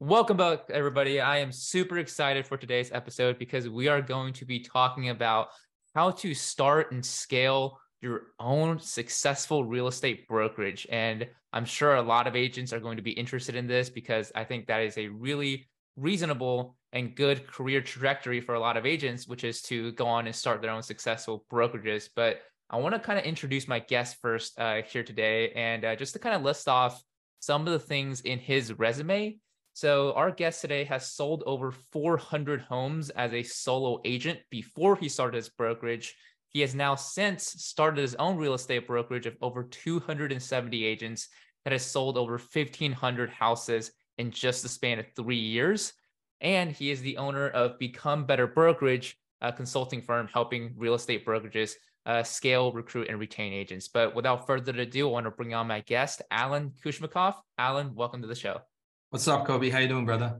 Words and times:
Welcome 0.00 0.36
back, 0.36 0.60
everybody. 0.70 1.20
I 1.20 1.38
am 1.38 1.50
super 1.50 1.98
excited 1.98 2.46
for 2.46 2.56
today's 2.56 2.92
episode 2.92 3.36
because 3.36 3.68
we 3.68 3.88
are 3.88 4.00
going 4.00 4.32
to 4.34 4.44
be 4.44 4.60
talking 4.60 5.08
about 5.08 5.48
how 5.92 6.12
to 6.12 6.34
start 6.34 6.92
and 6.92 7.04
scale 7.04 7.80
your 8.00 8.28
own 8.38 8.78
successful 8.78 9.64
real 9.64 9.88
estate 9.88 10.28
brokerage. 10.28 10.86
And 10.88 11.26
I'm 11.52 11.64
sure 11.64 11.96
a 11.96 12.02
lot 12.02 12.28
of 12.28 12.36
agents 12.36 12.72
are 12.72 12.78
going 12.78 12.98
to 12.98 13.02
be 13.02 13.10
interested 13.10 13.56
in 13.56 13.66
this 13.66 13.90
because 13.90 14.30
I 14.36 14.44
think 14.44 14.68
that 14.68 14.82
is 14.82 14.96
a 14.96 15.08
really 15.08 15.68
reasonable 15.96 16.76
and 16.92 17.16
good 17.16 17.48
career 17.48 17.80
trajectory 17.80 18.40
for 18.40 18.54
a 18.54 18.60
lot 18.60 18.76
of 18.76 18.86
agents, 18.86 19.26
which 19.26 19.42
is 19.42 19.62
to 19.62 19.90
go 19.92 20.06
on 20.06 20.26
and 20.26 20.36
start 20.36 20.62
their 20.62 20.70
own 20.70 20.84
successful 20.84 21.44
brokerages. 21.50 22.08
But 22.14 22.40
I 22.70 22.76
want 22.76 22.94
to 22.94 23.00
kind 23.00 23.18
of 23.18 23.24
introduce 23.24 23.66
my 23.66 23.80
guest 23.80 24.18
first 24.22 24.60
uh, 24.60 24.82
here 24.82 25.02
today 25.02 25.50
and 25.56 25.84
uh, 25.84 25.96
just 25.96 26.12
to 26.12 26.20
kind 26.20 26.36
of 26.36 26.42
list 26.42 26.68
off 26.68 27.02
some 27.40 27.66
of 27.66 27.72
the 27.72 27.80
things 27.80 28.20
in 28.20 28.38
his 28.38 28.72
resume 28.78 29.40
so, 29.78 30.12
our 30.14 30.32
guest 30.32 30.60
today 30.60 30.82
has 30.86 31.12
sold 31.12 31.44
over 31.46 31.70
400 31.70 32.62
homes 32.62 33.10
as 33.10 33.32
a 33.32 33.44
solo 33.44 34.00
agent 34.04 34.40
before 34.50 34.96
he 34.96 35.08
started 35.08 35.36
his 35.36 35.50
brokerage. 35.50 36.16
He 36.48 36.62
has 36.62 36.74
now 36.74 36.96
since 36.96 37.44
started 37.44 38.00
his 38.00 38.16
own 38.16 38.38
real 38.38 38.54
estate 38.54 38.88
brokerage 38.88 39.26
of 39.26 39.36
over 39.40 39.62
270 39.62 40.84
agents 40.84 41.28
that 41.62 41.70
has 41.70 41.86
sold 41.86 42.18
over 42.18 42.32
1,500 42.32 43.30
houses 43.30 43.92
in 44.18 44.32
just 44.32 44.64
the 44.64 44.68
span 44.68 44.98
of 44.98 45.06
three 45.14 45.38
years. 45.38 45.92
And 46.40 46.72
he 46.72 46.90
is 46.90 47.00
the 47.00 47.18
owner 47.18 47.48
of 47.48 47.78
Become 47.78 48.26
Better 48.26 48.48
Brokerage, 48.48 49.16
a 49.40 49.52
consulting 49.52 50.02
firm 50.02 50.26
helping 50.26 50.74
real 50.76 50.94
estate 50.94 51.24
brokerages 51.24 51.74
uh, 52.04 52.24
scale, 52.24 52.72
recruit, 52.72 53.06
and 53.08 53.20
retain 53.20 53.52
agents. 53.52 53.86
But 53.86 54.16
without 54.16 54.44
further 54.44 54.72
ado, 54.72 55.08
I 55.08 55.12
want 55.12 55.26
to 55.26 55.30
bring 55.30 55.54
on 55.54 55.68
my 55.68 55.82
guest, 55.82 56.20
Alan 56.32 56.72
Kushmakov. 56.84 57.36
Alan, 57.56 57.94
welcome 57.94 58.22
to 58.22 58.26
the 58.26 58.34
show. 58.34 58.62
What's 59.10 59.26
up, 59.26 59.46
Kobe? 59.46 59.70
How 59.70 59.78
you 59.78 59.88
doing, 59.88 60.04
brother? 60.04 60.38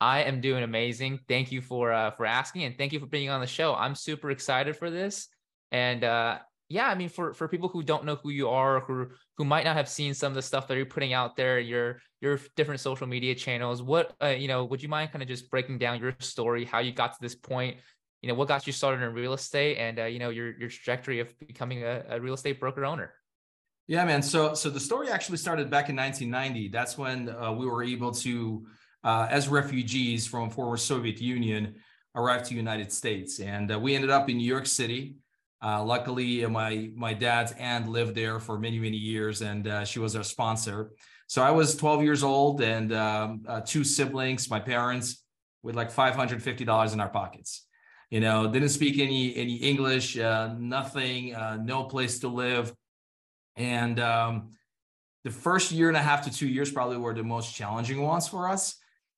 I 0.00 0.22
am 0.22 0.40
doing 0.40 0.62
amazing. 0.62 1.18
Thank 1.26 1.50
you 1.50 1.60
for 1.60 1.92
uh, 1.92 2.12
for 2.12 2.24
asking, 2.24 2.62
and 2.62 2.78
thank 2.78 2.92
you 2.92 3.00
for 3.00 3.06
being 3.06 3.30
on 3.30 3.40
the 3.40 3.48
show. 3.48 3.74
I'm 3.74 3.96
super 3.96 4.30
excited 4.30 4.76
for 4.76 4.90
this, 4.90 5.26
and 5.72 6.04
uh, 6.04 6.38
yeah, 6.68 6.86
I 6.86 6.94
mean, 6.94 7.08
for 7.08 7.34
for 7.34 7.48
people 7.48 7.68
who 7.68 7.82
don't 7.82 8.04
know 8.04 8.14
who 8.22 8.30
you 8.30 8.48
are, 8.48 8.78
who 8.78 9.08
who 9.36 9.44
might 9.44 9.64
not 9.64 9.74
have 9.74 9.88
seen 9.88 10.14
some 10.14 10.30
of 10.30 10.36
the 10.36 10.42
stuff 10.42 10.68
that 10.68 10.76
you're 10.76 10.86
putting 10.86 11.14
out 11.14 11.34
there, 11.34 11.58
your 11.58 11.98
your 12.20 12.38
different 12.54 12.80
social 12.80 13.08
media 13.08 13.34
channels, 13.34 13.82
what 13.82 14.14
uh, 14.22 14.28
you 14.28 14.46
know, 14.46 14.64
would 14.66 14.84
you 14.84 14.88
mind 14.88 15.10
kind 15.10 15.22
of 15.22 15.26
just 15.28 15.50
breaking 15.50 15.78
down 15.78 15.98
your 15.98 16.14
story, 16.20 16.64
how 16.64 16.78
you 16.78 16.92
got 16.92 17.12
to 17.14 17.18
this 17.20 17.34
point? 17.34 17.78
You 18.22 18.28
know, 18.28 18.34
what 18.36 18.46
got 18.46 18.68
you 18.68 18.72
started 18.72 19.04
in 19.04 19.14
real 19.14 19.32
estate, 19.32 19.78
and 19.78 19.98
uh, 19.98 20.04
you 20.04 20.20
know, 20.20 20.30
your 20.30 20.56
your 20.56 20.68
trajectory 20.68 21.18
of 21.18 21.36
becoming 21.40 21.82
a, 21.82 22.04
a 22.08 22.20
real 22.20 22.34
estate 22.34 22.60
broker 22.60 22.84
owner. 22.84 23.14
Yeah, 23.88 24.04
man. 24.04 24.20
So 24.22 24.54
so 24.54 24.68
the 24.68 24.80
story 24.80 25.10
actually 25.10 25.36
started 25.36 25.70
back 25.70 25.88
in 25.88 25.96
1990. 25.96 26.68
That's 26.68 26.98
when 26.98 27.28
uh, 27.28 27.52
we 27.52 27.66
were 27.66 27.84
able 27.84 28.10
to, 28.12 28.66
uh, 29.04 29.28
as 29.30 29.48
refugees 29.48 30.26
from 30.26 30.50
former 30.50 30.76
Soviet 30.76 31.20
Union, 31.20 31.76
arrive 32.16 32.42
to 32.48 32.54
United 32.54 32.92
States, 32.92 33.38
and 33.38 33.70
uh, 33.72 33.78
we 33.78 33.94
ended 33.94 34.10
up 34.10 34.28
in 34.28 34.38
New 34.38 34.46
York 34.46 34.66
City. 34.66 35.16
Uh, 35.62 35.84
luckily, 35.84 36.44
uh, 36.44 36.48
my 36.48 36.90
my 36.96 37.14
dad's 37.14 37.52
aunt 37.52 37.88
lived 37.88 38.16
there 38.16 38.40
for 38.40 38.58
many 38.58 38.80
many 38.80 38.96
years, 38.96 39.40
and 39.40 39.68
uh, 39.68 39.84
she 39.84 40.00
was 40.00 40.16
our 40.16 40.24
sponsor. 40.24 40.90
So 41.28 41.42
I 41.42 41.52
was 41.52 41.76
12 41.76 42.02
years 42.02 42.24
old, 42.24 42.60
and 42.62 42.92
um, 42.92 43.44
two 43.64 43.84
siblings, 43.84 44.50
my 44.50 44.60
parents, 44.60 45.24
with 45.62 45.76
like 45.76 45.92
550 45.92 46.64
dollars 46.64 46.92
in 46.92 46.98
our 47.00 47.08
pockets. 47.08 47.66
You 48.10 48.18
know, 48.18 48.50
didn't 48.50 48.70
speak 48.70 48.98
any 48.98 49.36
any 49.36 49.56
English, 49.56 50.16
nothing, 50.16 51.36
no 51.64 51.84
place 51.84 52.18
to 52.20 52.28
live 52.28 52.74
and 53.56 53.98
um, 54.00 54.50
the 55.24 55.30
first 55.30 55.72
year 55.72 55.88
and 55.88 55.96
a 55.96 56.02
half 56.02 56.22
to 56.24 56.30
two 56.30 56.48
years 56.48 56.70
probably 56.70 56.96
were 56.98 57.14
the 57.14 57.22
most 57.22 57.54
challenging 57.54 58.02
ones 58.02 58.28
for 58.28 58.48
us 58.48 58.76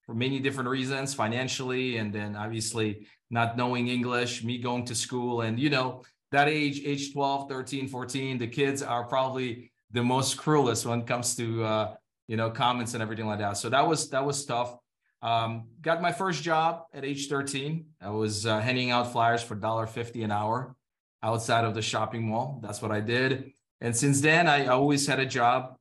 for 0.08 0.14
many 0.14 0.40
different 0.40 0.70
reasons, 0.70 1.12
financially, 1.12 1.98
and 1.98 2.14
then 2.14 2.34
obviously 2.34 3.06
not 3.28 3.58
knowing 3.58 3.88
English, 3.88 4.42
me 4.42 4.56
going 4.56 4.86
to 4.86 4.94
school. 4.94 5.42
And, 5.42 5.60
you 5.60 5.68
know, 5.68 6.02
that 6.32 6.48
age, 6.48 6.80
age 6.82 7.12
12, 7.12 7.50
13, 7.50 7.88
14, 7.88 8.38
the 8.38 8.46
kids 8.46 8.82
are 8.82 9.04
probably 9.04 9.70
the 9.90 10.02
most 10.02 10.38
cruelest 10.38 10.86
when 10.86 11.00
it 11.00 11.06
comes 11.06 11.36
to, 11.36 11.62
uh, 11.62 11.94
you 12.26 12.38
know, 12.38 12.48
comments 12.48 12.94
and 12.94 13.02
everything 13.02 13.26
like 13.26 13.40
that. 13.40 13.58
So 13.58 13.68
that 13.68 13.86
was, 13.86 14.08
that 14.08 14.24
was 14.24 14.46
tough. 14.46 14.78
Um, 15.20 15.68
got 15.82 16.00
my 16.00 16.12
first 16.12 16.42
job 16.42 16.84
at 16.94 17.04
age 17.04 17.28
13. 17.28 17.84
I 18.00 18.08
was 18.08 18.46
uh, 18.46 18.60
handing 18.60 18.90
out 18.90 19.12
flyers 19.12 19.42
for 19.42 19.56
$1.50 19.56 20.24
an 20.24 20.30
hour 20.30 20.74
outside 21.22 21.66
of 21.66 21.74
the 21.74 21.82
shopping 21.82 22.26
mall. 22.26 22.60
That's 22.62 22.80
what 22.80 22.92
I 22.92 23.00
did. 23.00 23.52
And 23.80 23.96
since 23.96 24.20
then, 24.20 24.48
I 24.48 24.66
always 24.66 25.06
had 25.06 25.20
a 25.20 25.26
job. 25.26 25.76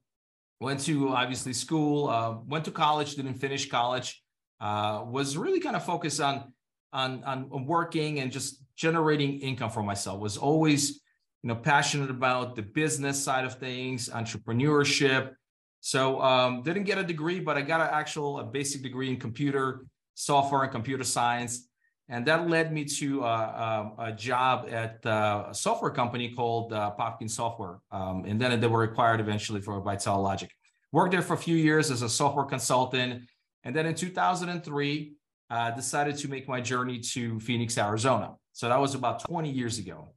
Went 0.59 0.79
to 0.81 1.09
obviously 1.09 1.53
school, 1.53 2.09
uh, 2.09 2.37
went 2.47 2.65
to 2.65 2.71
college, 2.71 3.15
didn't 3.15 3.35
finish 3.35 3.69
college. 3.69 4.23
Uh, 4.59 5.03
was 5.05 5.37
really 5.37 5.59
kind 5.59 5.75
of 5.75 5.85
focused 5.85 6.19
on, 6.19 6.51
on 6.91 7.23
on 7.23 7.65
working 7.67 8.19
and 8.21 8.31
just 8.31 8.63
generating 8.75 9.39
income 9.39 9.69
for 9.69 9.83
myself. 9.83 10.19
Was 10.19 10.35
always 10.35 11.01
you 11.43 11.49
know 11.49 11.55
passionate 11.55 12.09
about 12.09 12.55
the 12.55 12.63
business 12.63 13.23
side 13.23 13.45
of 13.45 13.59
things, 13.59 14.09
entrepreneurship. 14.09 15.33
So 15.81 16.19
um, 16.21 16.63
didn't 16.63 16.83
get 16.83 16.97
a 16.97 17.03
degree, 17.03 17.39
but 17.39 17.55
I 17.55 17.61
got 17.61 17.81
an 17.81 17.89
actual 17.91 18.39
a 18.39 18.43
basic 18.43 18.81
degree 18.81 19.09
in 19.09 19.17
computer 19.17 19.85
software 20.15 20.63
and 20.63 20.71
computer 20.71 21.03
science 21.03 21.66
and 22.09 22.25
that 22.25 22.49
led 22.49 22.71
me 22.71 22.85
to 22.85 23.23
uh, 23.23 23.27
uh, 23.27 24.03
a 24.05 24.11
job 24.13 24.67
at 24.71 25.05
a 25.05 25.49
software 25.53 25.91
company 25.91 26.33
called 26.33 26.71
uh, 26.71 26.93
Popkin 26.97 27.29
Software. 27.29 27.79
Um, 27.91 28.23
and 28.25 28.39
then 28.39 28.59
they 28.59 28.67
were 28.67 28.83
acquired 28.83 29.19
eventually 29.19 29.59
for 29.59 29.79
by 29.81 29.97
Logic. 30.05 30.49
Worked 30.93 31.11
there 31.11 31.21
for 31.21 31.33
a 31.33 31.37
few 31.37 31.57
years 31.57 31.91
as 31.91 32.01
a 32.01 32.09
software 32.09 32.45
consultant. 32.45 33.23
And 33.65 33.75
then 33.75 33.85
in 33.85 33.93
2003, 33.93 35.13
uh, 35.49 35.71
decided 35.71 36.17
to 36.17 36.27
make 36.29 36.47
my 36.47 36.61
journey 36.61 36.99
to 36.99 37.39
Phoenix, 37.41 37.77
Arizona. 37.77 38.35
So 38.53 38.69
that 38.69 38.79
was 38.79 38.95
about 38.95 39.23
20 39.25 39.49
years 39.51 39.77
ago. 39.77 40.09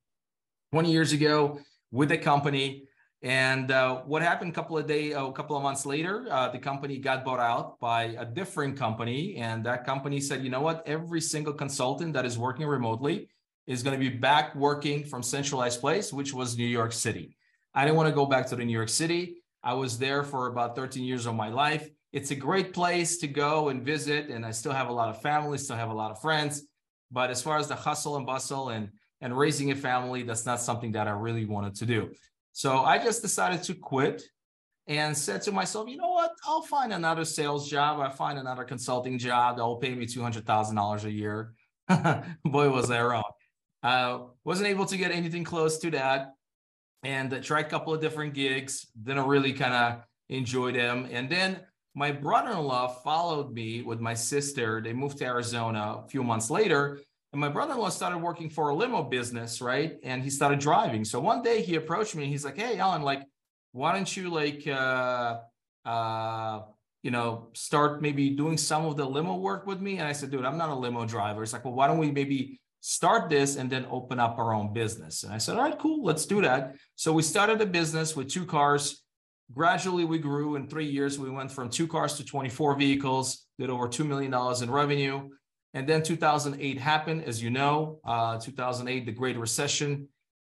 20 0.73 0.93
years 0.93 1.13
ago 1.13 1.59
with 1.91 2.09
the 2.09 2.19
company. 2.19 2.85
And 3.23 3.71
uh, 3.71 3.97
what 4.07 4.23
happened 4.23 4.51
a 4.51 4.55
couple 4.55 4.79
of 4.79 4.87
days, 4.87 5.15
a 5.15 5.33
couple 5.33 5.55
of 5.55 5.63
months 5.63 5.85
later, 5.85 6.27
uh, 6.31 6.49
the 6.49 6.59
company 6.59 6.99
got 6.99 7.23
bought 7.23 7.41
out 7.41 7.79
by 7.79 8.15
a 8.19 8.25
different 8.25 8.79
company. 8.79 9.37
And 9.37 9.65
that 9.67 9.85
company 9.85 10.21
said, 10.21 10.43
you 10.43 10.49
know 10.49 10.63
what? 10.63 10.83
Every 10.87 11.21
single 11.21 11.53
consultant 11.53 12.15
that 12.15 12.25
is 12.25 12.39
working 12.39 12.67
remotely 12.67 13.29
is 13.67 13.83
going 13.83 13.99
to 13.99 14.01
be 14.01 14.17
back 14.17 14.55
working 14.55 15.05
from 15.05 15.23
centralized 15.23 15.81
place, 15.81 16.13
which 16.13 16.33
was 16.33 16.57
New 16.57 16.67
York 16.67 16.93
City. 16.93 17.37
I 17.75 17.85
didn't 17.85 17.97
want 17.97 18.09
to 18.09 18.15
go 18.15 18.25
back 18.25 18.47
to 18.49 18.57
the 18.57 18.65
New 18.65 18.73
York 18.73 18.89
City. 18.89 19.37
I 19.63 19.75
was 19.75 19.99
there 19.99 20.25
for 20.25 20.47
about 20.47 20.75
13 20.75 21.05
years 21.05 21.27
of 21.27 21.35
my 21.35 21.51
life. 21.51 21.89
It's 22.13 22.31
a 22.31 22.35
great 22.35 22.73
place 22.73 23.19
to 23.19 23.29
go 23.29 23.69
and 23.69 23.85
visit. 23.85 24.31
And 24.31 24.47
I 24.47 24.51
still 24.51 24.73
have 24.73 24.89
a 24.89 24.93
lot 24.93 25.11
of 25.11 25.21
family, 25.21 25.59
still 25.59 25.77
have 25.77 25.91
a 25.91 25.95
lot 25.95 26.11
of 26.11 26.21
friends. 26.23 26.63
But 27.13 27.31
as 27.31 27.43
far 27.43 27.59
as 27.59 27.69
the 27.69 27.75
hustle 27.75 28.17
and 28.17 28.25
bustle 28.25 28.71
and 28.71 28.89
and 29.21 29.37
raising 29.37 29.71
a 29.71 29.77
family, 29.77 30.23
that's 30.23 30.47
not 30.47 30.61
something 30.61 30.93
that 30.93 31.07
I 31.07 31.11
really 31.11 31.45
wanted 31.45 31.75
to 31.75 31.87
do. 31.87 32.11
So 32.53 32.79
I 32.79 32.99
just 32.99 33.23
decided 33.23 33.63
to 33.65 33.75
quit 33.75 34.23
and 34.87 35.17
said 35.17 35.43
to 35.43 35.53
myself, 35.53 35.89
you 35.89 35.97
know 35.97 36.11
what? 36.11 36.33
I'll 36.47 36.63
find 36.63 36.93
another 36.93 37.25
sales 37.25 37.71
job. 37.71 38.01
I 38.01 38.11
find 38.11 38.39
another 38.39 38.65
consulting 38.65 39.19
job 39.19 39.57
that 39.57 39.65
will 39.65 39.77
pay 39.77 39.95
me 39.95 40.07
$200,000 40.07 41.05
a 41.05 41.11
year. 41.11 41.55
Boy, 42.45 42.71
was 42.71 42.91
I 42.91 43.03
wrong. 43.03 43.31
Uh, 43.83 44.19
wasn't 44.45 44.69
able 44.69 44.87
to 44.87 44.97
get 44.97 45.11
anything 45.11 45.45
close 45.45 45.79
to 45.79 45.91
that 45.93 46.35
and 47.03 47.33
uh, 47.33 47.41
tried 47.41 47.67
a 47.67 47.69
couple 47.69 47.95
of 47.95 48.01
different 48.01 48.35
gigs. 48.35 48.87
Didn't 49.01 49.27
really 49.27 49.53
kind 49.53 49.73
of 49.73 50.03
enjoy 50.29 50.73
them. 50.73 51.09
And 51.11 51.31
then 51.31 51.61
my 51.95 52.13
brother-in-law 52.13 52.89
followed 53.03 53.53
me 53.53 53.83
with 53.83 54.01
my 54.01 54.15
sister. 54.15 54.81
They 54.83 54.93
moved 54.93 55.19
to 55.19 55.25
Arizona 55.25 56.03
a 56.05 56.09
few 56.09 56.23
months 56.23 56.51
later 56.51 57.01
and 57.33 57.41
my 57.41 57.49
brother-in-law 57.49 57.91
started 57.91 58.19
working 58.19 58.51
for 58.51 58.71
a 58.71 58.75
limo 58.75 59.03
business, 59.05 59.61
right? 59.61 59.99
And 60.03 60.23
he 60.23 60.31
started 60.31 60.59
driving. 60.59 61.05
So 61.05 61.21
one 61.21 61.43
day 61.43 61.63
he 61.63 61.77
approached 61.77 62.17
me 62.17 62.25
and 62.25 62.33
he's 62.33 62.45
like, 62.45 62.57
Hey, 62.57 62.79
Alan, 62.79 63.03
like, 63.03 63.23
why 63.73 63.93
don't 63.93 64.17
you 64.17 64.31
like 64.31 64.67
uh 64.67 65.39
uh 65.85 66.61
you 67.03 67.11
know 67.11 67.49
start 67.55 68.03
maybe 68.03 68.31
doing 68.31 68.59
some 68.59 68.85
of 68.85 68.97
the 68.97 69.05
limo 69.05 69.37
work 69.37 69.67
with 69.67 69.81
me? 69.81 69.99
And 69.99 70.09
I 70.09 70.13
said, 70.13 70.31
dude, 70.31 70.45
I'm 70.45 70.59
not 70.59 70.71
a 70.71 70.75
limo 70.75 71.07
driver. 71.07 71.43
It's 71.43 71.53
like, 71.53 71.65
well, 71.65 71.75
why 71.75 71.87
don't 71.87 71.99
we 71.99 72.11
maybe 72.11 72.61
start 72.81 73.31
this 73.31 73.57
and 73.57 73.71
then 73.71 73.87
open 73.91 74.19
up 74.19 74.39
our 74.39 74.53
own 74.53 74.73
business? 74.73 75.23
And 75.23 75.33
I 75.33 75.39
said, 75.39 75.57
all 75.57 75.63
right, 75.63 75.79
cool, 75.79 76.05
let's 76.05 76.27
do 76.27 76.41
that. 76.43 76.75
So 76.97 77.13
we 77.13 77.23
started 77.23 77.61
a 77.61 77.67
business 77.67 78.17
with 78.17 78.29
two 78.29 78.45
cars. 78.45 79.03
Gradually, 79.53 80.05
we 80.05 80.19
grew 80.19 80.57
in 80.57 80.69
three 80.69 80.87
years. 80.87 81.19
We 81.19 81.31
went 81.31 81.51
from 81.51 81.71
two 81.71 81.87
cars 81.89 82.15
to 82.15 82.25
24 82.25 82.77
vehicles, 82.77 83.47
did 83.59 83.71
over 83.71 83.89
$2 83.89 84.07
million 84.07 84.33
in 84.63 84.71
revenue. 84.71 85.29
And 85.73 85.89
then 85.89 86.03
2008 86.03 86.79
happened, 86.79 87.25
as 87.25 87.43
you 87.43 87.51
know, 87.51 88.01
uh, 88.05 88.39
2008, 88.39 89.07
the 89.07 89.13
Great 89.13 89.39
Recession, 89.39 90.09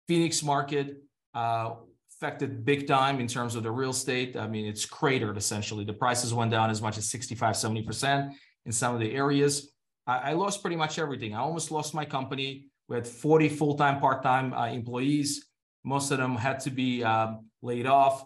Phoenix 0.07 0.43
market 0.43 1.03
uh, 1.35 1.75
affected 2.11 2.65
big 2.65 2.87
time 2.87 3.19
in 3.19 3.27
terms 3.27 3.57
of 3.57 3.63
the 3.63 3.71
real 3.71 3.91
estate. 3.91 4.37
I 4.37 4.47
mean, 4.47 4.67
it's 4.67 4.85
cratered 4.85 5.37
essentially. 5.37 5.85
The 5.85 5.93
prices 5.93 6.33
went 6.33 6.53
down 6.53 6.71
as 6.71 6.81
much 6.81 6.97
as 6.97 7.11
65, 7.11 7.57
70% 7.57 8.33
in 8.67 8.73
some 8.73 8.95
of 8.95 9.01
the 9.01 9.13
areas. 9.13 9.73
I, 10.07 10.31
I 10.31 10.33
lost 10.35 10.61
pretty 10.61 10.77
much 10.77 10.99
everything. 10.99 11.35
I 11.35 11.39
almost 11.39 11.73
lost 11.73 11.93
my 11.93 12.05
company. 12.05 12.67
We 12.89 12.97
had 12.97 13.07
40 13.07 13.49
full-time, 13.49 14.01
part-time 14.01 14.53
uh, 14.53 14.67
employees. 14.67 15.47
Most 15.85 16.11
of 16.13 16.19
them 16.19 16.37
had 16.37 16.61
to 16.61 16.71
be 16.71 17.03
um, 17.03 17.47
laid 17.63 17.87
off. 17.87 18.25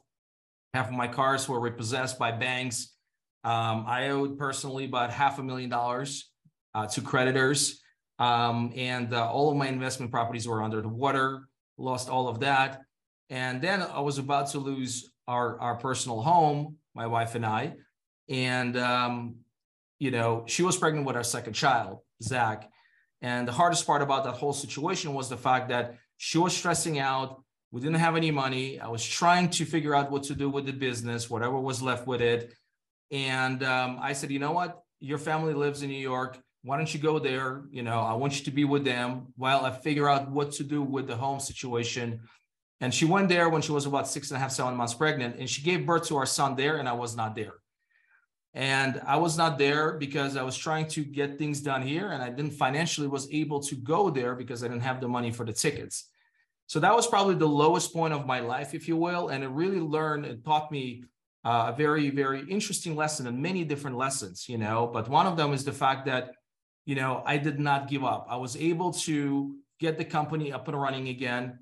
Half 0.74 0.88
of 0.88 0.94
my 0.94 1.08
cars 1.08 1.48
were 1.48 1.60
repossessed 1.60 2.18
by 2.18 2.32
banks. 2.32 2.94
Um, 3.44 3.84
I 3.86 4.08
owed 4.08 4.38
personally 4.38 4.86
about 4.86 5.10
half 5.10 5.38
a 5.38 5.42
million 5.42 5.70
dollars 5.70 6.30
uh, 6.74 6.86
to 6.88 7.00
creditors. 7.00 7.80
Um, 8.18 8.72
and 8.76 9.12
uh, 9.12 9.30
all 9.30 9.50
of 9.50 9.56
my 9.56 9.68
investment 9.68 10.12
properties 10.12 10.46
were 10.46 10.62
under 10.62 10.80
the 10.80 10.88
water, 10.88 11.48
lost 11.78 12.08
all 12.08 12.28
of 12.28 12.40
that. 12.40 12.82
And 13.30 13.60
then 13.60 13.82
I 13.82 14.00
was 14.00 14.18
about 14.18 14.50
to 14.50 14.58
lose 14.58 15.12
our, 15.26 15.58
our 15.60 15.76
personal 15.76 16.20
home, 16.20 16.76
my 16.94 17.06
wife 17.06 17.34
and 17.34 17.44
I. 17.44 17.74
And, 18.28 18.76
um, 18.76 19.36
you 19.98 20.10
know, 20.10 20.44
she 20.46 20.62
was 20.62 20.76
pregnant 20.76 21.06
with 21.06 21.16
our 21.16 21.24
second 21.24 21.54
child, 21.54 21.98
Zach. 22.22 22.70
And 23.22 23.48
the 23.48 23.52
hardest 23.52 23.86
part 23.86 24.02
about 24.02 24.24
that 24.24 24.32
whole 24.32 24.52
situation 24.52 25.14
was 25.14 25.28
the 25.28 25.36
fact 25.36 25.70
that 25.70 25.96
she 26.18 26.38
was 26.38 26.56
stressing 26.56 26.98
out. 26.98 27.42
We 27.70 27.80
didn't 27.80 27.96
have 27.96 28.16
any 28.16 28.30
money. 28.30 28.78
I 28.78 28.88
was 28.88 29.04
trying 29.04 29.50
to 29.50 29.64
figure 29.64 29.94
out 29.94 30.10
what 30.10 30.24
to 30.24 30.34
do 30.34 30.48
with 30.48 30.66
the 30.66 30.72
business, 30.72 31.30
whatever 31.30 31.58
was 31.58 31.82
left 31.82 32.06
with 32.06 32.20
it. 32.20 32.52
And 33.10 33.62
um, 33.64 33.98
I 34.00 34.12
said, 34.12 34.30
you 34.30 34.38
know 34.38 34.52
what? 34.52 34.80
Your 35.00 35.18
family 35.18 35.54
lives 35.54 35.82
in 35.82 35.88
New 35.88 35.98
York. 35.98 36.38
Why 36.64 36.78
don't 36.78 36.92
you 36.94 36.98
go 36.98 37.18
there? 37.18 37.62
You 37.70 37.82
know, 37.82 38.00
I 38.00 38.14
want 38.14 38.38
you 38.38 38.44
to 38.46 38.50
be 38.50 38.64
with 38.64 38.84
them 38.84 39.26
while 39.36 39.66
I 39.66 39.70
figure 39.70 40.08
out 40.08 40.30
what 40.30 40.50
to 40.52 40.64
do 40.64 40.82
with 40.82 41.06
the 41.06 41.14
home 41.14 41.38
situation. 41.38 42.20
And 42.80 42.92
she 42.92 43.04
went 43.04 43.28
there 43.28 43.50
when 43.50 43.60
she 43.60 43.70
was 43.70 43.84
about 43.84 44.08
six 44.08 44.30
and 44.30 44.38
a 44.38 44.40
half, 44.40 44.50
seven 44.50 44.74
months 44.74 44.94
pregnant, 44.94 45.36
and 45.38 45.48
she 45.48 45.60
gave 45.60 45.84
birth 45.84 46.08
to 46.08 46.16
our 46.16 46.24
son 46.24 46.56
there, 46.56 46.78
and 46.78 46.88
I 46.88 46.92
was 46.92 47.14
not 47.14 47.34
there. 47.34 47.52
And 48.54 49.02
I 49.06 49.16
was 49.16 49.36
not 49.36 49.58
there 49.58 49.92
because 49.98 50.38
I 50.38 50.42
was 50.42 50.56
trying 50.56 50.88
to 50.88 51.04
get 51.04 51.36
things 51.36 51.60
done 51.60 51.82
here, 51.82 52.12
and 52.12 52.22
I 52.22 52.30
didn't 52.30 52.52
financially 52.52 53.08
was 53.08 53.28
able 53.30 53.60
to 53.60 53.74
go 53.74 54.08
there 54.08 54.34
because 54.34 54.64
I 54.64 54.68
didn't 54.68 54.84
have 54.84 55.02
the 55.02 55.08
money 55.08 55.32
for 55.32 55.44
the 55.44 55.52
tickets. 55.52 56.08
So 56.66 56.80
that 56.80 56.96
was 56.96 57.06
probably 57.06 57.34
the 57.34 57.46
lowest 57.46 57.92
point 57.92 58.14
of 58.14 58.24
my 58.26 58.40
life, 58.40 58.72
if 58.72 58.88
you 58.88 58.96
will, 58.96 59.28
and 59.28 59.44
it 59.44 59.48
really 59.48 59.80
learned 59.80 60.24
and 60.24 60.42
taught 60.42 60.72
me 60.72 61.04
uh, 61.44 61.72
a 61.74 61.76
very, 61.76 62.08
very 62.08 62.40
interesting 62.48 62.96
lesson 62.96 63.26
and 63.26 63.38
many 63.38 63.64
different 63.64 63.98
lessons, 63.98 64.48
you 64.48 64.56
know. 64.56 64.88
But 64.90 65.10
one 65.10 65.26
of 65.26 65.36
them 65.36 65.52
is 65.52 65.64
the 65.64 65.72
fact 65.72 66.06
that 66.06 66.30
you 66.86 66.94
know, 66.94 67.22
I 67.24 67.36
did 67.38 67.58
not 67.58 67.88
give 67.88 68.04
up. 68.04 68.26
I 68.28 68.36
was 68.36 68.56
able 68.56 68.92
to 68.92 69.56
get 69.80 69.98
the 69.98 70.04
company 70.04 70.52
up 70.52 70.68
and 70.68 70.80
running 70.80 71.08
again. 71.08 71.58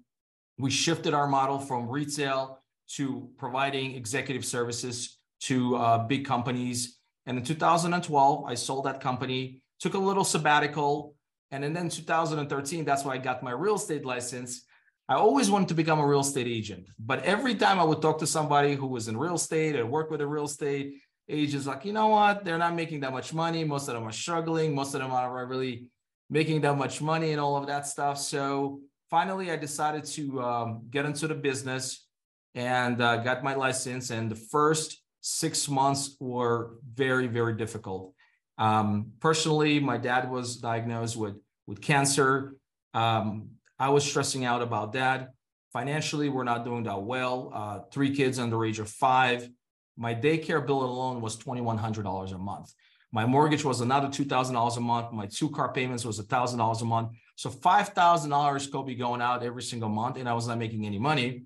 We 0.59 0.71
shifted 0.71 1.15
our 1.15 1.27
model 1.27 1.59
from 1.59 1.89
retail 1.89 2.59
to 2.97 3.31
providing 3.39 3.95
executive 3.95 4.45
services 4.45 5.19
to 5.43 5.77
uh, 5.77 5.99
big 5.99 6.25
companies. 6.25 6.99
And 7.27 7.39
in 7.39 7.45
2012, 7.45 8.45
I 8.45 8.55
sold 8.55 8.85
that 8.85 9.01
company, 9.01 9.63
took 9.81 9.95
a 9.95 9.99
little 9.99 10.25
sabbatical. 10.25 11.15
And 11.51 11.63
then 11.65 11.77
in 11.77 11.89
2013, 11.89 12.85
that's 12.85 13.05
why 13.05 13.15
I 13.15 13.19
got 13.19 13.43
my 13.43 13.53
real 13.53 13.77
estate 13.77 14.05
license. 14.05 14.65
I 15.09 15.15
always 15.15 15.51
wanted 15.51 15.69
to 15.69 15.75
become 15.75 15.99
a 15.99 16.07
real 16.07 16.21
estate 16.21 16.47
agent. 16.47 16.89
But 16.99 17.25
every 17.25 17.55
time 17.55 17.79
I 17.79 17.85
would 17.85 18.01
talk 18.03 18.19
to 18.21 18.27
somebody 18.27 18.75
who 18.75 18.87
was 18.87 19.09
in 19.09 19.17
real 19.17 19.35
estate 19.35 19.77
or 19.77 19.87
work 19.87 20.11
with 20.11 20.21
a 20.21 20.27
real 20.27 20.45
estate, 20.45 20.95
agents 21.29 21.67
like, 21.67 21.85
you 21.85 21.93
know 21.93 22.09
what, 22.09 22.45
they're 22.45 22.59
not 22.59 22.75
making 22.75 23.01
that 23.01 23.13
much 23.13 23.33
money. 23.33 23.65
Most 23.65 23.89
of 23.89 23.95
them 23.95 24.05
are 24.05 24.13
struggling. 24.13 24.75
Most 24.75 24.95
of 24.95 25.01
them 25.01 25.11
are 25.13 25.47
really 25.47 25.87
making 26.31 26.61
that 26.63 26.77
much 26.77 27.01
money 27.01 27.33
and 27.33 27.41
all 27.41 27.57
of 27.57 27.67
that 27.67 27.87
stuff. 27.87 28.19
So 28.19 28.81
finally, 29.11 29.51
I 29.51 29.57
decided 29.57 30.05
to 30.05 30.43
um, 30.43 30.83
get 30.91 31.05
into 31.05 31.29
the 31.29 31.35
business 31.35 32.07
and 32.55 33.01
uh, 33.01 33.19
got 33.19 33.45
my 33.45 33.55
license. 33.55 34.11
And 34.11 34.31
the 34.31 34.37
first 34.37 35.03
six 35.21 35.69
months 35.69 36.17
were 36.21 36.75
very, 36.95 37.27
very 37.27 37.55
difficult. 37.55 38.15
Um, 38.59 39.13
personally, 39.21 39.81
my 39.81 39.97
dad 39.97 40.31
was 40.31 40.57
diagnosed 40.57 41.17
with 41.17 41.37
with 41.67 41.81
cancer. 41.81 42.57
Um, 42.93 43.51
I 43.79 43.89
was 43.91 44.05
stressing 44.05 44.45
out 44.45 44.63
about 44.63 44.93
that. 44.95 45.31
Financially, 45.73 46.29
we're 46.29 46.45
not 46.45 46.65
doing 46.65 46.83
that 46.85 47.03
well. 47.03 47.51
Uh, 47.55 47.79
three 47.91 48.15
kids 48.15 48.39
under 48.39 48.57
the 48.57 48.65
age 48.65 48.79
of 48.79 48.89
five. 48.89 49.49
My 49.97 50.15
daycare 50.15 50.67
bill 50.67 50.83
alone 50.83 51.21
was 51.21 51.37
$2,100 51.37 52.33
a 52.33 52.39
month. 52.39 52.73
My 53.15 53.27
mortgage 53.27 53.63
was 53.63 53.83
another 53.83 54.09
$2,000 54.09 54.77
a 54.77 54.81
month. 54.81 55.13
My 55.13 55.27
two 55.27 55.51
car 55.51 55.71
payments 55.73 56.05
was 56.05 56.19
$1,000 56.19 56.81
a 56.81 56.85
month. 56.85 57.11
So 57.37 57.51
$5,000 57.51 58.73
could 58.73 58.87
be 58.87 58.95
going 58.95 59.21
out 59.21 59.43
every 59.43 59.63
single 59.63 59.91
month, 59.91 60.17
and 60.17 60.29
I 60.29 60.33
was 60.33 60.49
not 60.49 60.59
making 60.59 60.87
any 60.87 60.99
money. 60.99 61.45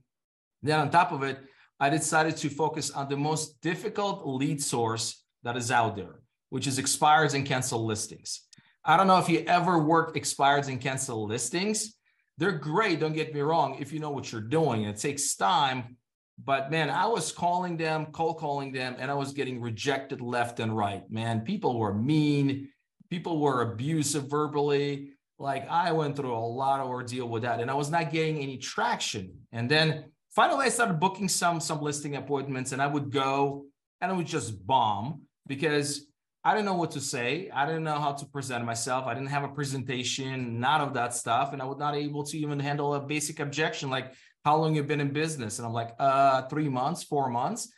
Then 0.62 0.78
on 0.78 0.90
top 0.90 1.10
of 1.10 1.25
it, 1.25 1.38
I 1.81 1.90
decided 1.90 2.37
to 2.38 2.48
focus 2.48 2.90
on 2.90 3.08
the 3.08 3.16
most 3.16 3.60
difficult 3.60 4.26
lead 4.26 4.62
source 4.62 5.25
that 5.42 5.56
is 5.56 5.70
out 5.70 5.96
there, 5.96 6.20
which 6.50 6.66
is 6.66 6.78
expires 6.78 7.34
and 7.34 7.44
cancel 7.44 7.84
listings. 7.84 8.42
I 8.84 8.96
don't 8.96 9.08
know 9.08 9.19
if 9.19 9.28
you 9.28 9.40
ever 9.46 9.78
worked 9.78 10.16
expires 10.16 10.69
and 10.69 10.81
cancel 10.81 11.26
listings. 11.26 11.96
They're 12.38 12.52
great, 12.52 13.00
don't 13.00 13.12
get 13.12 13.34
me 13.34 13.40
wrong, 13.40 13.78
if 13.81 13.92
you 13.92 13.99
know 13.99 14.10
what 14.10 14.31
you're 14.31 14.40
doing. 14.40 14.84
It 14.84 14.99
takes 14.99 15.34
time, 15.34 15.96
but 16.43 16.71
man, 16.71 16.91
I 16.91 17.06
was 17.06 17.33
calling 17.33 17.77
them, 17.77 18.06
cold 18.06 18.38
calling 18.38 18.73
them, 18.73 18.97
and 18.99 19.11
I 19.11 19.15
was 19.15 19.33
getting 19.33 19.61
rejected 19.61 20.21
left 20.21 20.61
and 20.61 20.77
right. 20.77 21.09
Man, 21.11 21.41
people 21.41 21.79
were 21.79 21.94
mean, 21.94 22.69
people 23.11 23.41
were 23.41 23.62
abusive 23.62 24.29
verbally. 24.29 25.11
Like 25.38 25.69
I 25.69 25.93
went 25.93 26.17
through 26.17 26.35
a 26.35 26.38
lot 26.38 26.81
of 26.81 26.88
ordeal 26.88 27.29
with 27.29 27.43
that, 27.43 27.61
and 27.61 27.71
I 27.71 27.75
was 27.75 27.91
not 27.91 28.11
getting 28.11 28.38
any 28.38 28.59
traction. 28.59 29.33
And 29.53 29.71
then 29.71 30.05
finally, 30.31 30.67
I 30.67 30.69
started 30.69 31.00
booking 31.00 31.29
some 31.29 31.61
some 31.61 31.81
listing 31.81 32.17
appointments, 32.17 32.73
and 32.73 32.83
I 32.83 32.87
would 32.87 33.11
go 33.11 33.67
and 34.00 34.11
I 34.11 34.15
would 34.15 34.27
just 34.27 34.67
bomb 34.67 35.23
because 35.47 36.06
I 36.44 36.53
didn't 36.53 36.67
know 36.67 36.75
what 36.75 36.93
to 36.93 37.00
say. 37.00 37.50
I 37.53 37.67
didn't 37.67 37.83
know 37.83 37.99
how 37.99 38.12
to 38.12 38.27
present 38.27 38.65
myself. 38.65 39.06
I 39.06 39.15
didn't 39.15 39.31
have 39.31 39.43
a 39.43 39.49
presentation, 39.49 40.61
none 40.61 40.81
of 40.81 40.94
that 40.94 41.12
stuff. 41.12 41.53
And 41.53 41.61
I 41.61 41.65
was 41.65 41.79
not 41.79 41.97
able 41.97 42.23
to 42.23 42.38
even 42.38 42.61
handle 42.61 42.94
a 42.94 43.00
basic 43.00 43.41
objection 43.41 43.91
like, 43.91 44.12
how 44.46 44.56
long 44.56 44.76
you 44.76 44.82
been 44.84 45.00
in 45.00 45.12
business? 45.12 45.58
And 45.58 45.66
I'm 45.66 45.72
like, 45.72 45.90
uh, 45.98 46.43
three 46.43 46.69
months, 46.69 47.02
four 47.02 47.28
months. 47.28 47.69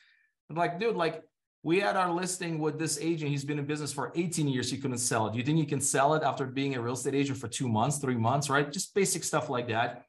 I'm 0.50 0.56
like, 0.56 0.78
dude, 0.78 0.96
like 0.96 1.22
we 1.62 1.80
had 1.80 1.96
our 1.96 2.12
listing 2.12 2.58
with 2.58 2.78
this 2.78 2.98
agent. 3.00 3.30
He's 3.30 3.42
been 3.42 3.58
in 3.58 3.64
business 3.64 3.90
for 3.90 4.12
18 4.14 4.46
years. 4.46 4.70
He 4.70 4.76
couldn't 4.76 4.98
sell 4.98 5.26
it. 5.28 5.34
You 5.34 5.42
think 5.42 5.56
you 5.56 5.64
can 5.64 5.80
sell 5.80 6.12
it 6.12 6.22
after 6.22 6.44
being 6.44 6.74
a 6.74 6.82
real 6.82 6.92
estate 6.92 7.14
agent 7.14 7.38
for 7.38 7.48
two 7.48 7.70
months, 7.70 7.96
three 7.96 8.16
months, 8.16 8.50
right? 8.50 8.70
Just 8.70 8.94
basic 8.94 9.24
stuff 9.24 9.48
like 9.48 9.68
that. 9.68 10.04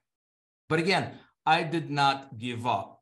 But 0.68 0.80
again, 0.80 1.14
I 1.46 1.64
did 1.64 1.90
not 1.90 2.38
give 2.38 2.68
up, 2.68 3.02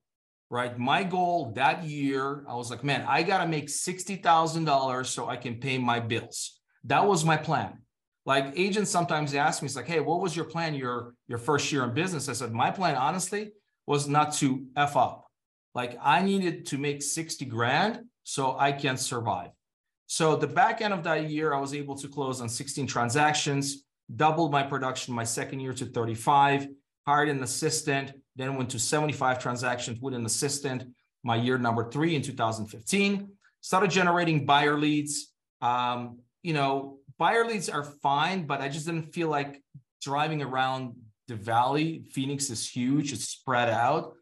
right? 0.51 0.77
My 0.77 1.01
goal 1.01 1.53
that 1.56 1.83
year, 1.83 2.45
I 2.48 2.53
was 2.53 2.69
like, 2.69 2.83
man, 2.83 3.06
I 3.07 3.24
got 3.24 3.39
to 3.39 3.48
make 3.48 3.69
$60,000 3.69 5.06
so 5.07 5.27
I 5.27 5.36
can 5.36 5.56
pay 5.56 5.80
my 5.80 6.00
bills. 6.00 6.60
That 6.83 7.07
was 7.07 7.25
my 7.25 7.38
plan. 7.38 7.80
Like 8.27 8.51
agents 8.57 8.91
sometimes 8.91 9.33
ask 9.33 9.62
me, 9.62 9.68
it's 9.68 9.77
like, 9.77 9.88
hey, 9.88 10.01
what 10.01 10.19
was 10.19 10.35
your 10.35 10.44
plan 10.45 10.75
your 10.75 11.15
your 11.29 11.38
first 11.38 11.71
year 11.71 11.85
in 11.85 11.94
business? 11.94 12.27
I 12.27 12.33
said, 12.33 12.51
my 12.51 12.69
plan 12.69 12.95
honestly 12.95 13.53
was 13.88 14.09
not 14.09 14.33
to 14.35 14.65
F 14.75 14.97
up. 14.97 15.25
Like 15.74 15.97
I 16.01 16.21
needed 16.21 16.65
to 16.68 16.77
make 16.77 17.01
60 17.01 17.45
grand 17.45 18.01
so 18.24 18.57
I 18.59 18.74
can 18.74 18.97
survive. 18.97 19.51
So 20.07 20.35
the 20.35 20.47
back 20.47 20.81
end 20.81 20.94
of 20.94 21.03
that 21.03 21.29
year, 21.29 21.53
I 21.53 21.59
was 21.59 21.74
able 21.74 21.95
to 21.95 22.09
close 22.09 22.41
on 22.41 22.50
16 22.50 22.85
transactions, 22.85 23.86
doubled 24.13 24.51
my 24.51 24.63
production 24.63 25.15
my 25.15 25.24
second 25.24 25.62
year 25.62 25.74
to 25.74 25.86
35, 25.86 26.67
hired 27.05 27.29
an 27.29 27.41
assistant, 27.43 28.12
then 28.36 28.57
went 28.57 28.69
to 28.72 28.79
75 28.79 29.39
transactions 29.39 30.01
with 30.01 30.13
an 30.13 30.25
assistant 30.25 30.84
my 31.24 31.38
year 31.38 31.57
number 31.57 31.89
three 31.89 32.15
in 32.15 32.22
2015. 32.22 33.29
Started 33.62 33.89
generating 33.89 34.46
buyer 34.46 34.77
leads. 34.77 35.34
Um, 35.62 36.19
you 36.43 36.53
know, 36.53 36.97
buyer 37.17 37.45
leads 37.45 37.69
are 37.69 37.83
fine, 37.83 38.45
but 38.45 38.62
I 38.62 38.69
just 38.69 38.86
didn't 38.86 39.13
feel 39.13 39.29
like 39.29 39.62
driving 40.01 40.41
around 40.41 40.95
the 41.27 41.36
valley. 41.36 42.03
Phoenix 42.12 42.50
is 42.50 42.69
huge, 42.69 43.13
it's 43.13 43.25
spread 43.25 43.69
out. 43.69 44.13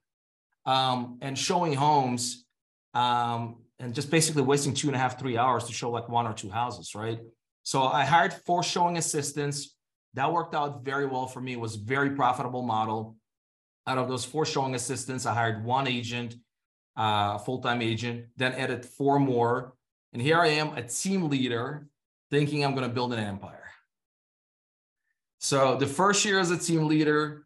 Um, 0.65 1.19
and 1.21 1.37
showing 1.37 1.73
homes 1.73 2.45
um, 2.95 3.57
and 3.77 3.93
just 3.93 4.09
basically 4.09 4.41
wasting 4.41 4.73
two 4.73 4.87
and 4.87 4.95
a 4.95 4.99
half, 4.99 5.19
three 5.19 5.37
hours 5.37 5.65
to 5.65 5.73
show 5.73 5.91
like 5.91 6.09
one 6.09 6.25
or 6.25 6.33
two 6.33 6.49
houses, 6.49 6.95
right? 6.95 7.19
So 7.61 7.83
I 7.83 8.03
hired 8.05 8.33
four 8.33 8.63
showing 8.63 8.97
assistants. 8.97 9.75
That 10.15 10.31
worked 10.31 10.55
out 10.55 10.83
very 10.83 11.05
well 11.05 11.27
for 11.27 11.41
me. 11.41 11.53
It 11.53 11.59
was 11.59 11.75
very 11.75 12.11
profitable 12.11 12.63
model. 12.63 13.17
Out 13.85 13.97
of 13.97 14.07
those 14.07 14.25
four 14.25 14.45
showing 14.45 14.73
assistants, 14.73 15.25
I 15.25 15.33
hired 15.33 15.63
one 15.63 15.87
agent, 15.87 16.35
uh, 16.95 17.37
full-time 17.37 17.81
agent, 17.81 18.27
then 18.37 18.53
added 18.53 18.85
four 18.85 19.19
more. 19.19 19.73
And 20.13 20.21
here 20.21 20.39
I 20.39 20.47
am, 20.47 20.69
a 20.77 20.81
team 20.81 21.29
leader 21.29 21.87
thinking 22.31 22.63
I'm 22.63 22.75
going 22.75 22.87
to 22.87 22.93
build 22.93 23.13
an 23.13 23.19
empire. 23.19 23.61
So 25.39 25.75
the 25.75 25.87
first 25.87 26.25
year 26.25 26.39
as 26.39 26.51
a 26.51 26.57
team 26.57 26.87
leader, 26.87 27.45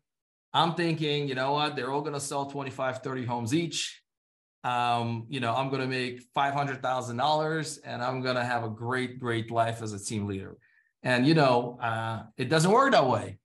I'm 0.54 0.74
thinking, 0.74 1.28
you 1.28 1.36
know 1.36 1.54
what, 1.54 1.76
they're 1.76 1.92
all 1.92 2.02
going 2.02 2.14
to 2.14 2.20
sell 2.20 2.46
25, 2.46 3.00
30 3.00 3.26
homes 3.26 3.54
each. 3.54 4.02
Um, 4.64 5.26
you 5.30 5.40
know, 5.40 5.56
I'm 5.56 5.70
going 5.70 5.82
to 5.82 5.88
make 5.88 6.24
$500,000 6.34 7.80
and 7.86 8.02
I'm 8.02 8.22
going 8.22 8.36
to 8.36 8.44
have 8.44 8.64
a 8.64 8.70
great, 8.70 9.20
great 9.20 9.52
life 9.52 9.82
as 9.82 9.94
a 9.94 10.00
team 10.00 10.28
leader. 10.28 10.58
And, 11.04 11.26
you 11.26 11.34
know, 11.34 11.78
uh, 11.82 12.24
it 12.38 12.50
doesn't 12.50 12.72
work 12.72 12.92
that 12.92 13.08
way. 13.08 13.38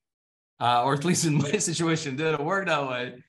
Uh, 0.59 0.83
or 0.83 0.93
at 0.93 1.03
least 1.03 1.25
in 1.25 1.37
my 1.37 1.57
situation, 1.57 2.15
didn't 2.15 2.43
work 2.43 2.67
that 2.67 2.89
way. 2.89 3.23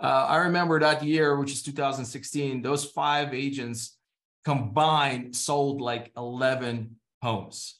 Uh, 0.00 0.26
I 0.28 0.36
remember 0.38 0.80
that 0.80 1.04
year, 1.04 1.36
which 1.38 1.52
is 1.52 1.62
2016, 1.62 2.60
those 2.60 2.84
five 2.84 3.32
agents 3.32 3.96
combined 4.44 5.34
sold 5.36 5.80
like 5.80 6.10
11 6.16 6.96
homes. 7.22 7.78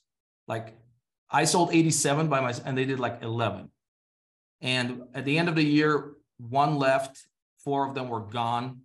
Like 0.49 0.77
I 1.31 1.45
sold 1.45 1.75
87 1.75 2.29
by 2.29 2.41
myself 2.41 2.67
and 2.67 2.79
they 2.79 2.85
did 2.85 3.01
like 3.01 3.19
11. 3.23 3.71
And 4.61 5.03
at 5.15 5.25
the 5.25 5.37
end 5.39 5.49
of 5.49 5.57
the 5.57 5.65
year, 5.65 6.13
one 6.39 6.77
left, 6.77 7.19
four 7.65 7.87
of 7.87 7.95
them 7.95 8.09
were 8.09 8.21
gone. 8.21 8.83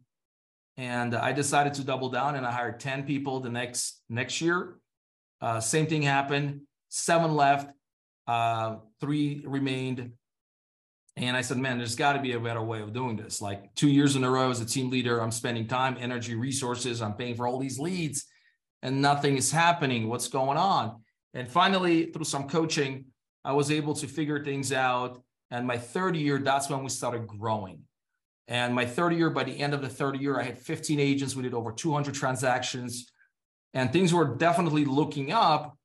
and 0.76 1.16
I 1.16 1.32
decided 1.32 1.74
to 1.76 1.84
double 1.84 2.10
down 2.10 2.36
and 2.36 2.46
I 2.46 2.52
hired 2.52 2.80
10 2.80 3.04
people 3.04 3.40
the 3.40 3.50
next 3.50 4.02
next 4.10 4.42
year. 4.42 4.76
Uh, 5.42 5.60
same 5.60 5.88
thing 5.88 6.02
happened. 6.04 6.62
Seven 6.90 7.36
left, 7.36 7.72
uh, 8.28 8.78
three 9.02 9.44
remained. 9.46 10.12
And 11.16 11.36
I 11.36 11.42
said, 11.42 11.58
man, 11.58 11.80
there's 11.80 11.96
got 11.96 12.14
to 12.14 12.20
be 12.20 12.34
a 12.34 12.40
better 12.40 12.62
way 12.62 12.82
of 12.82 12.94
doing 12.94 13.16
this. 13.18 13.42
Like 13.42 13.74
two 13.74 13.90
years 13.90 14.16
in 14.16 14.24
a 14.24 14.30
row 14.30 14.52
as 14.52 14.62
a 14.62 14.66
team 14.66 14.92
leader, 14.92 15.20
I'm 15.20 15.32
spending 15.32 15.68
time, 15.68 15.98
energy, 16.00 16.36
resources, 16.36 17.02
I'm 17.02 17.14
paying 17.14 17.36
for 17.36 17.48
all 17.48 17.60
these 17.60 17.80
leads, 17.80 18.26
and 18.82 19.02
nothing 19.02 19.38
is 19.38 19.52
happening. 19.52 20.08
What's 20.08 20.28
going 20.28 20.58
on? 20.58 21.02
And 21.34 21.48
finally, 21.48 22.12
through 22.12 22.26
some 22.26 22.48
coaching, 22.48 23.06
I 23.44 23.54
was 23.54 23.72
able 23.72 23.94
to 23.96 24.08
figure 24.08 24.44
things 24.44 24.72
out. 24.72 25.22
And 25.52 25.66
my 25.66 25.78
third 25.78 26.16
year, 26.16 26.40
that's 26.40 26.70
when 26.70 26.84
we 26.84 26.90
started 26.90 27.28
growing. 27.28 27.82
And 28.48 28.74
my 28.74 28.86
third 28.86 29.14
year, 29.14 29.30
by 29.30 29.44
the 29.44 29.60
end 29.60 29.74
of 29.74 29.82
the 29.82 29.90
third 29.90 30.18
year, 30.18 30.40
I 30.40 30.44
had 30.44 30.58
15 30.58 31.00
agents. 31.00 31.36
We 31.36 31.44
did 31.44 31.54
over 31.54 31.72
200 31.72 32.14
transactions, 32.14 33.12
and 33.74 33.92
things 33.92 34.14
were 34.14 34.36
definitely 34.36 34.86
looking 34.86 35.32
up. 35.32 35.78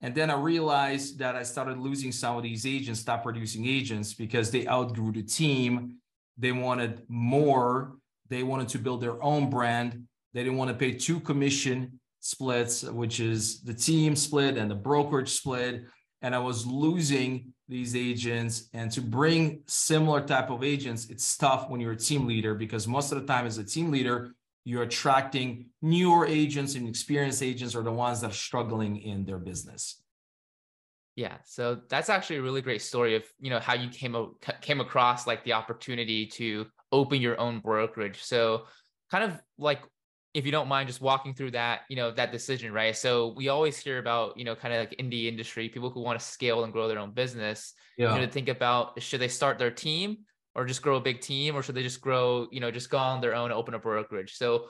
And 0.00 0.14
then 0.14 0.30
I 0.30 0.40
realized 0.40 1.18
that 1.18 1.36
I 1.36 1.42
started 1.42 1.78
losing 1.78 2.10
some 2.10 2.38
of 2.38 2.42
these 2.42 2.64
agents, 2.64 3.00
stop 3.00 3.22
producing 3.22 3.66
agents 3.66 4.14
because 4.14 4.50
they 4.50 4.66
outgrew 4.66 5.12
the 5.12 5.22
team. 5.22 5.96
They 6.38 6.52
wanted 6.52 7.02
more. 7.08 7.92
They 8.28 8.42
wanted 8.42 8.68
to 8.70 8.78
build 8.78 9.02
their 9.02 9.22
own 9.22 9.50
brand. 9.50 10.06
They 10.32 10.42
didn't 10.42 10.56
want 10.56 10.70
to 10.70 10.76
pay 10.76 10.92
two 10.92 11.20
commission 11.20 11.99
splits, 12.20 12.82
which 12.82 13.20
is 13.20 13.62
the 13.62 13.74
team 13.74 14.14
split 14.14 14.56
and 14.56 14.70
the 14.70 14.74
brokerage 14.74 15.30
split. 15.30 15.84
And 16.22 16.34
I 16.34 16.38
was 16.38 16.66
losing 16.66 17.52
these 17.68 17.96
agents. 17.96 18.68
And 18.74 18.90
to 18.92 19.00
bring 19.00 19.62
similar 19.66 20.20
type 20.20 20.50
of 20.50 20.62
agents 20.62 21.08
it's 21.08 21.36
tough 21.36 21.70
when 21.70 21.80
you're 21.80 21.92
a 21.92 21.96
team 21.96 22.26
leader 22.26 22.54
because 22.54 22.86
most 22.86 23.12
of 23.12 23.20
the 23.20 23.26
time 23.26 23.46
as 23.46 23.58
a 23.58 23.64
team 23.64 23.90
leader 23.90 24.34
you're 24.64 24.82
attracting 24.82 25.66
newer 25.80 26.26
agents 26.26 26.74
and 26.74 26.86
experienced 26.86 27.42
agents 27.42 27.74
are 27.74 27.82
the 27.82 27.90
ones 27.90 28.20
that 28.20 28.30
are 28.30 28.34
struggling 28.34 28.98
in 28.98 29.24
their 29.24 29.38
business. 29.38 30.02
Yeah. 31.16 31.38
So 31.44 31.80
that's 31.88 32.08
actually 32.08 32.36
a 32.36 32.42
really 32.42 32.62
great 32.62 32.82
story 32.82 33.16
of 33.16 33.24
you 33.40 33.50
know 33.50 33.58
how 33.58 33.74
you 33.74 33.88
came 33.88 34.14
came 34.60 34.80
across 34.80 35.26
like 35.26 35.44
the 35.44 35.54
opportunity 35.54 36.26
to 36.26 36.66
open 36.92 37.20
your 37.20 37.38
own 37.40 37.60
brokerage. 37.60 38.22
So 38.22 38.66
kind 39.10 39.24
of 39.24 39.38
like 39.58 39.80
if 40.32 40.46
you 40.46 40.52
don't 40.52 40.68
mind 40.68 40.86
just 40.86 41.00
walking 41.00 41.34
through 41.34 41.50
that 41.50 41.80
you 41.88 41.96
know 41.96 42.10
that 42.10 42.32
decision 42.32 42.72
right? 42.72 42.96
So 42.96 43.34
we 43.36 43.48
always 43.48 43.78
hear 43.78 43.98
about 43.98 44.36
you 44.36 44.44
know 44.44 44.54
kind 44.54 44.72
of 44.74 44.80
like 44.80 44.96
indie 44.98 45.26
industry 45.26 45.68
people 45.68 45.90
who 45.90 46.00
want 46.00 46.18
to 46.18 46.24
scale 46.24 46.64
and 46.64 46.72
grow 46.72 46.88
their 46.88 46.98
own 46.98 47.12
business 47.12 47.74
yeah. 47.96 48.14
you 48.14 48.20
know 48.20 48.26
to 48.26 48.32
think 48.32 48.48
about 48.48 49.00
should 49.02 49.20
they 49.20 49.28
start 49.28 49.58
their 49.58 49.70
team 49.70 50.18
or 50.54 50.64
just 50.64 50.82
grow 50.82 50.96
a 50.96 51.00
big 51.00 51.20
team 51.20 51.56
or 51.56 51.62
should 51.62 51.74
they 51.74 51.82
just 51.82 52.00
grow 52.00 52.46
you 52.50 52.60
know 52.60 52.70
just 52.70 52.90
go 52.90 52.98
on 52.98 53.20
their 53.20 53.34
own 53.34 53.52
open 53.52 53.74
a 53.74 53.78
brokerage? 53.78 54.36
So 54.36 54.66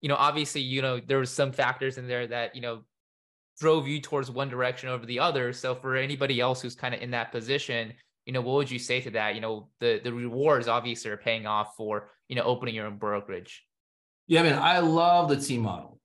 you 0.00 0.08
know 0.08 0.16
obviously 0.16 0.60
you 0.60 0.82
know 0.82 1.00
there 1.00 1.18
was 1.18 1.30
some 1.30 1.52
factors 1.52 1.98
in 1.98 2.08
there 2.08 2.26
that 2.26 2.54
you 2.54 2.62
know 2.62 2.82
drove 3.60 3.86
you 3.86 4.00
towards 4.00 4.30
one 4.30 4.48
direction 4.48 4.88
over 4.88 5.04
the 5.04 5.20
other. 5.20 5.52
So 5.52 5.74
for 5.74 5.96
anybody 5.96 6.40
else 6.40 6.62
who's 6.62 6.74
kind 6.74 6.94
of 6.94 7.02
in 7.02 7.10
that 7.10 7.32
position 7.32 7.92
you 8.24 8.32
know 8.32 8.40
what 8.40 8.54
would 8.54 8.70
you 8.70 8.78
say 8.78 9.00
to 9.00 9.10
that? 9.10 9.34
You 9.34 9.40
know 9.40 9.68
the 9.80 10.00
the 10.02 10.12
rewards 10.12 10.68
obviously 10.68 11.10
are 11.10 11.16
paying 11.16 11.46
off 11.46 11.74
for 11.76 12.08
you 12.28 12.36
know 12.36 12.44
opening 12.44 12.74
your 12.74 12.86
own 12.86 12.96
brokerage 12.96 13.64
yeah, 14.26 14.40
I 14.40 14.42
mean, 14.44 14.54
I 14.54 14.78
love 14.78 15.28
the 15.28 15.36
team 15.36 15.62
model. 15.62 15.98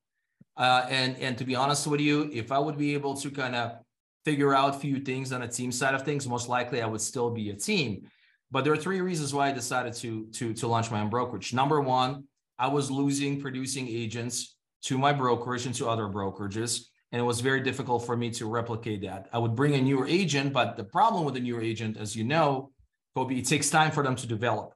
Uh, 0.56 0.86
and 0.90 1.16
and 1.18 1.38
to 1.38 1.44
be 1.44 1.56
honest 1.56 1.86
with 1.86 2.02
you, 2.02 2.30
if 2.34 2.52
I 2.52 2.58
would 2.58 2.78
be 2.78 2.94
able 2.96 3.16
to 3.16 3.30
kind 3.30 3.56
of 3.56 3.78
figure 4.26 4.54
out 4.54 4.76
a 4.76 4.80
few 4.80 5.00
things 5.00 5.32
on 5.32 5.44
a 5.44 5.48
team 5.48 5.72
side 5.72 5.94
of 5.94 6.04
things, 6.04 6.28
most 6.28 6.50
likely 6.50 6.82
I 6.82 6.88
would 6.88 7.02
still 7.02 7.30
be 7.30 7.52
a 7.52 7.56
team. 7.56 8.08
But 8.50 8.64
there 8.64 8.74
are 8.74 8.78
three 8.78 9.02
reasons 9.02 9.34
why 9.34 9.50
I 9.50 9.52
decided 9.52 9.94
to 9.96 10.26
to 10.34 10.54
to 10.54 10.68
launch 10.68 10.90
my 10.90 11.02
own 11.02 11.10
brokerage. 11.10 11.54
Number 11.54 11.80
one, 11.80 12.24
I 12.58 12.68
was 12.68 12.90
losing 12.90 13.40
producing 13.40 13.88
agents 13.88 14.58
to 14.84 14.98
my 14.98 15.14
brokerage 15.14 15.66
and 15.66 15.76
to 15.76 15.88
other 15.88 16.08
brokerages, 16.08 16.86
and 17.12 17.20
it 17.20 17.26
was 17.26 17.40
very 17.40 17.62
difficult 17.62 18.06
for 18.06 18.18
me 18.18 18.32
to 18.32 18.48
replicate 18.48 19.02
that. 19.02 19.30
I 19.32 19.38
would 19.38 19.56
bring 19.56 19.76
a 19.76 19.82
newer 19.82 20.08
agent, 20.08 20.54
but 20.54 20.76
the 20.76 20.84
problem 20.84 21.24
with 21.24 21.36
a 21.36 21.40
newer 21.40 21.62
agent, 21.62 21.98
as 21.98 22.16
you 22.16 22.24
know, 22.24 22.72
Kobe, 23.16 23.36
it 23.36 23.46
takes 23.46 23.70
time 23.70 23.92
for 23.92 24.04
them 24.04 24.16
to 24.16 24.28
develop. 24.28 24.74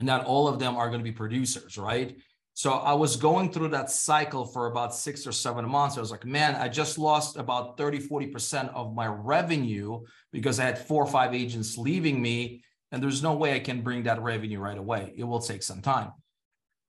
And 0.00 0.06
not 0.06 0.24
all 0.24 0.48
of 0.48 0.58
them 0.58 0.76
are 0.76 0.88
going 0.88 1.00
to 1.00 1.04
be 1.04 1.12
producers, 1.12 1.78
right? 1.78 2.16
So 2.54 2.72
I 2.72 2.92
was 2.92 3.16
going 3.16 3.50
through 3.50 3.68
that 3.68 3.90
cycle 3.90 4.44
for 4.44 4.66
about 4.66 4.94
six 4.94 5.26
or 5.26 5.32
seven 5.32 5.68
months. 5.68 5.96
I 5.96 6.00
was 6.00 6.10
like, 6.10 6.26
man, 6.26 6.54
I 6.54 6.68
just 6.68 6.98
lost 6.98 7.36
about 7.36 7.78
30, 7.78 8.06
40% 8.06 8.74
of 8.74 8.94
my 8.94 9.06
revenue 9.06 10.00
because 10.32 10.60
I 10.60 10.64
had 10.64 10.78
four 10.78 11.02
or 11.02 11.10
five 11.10 11.34
agents 11.34 11.78
leaving 11.78 12.20
me. 12.20 12.62
And 12.90 13.02
there's 13.02 13.22
no 13.22 13.34
way 13.34 13.54
I 13.54 13.60
can 13.60 13.80
bring 13.80 14.02
that 14.02 14.20
revenue 14.20 14.58
right 14.58 14.76
away. 14.76 15.14
It 15.16 15.24
will 15.24 15.40
take 15.40 15.62
some 15.62 15.80
time. 15.80 16.12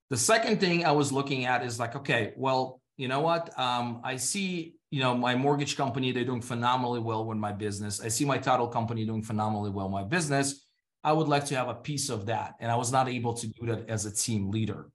The 0.10 0.18
second 0.18 0.60
thing 0.60 0.86
I 0.86 0.92
was 0.92 1.14
looking 1.14 1.46
at 1.46 1.64
is 1.64 1.80
like, 1.80 1.96
okay, 1.96 2.34
well, 2.36 2.82
you 2.98 3.08
know 3.08 3.22
what? 3.22 3.58
Um, 3.58 4.02
I 4.04 4.18
see, 4.18 4.76
you 4.92 5.00
know, 5.00 5.16
my 5.16 5.34
mortgage 5.34 5.78
company, 5.78 6.12
they're 6.12 6.26
doing 6.26 6.42
phenomenally 6.42 7.00
well 7.00 7.26
with 7.26 7.38
my 7.38 7.54
business. 7.54 8.02
I 8.02 8.10
see 8.10 8.26
my 8.26 8.38
title 8.38 8.68
company 8.68 9.06
doing 9.06 9.24
phenomenally 9.24 9.72
well 9.72 9.88
my 9.88 10.04
business. 10.04 10.66
I 11.06 11.14
would 11.14 11.30
like 11.30 11.46
to 11.46 11.56
have 11.56 11.70
a 11.70 11.76
piece 11.76 12.10
of 12.10 12.26
that. 12.26 12.56
And 12.60 12.70
I 12.70 12.76
was 12.76 12.92
not 12.92 13.08
able 13.08 13.34
to 13.36 13.48
do 13.48 13.66
that 13.68 13.90
as 13.90 14.06
a 14.06 14.14
team 14.14 14.52
leader. 14.52 14.90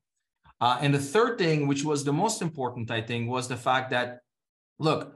Uh, 0.61 0.79
and 0.81 0.93
the 0.93 0.99
third 0.99 1.39
thing, 1.39 1.67
which 1.67 1.85
was 1.85 2.05
the 2.05 2.13
most 2.13 2.43
important, 2.43 2.91
I 2.91 3.01
think, 3.01 3.31
was 3.31 3.49
the 3.49 3.57
fact 3.57 3.91
that, 3.91 4.21
look, 4.79 5.15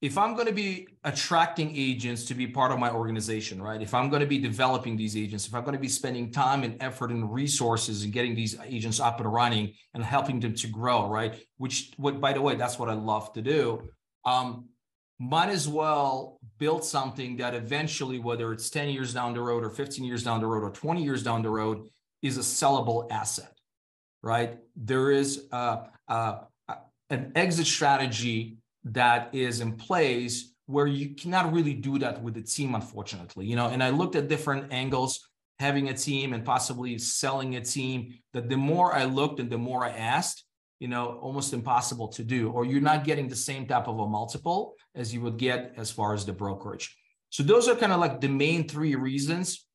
if 0.00 0.16
I'm 0.16 0.34
going 0.34 0.46
to 0.46 0.52
be 0.52 0.86
attracting 1.02 1.72
agents 1.74 2.24
to 2.26 2.34
be 2.34 2.46
part 2.46 2.70
of 2.70 2.78
my 2.78 2.92
organization, 2.92 3.60
right? 3.60 3.82
If 3.82 3.94
I'm 3.94 4.08
going 4.08 4.20
to 4.20 4.28
be 4.28 4.38
developing 4.38 4.96
these 4.96 5.16
agents, 5.16 5.48
if 5.48 5.54
I'm 5.54 5.64
going 5.64 5.74
to 5.74 5.80
be 5.80 5.88
spending 5.88 6.30
time 6.30 6.62
and 6.62 6.80
effort 6.80 7.10
and 7.10 7.32
resources 7.32 8.04
and 8.04 8.12
getting 8.12 8.36
these 8.36 8.56
agents 8.64 9.00
up 9.00 9.18
and 9.18 9.32
running 9.32 9.74
and 9.94 10.04
helping 10.04 10.38
them 10.38 10.54
to 10.54 10.68
grow, 10.68 11.08
right? 11.08 11.42
Which, 11.56 11.90
what, 11.96 12.20
by 12.20 12.32
the 12.32 12.40
way, 12.40 12.54
that's 12.54 12.78
what 12.78 12.88
I 12.88 12.92
love 12.92 13.32
to 13.32 13.42
do. 13.42 13.90
Um, 14.24 14.68
might 15.18 15.48
as 15.48 15.66
well 15.66 16.38
build 16.58 16.84
something 16.84 17.36
that 17.38 17.54
eventually, 17.54 18.20
whether 18.20 18.52
it's 18.52 18.70
10 18.70 18.90
years 18.90 19.12
down 19.12 19.34
the 19.34 19.40
road 19.40 19.64
or 19.64 19.70
15 19.70 20.04
years 20.04 20.22
down 20.22 20.40
the 20.40 20.46
road 20.46 20.62
or 20.62 20.70
20 20.70 21.02
years 21.02 21.24
down 21.24 21.42
the 21.42 21.50
road, 21.50 21.88
is 22.22 22.36
a 22.36 22.40
sellable 22.40 23.10
asset 23.10 23.57
right? 24.22 24.58
There 24.76 25.10
is 25.10 25.44
uh, 25.52 25.84
uh, 26.08 26.38
an 27.10 27.32
exit 27.34 27.66
strategy 27.66 28.58
that 28.84 29.30
is 29.34 29.60
in 29.60 29.72
place 29.72 30.52
where 30.66 30.86
you 30.86 31.14
cannot 31.14 31.52
really 31.52 31.74
do 31.74 31.98
that 31.98 32.22
with 32.22 32.34
the 32.34 32.42
team, 32.42 32.74
unfortunately. 32.74 33.46
You 33.46 33.56
know, 33.56 33.68
and 33.68 33.82
I 33.82 33.90
looked 33.90 34.16
at 34.16 34.28
different 34.28 34.72
angles, 34.72 35.20
having 35.58 35.88
a 35.88 35.94
team 35.94 36.34
and 36.34 36.44
possibly 36.44 36.98
selling 36.98 37.56
a 37.56 37.60
team. 37.60 38.14
That 38.34 38.48
the 38.48 38.56
more 38.56 38.94
I 38.94 39.04
looked 39.04 39.40
and 39.40 39.50
the 39.50 39.58
more 39.58 39.84
I 39.84 39.90
asked, 39.90 40.44
you 40.78 40.88
know, 40.88 41.18
almost 41.22 41.52
impossible 41.52 42.08
to 42.08 42.22
do, 42.22 42.50
or 42.50 42.64
you're 42.64 42.80
not 42.80 43.04
getting 43.04 43.28
the 43.28 43.36
same 43.36 43.66
type 43.66 43.88
of 43.88 43.98
a 43.98 44.06
multiple 44.06 44.74
as 44.94 45.12
you 45.12 45.20
would 45.22 45.38
get 45.38 45.72
as 45.76 45.90
far 45.90 46.14
as 46.14 46.24
the 46.26 46.32
brokerage. 46.32 46.94
So 47.30 47.42
those 47.42 47.68
are 47.68 47.74
kind 47.74 47.92
of 47.92 48.00
like 48.00 48.20
the 48.20 48.28
main 48.28 48.68
three 48.68 48.94
reasons 48.94 49.66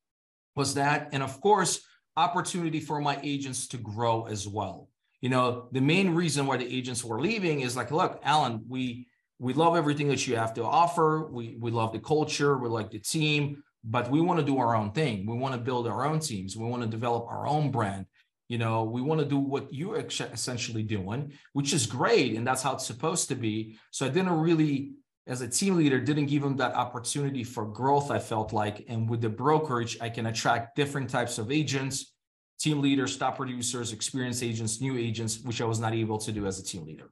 was 0.56 0.74
that, 0.74 1.08
and 1.12 1.22
of 1.22 1.40
course 1.40 1.80
opportunity 2.16 2.80
for 2.80 3.00
my 3.00 3.18
agents 3.22 3.66
to 3.68 3.76
grow 3.76 4.26
as 4.26 4.46
well. 4.46 4.88
You 5.20 5.30
know, 5.30 5.68
the 5.72 5.80
main 5.80 6.14
reason 6.14 6.46
why 6.46 6.56
the 6.58 6.76
agents 6.76 7.02
were 7.02 7.20
leaving 7.20 7.60
is 7.60 7.76
like, 7.76 7.90
look, 7.90 8.20
Alan, 8.22 8.64
we 8.68 9.08
we 9.38 9.52
love 9.52 9.76
everything 9.76 10.08
that 10.08 10.26
you 10.26 10.36
have 10.36 10.54
to 10.54 10.64
offer. 10.64 11.28
We 11.30 11.56
we 11.58 11.70
love 11.70 11.92
the 11.92 11.98
culture, 11.98 12.58
we 12.58 12.68
like 12.68 12.90
the 12.90 12.98
team, 12.98 13.62
but 13.82 14.10
we 14.10 14.20
want 14.20 14.38
to 14.40 14.46
do 14.46 14.58
our 14.58 14.76
own 14.76 14.92
thing. 14.92 15.26
We 15.26 15.36
want 15.36 15.54
to 15.54 15.60
build 15.60 15.86
our 15.86 16.04
own 16.04 16.20
teams. 16.20 16.56
We 16.56 16.66
want 16.66 16.82
to 16.82 16.88
develop 16.88 17.26
our 17.28 17.46
own 17.46 17.70
brand. 17.70 18.06
You 18.48 18.58
know, 18.58 18.84
we 18.84 19.00
want 19.00 19.20
to 19.20 19.26
do 19.26 19.38
what 19.38 19.72
you're 19.72 19.96
essentially 19.96 20.82
doing, 20.82 21.32
which 21.54 21.72
is 21.72 21.86
great, 21.86 22.36
and 22.36 22.46
that's 22.46 22.62
how 22.62 22.74
it's 22.74 22.86
supposed 22.86 23.28
to 23.28 23.34
be. 23.34 23.78
So 23.90 24.04
I 24.04 24.10
didn't 24.10 24.38
really 24.38 24.92
as 25.26 25.40
a 25.40 25.48
team 25.48 25.76
leader 25.76 25.98
didn't 25.98 26.26
give 26.26 26.42
them 26.42 26.56
that 26.56 26.74
opportunity 26.74 27.44
for 27.44 27.64
growth 27.64 28.10
i 28.10 28.18
felt 28.18 28.52
like. 28.52 28.84
And 28.88 29.08
with 29.08 29.20
the 29.20 29.28
brokerage 29.28 29.98
i 30.00 30.08
can 30.08 30.26
attract 30.26 30.76
different 30.76 31.10
types 31.10 31.38
of 31.38 31.50
agents 31.50 32.12
team 32.58 32.80
leaders 32.80 33.16
top 33.16 33.36
producers 33.36 33.92
experienced 33.92 34.42
agents 34.42 34.80
new 34.80 34.96
agents 34.96 35.40
which 35.42 35.60
i 35.60 35.64
was 35.64 35.80
not 35.80 35.92
able 35.92 36.18
to 36.18 36.32
do 36.32 36.46
as 36.46 36.58
a 36.58 36.62
team 36.62 36.84
leader. 36.84 37.10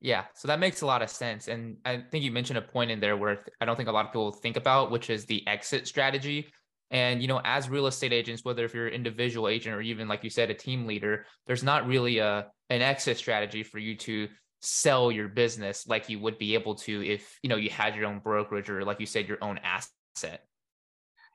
Yeah 0.00 0.24
so 0.34 0.48
that 0.48 0.58
makes 0.58 0.82
a 0.82 0.86
lot 0.86 1.02
of 1.02 1.10
sense. 1.10 1.48
And 1.48 1.76
i 1.84 2.02
think 2.10 2.24
you 2.24 2.32
mentioned 2.32 2.58
a 2.58 2.62
point 2.62 2.90
in 2.90 3.00
there 3.00 3.16
where 3.16 3.44
i 3.60 3.64
don't 3.64 3.76
think 3.76 3.88
a 3.88 3.92
lot 3.92 4.06
of 4.06 4.12
people 4.12 4.32
think 4.32 4.56
about 4.56 4.90
which 4.90 5.10
is 5.10 5.24
the 5.26 5.46
exit 5.46 5.86
strategy. 5.86 6.48
And 6.90 7.20
you 7.20 7.28
know 7.28 7.40
as 7.44 7.68
real 7.68 7.86
estate 7.86 8.12
agents 8.12 8.44
whether 8.44 8.64
if 8.64 8.74
you're 8.74 8.88
an 8.88 8.94
individual 8.94 9.48
agent 9.48 9.74
or 9.74 9.80
even 9.82 10.08
like 10.08 10.24
you 10.24 10.30
said 10.30 10.50
a 10.50 10.54
team 10.54 10.86
leader 10.86 11.26
there's 11.46 11.62
not 11.62 11.86
really 11.86 12.18
a 12.18 12.46
an 12.70 12.82
exit 12.82 13.18
strategy 13.18 13.62
for 13.62 13.78
you 13.78 13.94
to 13.96 14.28
sell 14.64 15.12
your 15.12 15.28
business 15.28 15.86
like 15.86 16.08
you 16.08 16.18
would 16.18 16.38
be 16.38 16.54
able 16.54 16.74
to 16.74 17.06
if 17.06 17.38
you 17.42 17.48
know 17.48 17.56
you 17.56 17.70
had 17.70 17.94
your 17.94 18.06
own 18.06 18.18
brokerage 18.18 18.70
or 18.70 18.84
like 18.84 19.00
you 19.00 19.06
said 19.06 19.28
your 19.28 19.38
own 19.42 19.58
asset? 19.62 20.44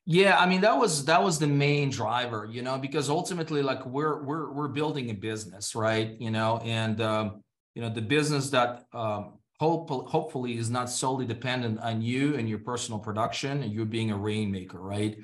Yeah 0.05 0.37
i 0.39 0.45
mean 0.47 0.61
that 0.61 0.77
was 0.77 1.05
that 1.05 1.23
was 1.23 1.37
the 1.37 1.47
main 1.47 1.89
driver 1.89 2.47
you 2.49 2.61
know 2.61 2.77
because 2.77 3.09
ultimately 3.09 3.61
like 3.61 3.85
we're 3.85 4.23
we're 4.23 4.51
we're 4.51 4.67
building 4.67 5.09
a 5.11 5.13
business 5.13 5.75
right? 5.75 6.15
You 6.19 6.31
know 6.31 6.59
and 6.63 6.99
um, 7.01 7.43
you 7.75 7.81
know 7.81 7.89
the 7.89 8.01
business 8.01 8.49
that 8.49 8.85
um, 8.93 9.37
hope, 9.59 9.89
hopefully 9.89 10.57
is 10.57 10.69
not 10.69 10.89
solely 10.89 11.25
dependent 11.25 11.79
on 11.79 12.01
you 12.01 12.35
and 12.35 12.49
your 12.49 12.59
personal 12.59 12.99
production 12.99 13.61
and 13.61 13.71
you 13.71 13.85
being 13.85 14.11
a 14.11 14.17
rainmaker 14.17 14.79
right? 14.79 15.17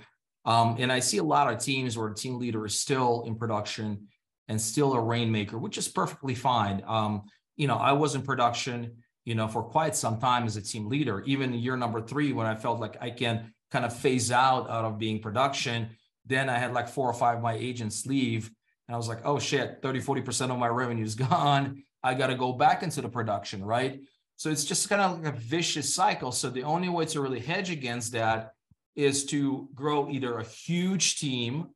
Um, 0.45 0.75
and 0.77 0.91
i 0.91 0.99
see 0.99 1.17
a 1.17 1.23
lot 1.23 1.51
of 1.51 1.59
teams 1.59 1.97
where 1.97 2.09
a 2.09 2.15
team 2.15 2.37
leader 2.37 2.65
is 2.65 2.79
still 2.79 3.23
in 3.25 3.35
production 3.35 4.07
and 4.47 4.61
still 4.61 4.93
a 4.93 4.99
rainmaker, 4.99 5.57
which 5.57 5.77
is 5.77 5.87
perfectly 5.87 6.35
fine. 6.35 6.83
Um, 6.87 7.23
you 7.55 7.67
know, 7.67 7.75
I 7.77 7.93
was 7.93 8.15
in 8.15 8.21
production, 8.21 8.97
you 9.23 9.35
know, 9.35 9.47
for 9.47 9.63
quite 9.63 9.95
some 9.95 10.19
time 10.19 10.45
as 10.45 10.57
a 10.57 10.61
team 10.61 10.87
leader. 10.87 11.21
Even 11.25 11.53
year 11.53 11.77
number 11.77 12.01
three, 12.01 12.33
when 12.33 12.47
I 12.47 12.55
felt 12.55 12.79
like 12.79 12.97
I 13.01 13.09
can 13.09 13.53
kind 13.71 13.85
of 13.85 13.95
phase 13.95 14.31
out 14.31 14.69
out 14.69 14.85
of 14.85 14.97
being 14.97 15.19
production, 15.19 15.89
then 16.25 16.49
I 16.49 16.57
had 16.57 16.73
like 16.73 16.87
four 16.87 17.09
or 17.09 17.13
five 17.13 17.37
of 17.37 17.43
my 17.43 17.53
agents 17.53 18.05
leave. 18.05 18.49
And 18.87 18.95
I 18.95 18.97
was 18.97 19.07
like, 19.07 19.21
oh 19.23 19.39
shit, 19.39 19.79
30, 19.81 20.01
40% 20.01 20.51
of 20.51 20.59
my 20.59 20.67
revenue 20.67 21.03
is 21.03 21.15
gone. 21.29 21.83
I 22.03 22.13
got 22.13 22.27
to 22.27 22.35
go 22.35 22.53
back 22.53 22.83
into 22.83 23.01
the 23.01 23.09
production, 23.09 23.63
right? 23.63 24.01
So 24.37 24.49
it's 24.49 24.65
just 24.65 24.89
kind 24.89 25.01
of 25.01 25.23
like 25.23 25.33
a 25.33 25.37
vicious 25.37 25.95
cycle. 25.95 26.31
So 26.31 26.49
the 26.49 26.63
only 26.63 26.89
way 26.89 27.05
to 27.05 27.21
really 27.21 27.39
hedge 27.39 27.71
against 27.71 28.11
that 28.11 28.51
is 28.95 29.25
to 29.25 29.69
grow 29.73 30.09
either 30.09 30.37
a 30.37 30.43
huge 30.43 31.19
team 31.19 31.67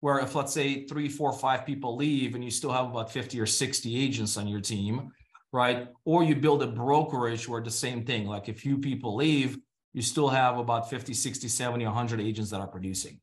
where 0.00 0.18
if 0.18 0.34
let's 0.34 0.52
say 0.52 0.86
three, 0.86 1.08
four, 1.08 1.32
five 1.32 1.64
people 1.64 1.96
leave 1.96 2.34
and 2.34 2.44
you 2.44 2.50
still 2.50 2.72
have 2.72 2.86
about 2.86 3.10
50 3.10 3.40
or 3.40 3.46
60 3.46 3.96
agents 3.96 4.36
on 4.36 4.46
your 4.46 4.60
team, 4.60 5.10
right? 5.52 5.88
Or 6.04 6.22
you 6.22 6.36
build 6.36 6.62
a 6.62 6.66
brokerage 6.66 7.48
where 7.48 7.62
the 7.62 7.70
same 7.70 8.04
thing, 8.04 8.26
like 8.26 8.48
a 8.48 8.54
few 8.54 8.78
people 8.78 9.16
leave, 9.16 9.58
you 9.92 10.02
still 10.02 10.28
have 10.28 10.58
about 10.58 10.90
50, 10.90 11.14
60, 11.14 11.48
70, 11.48 11.84
100 11.84 12.20
agents 12.20 12.50
that 12.50 12.60
are 12.60 12.66
producing. 12.66 13.20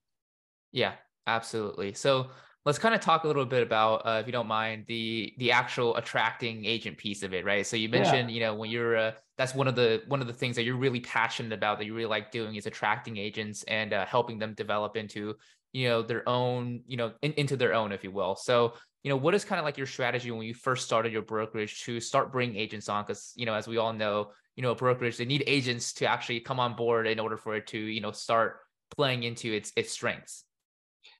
Yeah, 0.72 0.94
absolutely. 1.27 1.94
So 1.94 2.30
let's 2.65 2.80
kind 2.80 2.96
of 2.96 3.01
talk 3.01 3.25
a 3.25 3.27
little 3.27 3.46
bit 3.46 3.62
about, 3.62 4.08
uh, 4.08 4.20
if 4.22 4.25
you 4.25 4.32
don't 4.32 4.48
mind, 4.48 4.86
the 4.88 5.34
the 5.38 5.51
actual 5.51 5.96
attracting 5.98 6.65
agent 6.65 6.98
piece 6.98 7.22
of 7.22 7.34
it, 7.34 7.46
right? 7.46 7.65
So 7.65 7.75
you 7.75 7.89
mentioned, 7.89 8.30
yeah. 8.30 8.34
you 8.34 8.39
know, 8.39 8.56
when 8.56 8.72
you're 8.72 8.98
uh, 8.98 9.12
that's 9.38 9.56
one 9.56 9.68
of 9.68 9.75
the 9.75 10.01
one 10.08 10.22
of 10.22 10.27
the 10.27 10.34
things 10.34 10.56
that 10.56 10.63
you're 10.63 10.77
really 10.77 11.00
passionate 11.00 11.53
about 11.53 11.77
that 11.77 11.86
you 11.86 11.94
really 11.94 12.10
like 12.10 12.32
doing 12.32 12.56
is 12.56 12.65
attracting 12.65 13.18
agents 13.18 13.63
and 13.63 13.94
uh, 13.94 14.06
helping 14.06 14.39
them 14.39 14.53
develop 14.53 14.96
into 14.96 15.36
you 15.74 15.89
know 15.89 16.01
their 16.01 16.27
own 16.30 16.82
you 16.88 16.98
know 16.98 17.12
in, 17.22 17.34
into 17.34 17.58
their 17.58 17.74
own 17.74 17.92
if 17.92 18.03
you 18.03 18.12
will 18.12 18.36
so 18.36 18.74
you 19.03 19.10
know 19.10 19.17
what 19.17 19.36
is 19.36 19.45
kind 19.45 19.60
of 19.60 19.65
like 19.65 19.77
your 19.77 19.88
strategy 19.88 20.31
when 20.31 20.43
you 20.43 20.53
first 20.53 20.86
started 20.86 21.12
your 21.12 21.22
brokerage 21.22 21.83
to 21.83 22.00
start 22.00 22.31
bringing 22.31 22.55
agents 22.55 22.89
on? 22.89 23.03
Because 23.03 23.33
you 23.36 23.45
know 23.45 23.53
as 23.53 23.67
we 23.67 23.77
all 23.77 23.93
know 23.93 24.31
you 24.55 24.63
know 24.63 24.72
a 24.72 24.75
brokerage 24.75 25.17
they 25.17 25.25
need 25.25 25.43
agents 25.48 25.93
to 25.93 26.05
actually 26.05 26.39
come 26.39 26.60
on 26.60 26.75
board 26.75 27.07
in 27.07 27.19
order 27.19 27.38
for 27.38 27.55
it 27.55 27.67
to 27.67 27.77
you 27.77 28.01
know 28.01 28.12
start 28.12 28.60
playing 28.95 29.24
into 29.24 29.53
its 29.53 29.72
its 29.75 29.91
strengths. 29.91 30.45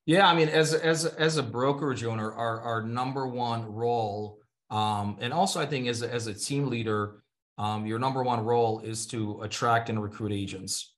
Yeah 0.06 0.28
i 0.28 0.36
mean 0.36 0.50
as 0.50 0.74
as 0.74 1.06
as 1.06 1.38
a 1.38 1.44
brokerage 1.44 2.04
owner 2.04 2.32
our 2.34 2.62
our 2.62 2.84
number 2.84 3.28
one 3.28 3.66
role 3.66 4.40
um 4.70 5.18
and 5.20 5.34
also 5.34 5.62
i 5.62 5.66
think 5.66 5.88
as 5.88 6.02
a, 6.02 6.14
as 6.14 6.28
a 6.28 6.34
team 6.34 6.68
leader 6.68 7.24
um 7.58 7.86
your 7.86 8.00
number 8.00 8.22
one 8.24 8.44
role 8.44 8.80
is 8.80 9.08
to 9.08 9.42
attract 9.42 9.90
and 9.90 10.02
recruit 10.02 10.32
agents 10.32 10.94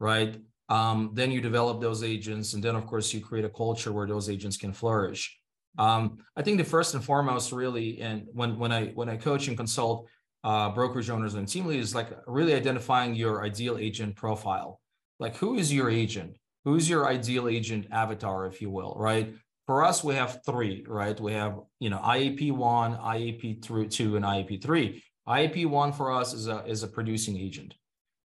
right? 0.00 0.40
Um, 0.68 1.10
then 1.14 1.30
you 1.30 1.40
develop 1.40 1.80
those 1.80 2.02
agents, 2.02 2.54
and 2.54 2.62
then 2.62 2.74
of 2.74 2.86
course 2.86 3.12
you 3.12 3.20
create 3.20 3.44
a 3.44 3.50
culture 3.50 3.92
where 3.92 4.06
those 4.06 4.28
agents 4.28 4.56
can 4.56 4.72
flourish. 4.72 5.38
Um, 5.78 6.18
I 6.36 6.42
think 6.42 6.58
the 6.58 6.64
first 6.64 6.94
and 6.94 7.04
foremost, 7.04 7.52
really, 7.52 8.00
and 8.00 8.26
when 8.32 8.58
when 8.58 8.72
I 8.72 8.88
when 8.88 9.08
I 9.08 9.16
coach 9.16 9.48
and 9.48 9.56
consult 9.56 10.08
uh, 10.42 10.70
brokerage 10.70 11.10
owners 11.10 11.34
and 11.34 11.46
team 11.46 11.66
leaders, 11.66 11.94
like 11.94 12.10
really 12.26 12.54
identifying 12.54 13.14
your 13.14 13.44
ideal 13.44 13.76
agent 13.78 14.16
profile. 14.16 14.80
Like 15.18 15.36
who 15.36 15.56
is 15.56 15.72
your 15.72 15.90
agent? 15.90 16.36
Who's 16.64 16.88
your 16.88 17.08
ideal 17.08 17.48
agent 17.48 17.86
avatar, 17.90 18.46
if 18.46 18.60
you 18.60 18.70
will, 18.70 18.94
right? 18.96 19.34
For 19.66 19.84
us, 19.84 20.02
we 20.02 20.14
have 20.14 20.40
three, 20.44 20.84
right? 20.88 21.18
We 21.18 21.32
have 21.32 21.60
you 21.78 21.90
know 21.90 21.98
IAP 21.98 22.52
one, 22.52 22.96
IAP 22.96 23.62
two, 23.90 24.16
and 24.16 24.24
IAP 24.24 24.62
three. 24.62 25.02
IAP 25.28 25.66
one 25.66 25.92
for 25.92 26.10
us 26.10 26.32
is 26.32 26.48
a 26.48 26.64
is 26.66 26.82
a 26.82 26.88
producing 26.88 27.36
agent. 27.38 27.74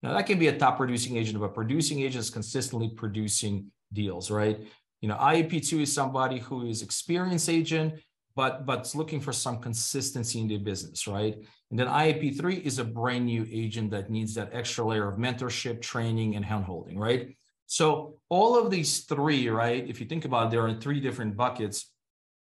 Now 0.01 0.13
that 0.13 0.25
can 0.25 0.39
be 0.39 0.47
a 0.47 0.57
top 0.57 0.77
producing 0.77 1.17
agent, 1.17 1.39
but 1.39 1.53
producing 1.53 1.99
agent 1.99 2.23
is 2.23 2.29
consistently 2.29 2.89
producing 2.89 3.71
deals, 3.93 4.31
right? 4.31 4.59
You 5.05 5.09
know, 5.09 5.17
IAP2 5.17 5.81
is 5.81 5.93
somebody 5.93 6.39
who 6.39 6.65
is 6.65 6.81
experienced 6.81 7.47
agent, 7.47 7.93
but 8.35 8.65
but 8.65 8.91
looking 8.95 9.21
for 9.21 9.31
some 9.31 9.59
consistency 9.59 10.39
in 10.39 10.47
their 10.47 10.57
business, 10.57 11.05
right? 11.05 11.35
And 11.69 11.77
then 11.79 11.85
IAP3 11.85 12.63
is 12.63 12.79
a 12.79 12.83
brand 12.83 13.27
new 13.27 13.45
agent 13.51 13.91
that 13.91 14.09
needs 14.09 14.33
that 14.33 14.49
extra 14.51 14.83
layer 14.83 15.07
of 15.07 15.19
mentorship, 15.19 15.83
training, 15.83 16.35
and 16.35 16.43
handholding, 16.43 16.97
right? 16.97 17.35
So 17.67 18.15
all 18.29 18.57
of 18.57 18.71
these 18.71 19.01
three, 19.01 19.47
right? 19.47 19.87
If 19.87 19.99
you 19.99 20.07
think 20.07 20.25
about 20.25 20.47
it, 20.47 20.49
they're 20.49 20.73
three 20.73 20.99
different 20.99 21.37
buckets: 21.37 21.93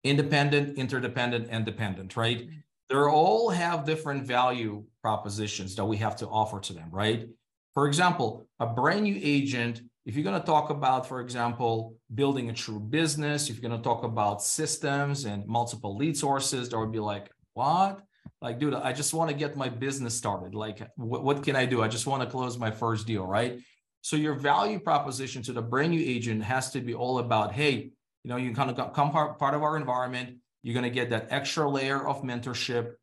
independent, 0.04 0.76
interdependent, 0.76 1.48
and 1.48 1.64
dependent, 1.64 2.18
right? 2.18 2.40
Mm-hmm. 2.40 2.58
They 2.90 2.96
all 2.96 3.48
have 3.48 3.86
different 3.86 4.26
value 4.26 4.84
propositions 5.00 5.74
that 5.76 5.86
we 5.86 5.96
have 6.04 6.16
to 6.16 6.28
offer 6.28 6.60
to 6.60 6.74
them, 6.74 6.90
right? 6.90 7.30
For 7.72 7.86
example, 7.86 8.46
a 8.60 8.66
brand 8.66 9.04
new 9.04 9.18
agent, 9.22 9.80
if 10.04 10.16
you're 10.16 10.24
going 10.24 10.40
to 10.40 10.46
talk 10.46 10.70
about, 10.70 11.06
for 11.06 11.20
example, 11.20 11.96
building 12.14 12.50
a 12.50 12.52
true 12.52 12.80
business, 12.80 13.48
if 13.48 13.56
you're 13.56 13.68
going 13.68 13.80
to 13.80 13.84
talk 13.84 14.04
about 14.04 14.42
systems 14.42 15.24
and 15.24 15.46
multiple 15.46 15.96
lead 15.96 16.16
sources, 16.16 16.68
that 16.68 16.78
would 16.78 16.92
be 16.92 16.98
like, 16.98 17.30
what? 17.54 18.00
Like, 18.40 18.58
dude, 18.58 18.74
I 18.74 18.92
just 18.92 19.14
want 19.14 19.30
to 19.30 19.36
get 19.36 19.56
my 19.56 19.68
business 19.68 20.16
started. 20.16 20.54
Like, 20.54 20.82
what, 20.96 21.22
what 21.22 21.42
can 21.44 21.54
I 21.54 21.66
do? 21.66 21.82
I 21.82 21.88
just 21.88 22.06
want 22.06 22.22
to 22.22 22.28
close 22.28 22.58
my 22.58 22.70
first 22.70 23.06
deal, 23.06 23.24
right? 23.24 23.60
So 24.00 24.16
your 24.16 24.34
value 24.34 24.80
proposition 24.80 25.42
to 25.44 25.52
the 25.52 25.62
brand 25.62 25.92
new 25.92 26.02
agent 26.04 26.42
has 26.42 26.70
to 26.72 26.80
be 26.80 26.94
all 26.94 27.18
about, 27.18 27.52
hey, 27.52 27.92
you 28.24 28.28
know, 28.28 28.36
you 28.36 28.52
kind 28.54 28.70
of 28.70 28.92
come 28.92 29.12
part 29.12 29.54
of 29.54 29.62
our 29.62 29.76
environment. 29.76 30.38
You're 30.62 30.74
going 30.74 30.84
to 30.84 30.90
get 30.90 31.10
that 31.10 31.28
extra 31.30 31.68
layer 31.68 32.06
of 32.06 32.22
mentorship, 32.22 32.94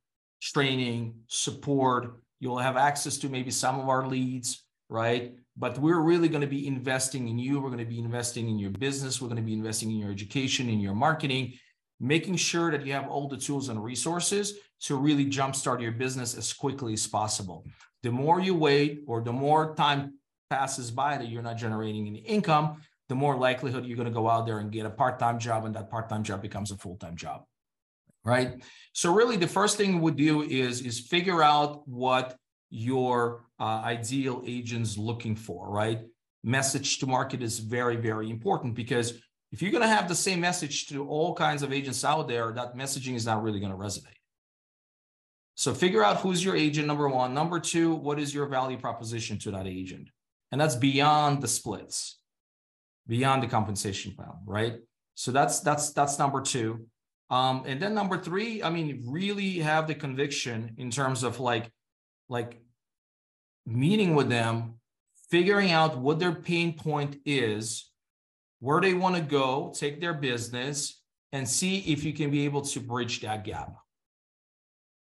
training, 0.41 1.15
support, 1.27 2.19
You'll 2.39 2.57
have 2.57 2.77
access 2.77 3.17
to 3.17 3.29
maybe 3.29 3.51
some 3.51 3.79
of 3.79 3.89
our 3.89 4.07
leads, 4.07 4.63
right? 4.87 5.33
But 5.59 5.77
we're 5.77 5.99
really 5.99 6.29
going 6.29 6.41
to 6.41 6.47
be 6.47 6.65
investing 6.65 7.27
in 7.27 7.37
you. 7.37 7.59
We're 7.59 7.69
going 7.69 7.79
to 7.79 7.85
be 7.85 7.99
investing 7.99 8.49
in 8.49 8.57
your 8.57 8.71
business. 8.71 9.21
We're 9.21 9.27
going 9.27 9.43
to 9.43 9.43
be 9.43 9.53
investing 9.53 9.91
in 9.91 9.97
your 9.97 10.11
education, 10.11 10.69
in 10.69 10.79
your 10.79 10.95
marketing, 10.95 11.53
making 11.99 12.37
sure 12.37 12.71
that 12.71 12.85
you 12.85 12.93
have 12.93 13.09
all 13.09 13.27
the 13.27 13.37
tools 13.37 13.67
and 13.67 13.83
resources 13.83 14.53
to 14.83 14.95
really 14.95 15.25
jumpstart 15.25 15.81
your 15.81 15.91
business 15.91 16.37
as 16.37 16.53
quickly 16.53 16.93
as 16.93 17.05
possible. 17.05 17.65
The 18.03 18.11
more 18.11 18.39
you 18.39 18.55
wait 18.55 19.01
or 19.05 19.21
the 19.21 19.33
more 19.33 19.75
time 19.75 20.13
passes 20.49 20.89
by 20.89 21.17
that 21.17 21.27
you're 21.27 21.43
not 21.43 21.57
generating 21.57 22.07
any 22.07 22.19
income, 22.19 22.81
the 23.09 23.15
more 23.15 23.35
likelihood 23.35 23.85
you're 23.85 23.97
going 23.97 24.07
to 24.07 24.13
go 24.13 24.29
out 24.29 24.45
there 24.45 24.59
and 24.59 24.71
get 24.71 24.85
a 24.85 24.89
part-time 24.89 25.39
job 25.39 25.65
and 25.65 25.75
that 25.75 25.91
part-time 25.91 26.23
job 26.23 26.41
becomes 26.41 26.71
a 26.71 26.77
full-time 26.77 27.17
job 27.17 27.43
right? 28.23 28.61
So 28.93 29.13
really 29.13 29.37
the 29.37 29.47
first 29.47 29.77
thing 29.77 30.01
we 30.01 30.11
do 30.11 30.43
is, 30.43 30.81
is 30.81 30.99
figure 30.99 31.41
out 31.43 31.87
what 31.87 32.35
your 32.69 33.45
uh, 33.59 33.81
ideal 33.83 34.43
agent's 34.45 34.97
looking 34.97 35.35
for, 35.35 35.69
right? 35.69 36.01
Message 36.43 36.99
to 36.99 37.07
market 37.07 37.41
is 37.41 37.59
very, 37.59 37.95
very 37.95 38.29
important 38.29 38.75
because 38.75 39.13
if 39.51 39.61
you're 39.61 39.71
going 39.71 39.83
to 39.83 39.89
have 39.89 40.07
the 40.07 40.15
same 40.15 40.39
message 40.39 40.87
to 40.87 41.07
all 41.07 41.33
kinds 41.33 41.63
of 41.63 41.73
agents 41.73 42.05
out 42.05 42.27
there, 42.27 42.51
that 42.53 42.75
messaging 42.75 43.15
is 43.15 43.25
not 43.25 43.41
really 43.41 43.59
going 43.59 43.71
to 43.71 43.77
resonate. 43.77 44.13
So 45.55 45.73
figure 45.73 46.03
out 46.03 46.17
who's 46.17 46.45
your 46.45 46.55
agent, 46.55 46.87
number 46.87 47.09
one. 47.09 47.33
Number 47.33 47.59
two, 47.59 47.93
what 47.93 48.19
is 48.19 48.33
your 48.33 48.45
value 48.45 48.77
proposition 48.77 49.37
to 49.39 49.51
that 49.51 49.67
agent? 49.67 50.09
And 50.51 50.61
that's 50.61 50.75
beyond 50.75 51.41
the 51.41 51.47
splits, 51.47 52.19
beyond 53.07 53.43
the 53.43 53.47
compensation 53.47 54.13
plan, 54.13 54.31
right? 54.45 54.75
So 55.15 55.31
that's 55.31 55.59
that's 55.59 55.91
that's 55.91 56.17
number 56.17 56.41
two. 56.41 56.87
Um, 57.29 57.63
and 57.67 57.79
then 57.81 57.93
number 57.93 58.17
three, 58.17 58.63
I 58.63 58.69
mean, 58.69 59.03
really 59.05 59.59
have 59.59 59.85
the 59.85 59.95
conviction 59.95 60.75
in 60.77 60.89
terms 60.89 61.23
of 61.23 61.39
like, 61.39 61.69
like 62.29 62.61
meeting 63.65 64.15
with 64.15 64.29
them, 64.29 64.75
figuring 65.29 65.71
out 65.71 65.97
what 65.97 66.19
their 66.19 66.33
pain 66.33 66.73
point 66.73 67.17
is, 67.25 67.91
where 68.59 68.81
they 68.81 68.93
want 68.93 69.15
to 69.15 69.21
go, 69.21 69.73
take 69.75 69.99
their 69.99 70.13
business, 70.13 71.01
and 71.31 71.47
see 71.47 71.79
if 71.79 72.03
you 72.03 72.13
can 72.13 72.31
be 72.31 72.45
able 72.45 72.61
to 72.61 72.79
bridge 72.79 73.21
that 73.21 73.43
gap. 73.43 73.75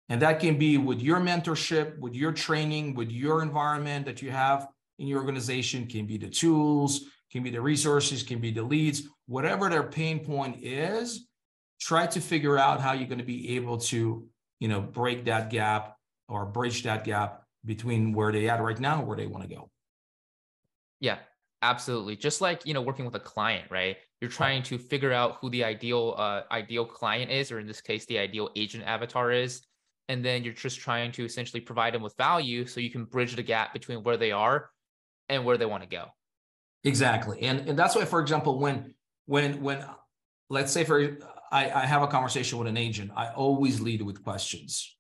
And 0.09 0.23
that 0.23 0.41
can 0.41 0.59
be 0.59 0.79
with 0.79 1.01
your 1.01 1.21
mentorship, 1.21 1.99
with 1.99 2.15
your 2.15 2.33
training, 2.33 2.95
with 2.95 3.11
your 3.11 3.43
environment 3.43 4.07
that 4.07 4.23
you 4.23 4.31
have 4.31 4.69
in 4.99 5.07
your 5.07 5.21
organization, 5.21 5.87
can 5.87 6.07
be 6.07 6.17
the 6.17 6.29
tools, 6.29 7.05
can 7.31 7.43
be 7.43 7.51
the 7.51 7.61
resources, 7.61 8.23
can 8.23 8.41
be 8.41 8.51
the 8.51 8.63
leads, 8.63 9.03
whatever 9.27 9.69
their 9.69 9.83
pain 9.83 10.25
point 10.25 10.57
is, 10.63 11.29
try 11.81 12.07
to 12.07 12.21
figure 12.21 12.59
out 12.59 12.81
how 12.81 12.93
you're 12.93 13.07
going 13.07 13.19
to 13.19 13.25
be 13.25 13.57
able 13.57 13.79
to 13.79 14.27
you 14.61 14.69
know 14.69 14.81
break 14.81 15.27
that 15.27 15.51
gap 15.51 15.98
or 16.29 16.47
bridge 16.47 16.83
that 16.83 17.05
gap 17.05 17.43
between 17.65 18.13
where 18.13 18.33
they 18.33 18.49
at 18.49 18.63
right 18.63 18.79
now 18.79 18.99
and 18.99 19.07
where 19.07 19.17
they 19.17 19.27
want 19.27 19.49
to 19.49 19.55
go. 19.55 19.71
Yeah 21.01 21.19
absolutely. 21.63 22.17
Just 22.17 22.41
like 22.41 22.65
you 22.67 22.75
know 22.75 22.83
working 22.83 23.05
with 23.05 23.15
a 23.15 23.21
client 23.21 23.71
right? 23.71 23.97
You're 24.21 24.31
trying 24.31 24.63
to 24.65 24.79
figure 24.79 25.13
out 25.13 25.37
who 25.41 25.51
the 25.51 25.65
ideal 25.65 26.15
uh, 26.17 26.43
ideal 26.51 26.85
client 26.85 27.31
is 27.31 27.53
or 27.53 27.59
in 27.61 27.67
this 27.67 27.81
case 27.81 28.07
the 28.07 28.19
ideal 28.19 28.51
agent 28.57 28.85
avatar 28.85 29.31
is 29.33 29.63
and 30.09 30.25
then 30.25 30.43
you're 30.43 30.55
just 30.55 30.81
trying 30.81 31.13
to 31.13 31.25
essentially 31.25 31.61
provide 31.61 31.93
them 31.93 32.03
with 32.03 32.17
value 32.17 32.67
so 32.67 32.81
you 32.81 32.91
can 32.91 33.05
bridge 33.05 33.37
the 33.37 33.43
gap 33.43 33.73
between 33.75 34.03
where 34.03 34.17
they 34.17 34.33
are 34.33 34.71
and 35.29 35.45
where 35.45 35.59
they 35.59 35.67
want 35.67 35.83
to 35.83 35.89
go. 35.89 36.07
Exactly 36.85 37.43
and 37.43 37.69
and 37.69 37.79
that's 37.79 37.95
why 37.95 38.05
for 38.05 38.21
example 38.21 38.59
when 38.59 38.95
when 39.27 39.61
when 39.63 39.85
let's 40.49 40.73
say 40.73 40.85
for 40.85 41.19
I, 41.51 41.71
I 41.71 41.87
have 41.87 42.03
a 42.03 42.07
conversation 42.07 42.59
with 42.59 42.69
an 42.69 42.77
agent, 42.77 43.11
I 43.17 43.29
always 43.29 43.81
lead 43.81 44.03
with 44.03 44.23
questions. 44.23 44.98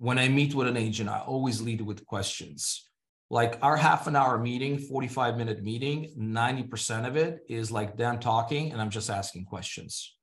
When 0.00 0.18
I 0.18 0.28
meet 0.28 0.54
with 0.54 0.66
an 0.66 0.78
agent, 0.78 1.10
I 1.10 1.20
always 1.20 1.60
lead 1.60 1.82
with 1.82 2.06
questions. 2.06 2.88
Like 3.28 3.58
our 3.60 3.76
half 3.76 4.06
an 4.06 4.16
hour 4.16 4.38
meeting, 4.38 4.78
45 4.78 5.36
minute 5.36 5.62
meeting, 5.62 6.14
90% 6.18 7.06
of 7.06 7.18
it 7.18 7.40
is 7.50 7.70
like 7.70 7.98
them 7.98 8.18
talking 8.18 8.72
and 8.72 8.80
I'm 8.80 8.88
just 8.88 9.10
asking 9.10 9.44
questions. 9.44 10.16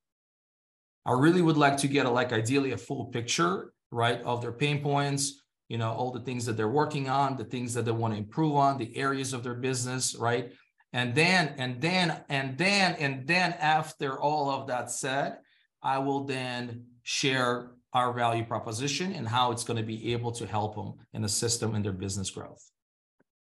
I 1.05 1.11
really 1.11 1.43
would 1.43 1.57
like 1.57 1.77
to 1.77 1.87
get 1.87 2.07
a 2.07 2.09
like 2.09 2.33
ideally 2.33 2.71
a 2.71 2.77
full 2.77 3.05
picture, 3.05 3.71
right, 3.91 4.19
of 4.23 4.41
their 4.41 4.51
pain 4.51 4.81
points, 4.81 5.43
you 5.69 5.77
know, 5.77 5.91
all 5.91 6.09
the 6.11 6.21
things 6.21 6.47
that 6.47 6.57
they're 6.57 6.67
working 6.67 7.07
on, 7.07 7.37
the 7.37 7.43
things 7.43 7.75
that 7.75 7.85
they 7.85 7.91
want 7.91 8.15
to 8.15 8.19
improve 8.19 8.55
on, 8.55 8.79
the 8.79 8.97
areas 8.97 9.31
of 9.31 9.43
their 9.43 9.53
business, 9.53 10.15
right? 10.15 10.53
And 10.91 11.13
then, 11.13 11.53
and 11.59 11.79
then, 11.79 12.23
and 12.29 12.57
then, 12.57 12.95
and 12.95 13.27
then 13.27 13.53
after 13.59 14.19
all 14.19 14.49
of 14.49 14.69
that 14.69 14.89
said, 14.89 15.37
I 15.83 15.99
will 15.99 16.23
then 16.23 16.85
share 17.03 17.76
our 17.93 18.13
value 18.13 18.43
proposition 18.43 19.13
and 19.13 19.27
how 19.27 19.51
it's 19.51 19.63
going 19.63 19.77
to 19.77 19.85
be 19.85 20.13
able 20.13 20.31
to 20.31 20.45
help 20.45 20.75
them 20.75 20.93
and 21.13 21.25
assist 21.25 21.59
them 21.59 21.75
in 21.75 21.81
their 21.81 21.93
business 21.93 22.29
growth. 22.29 22.69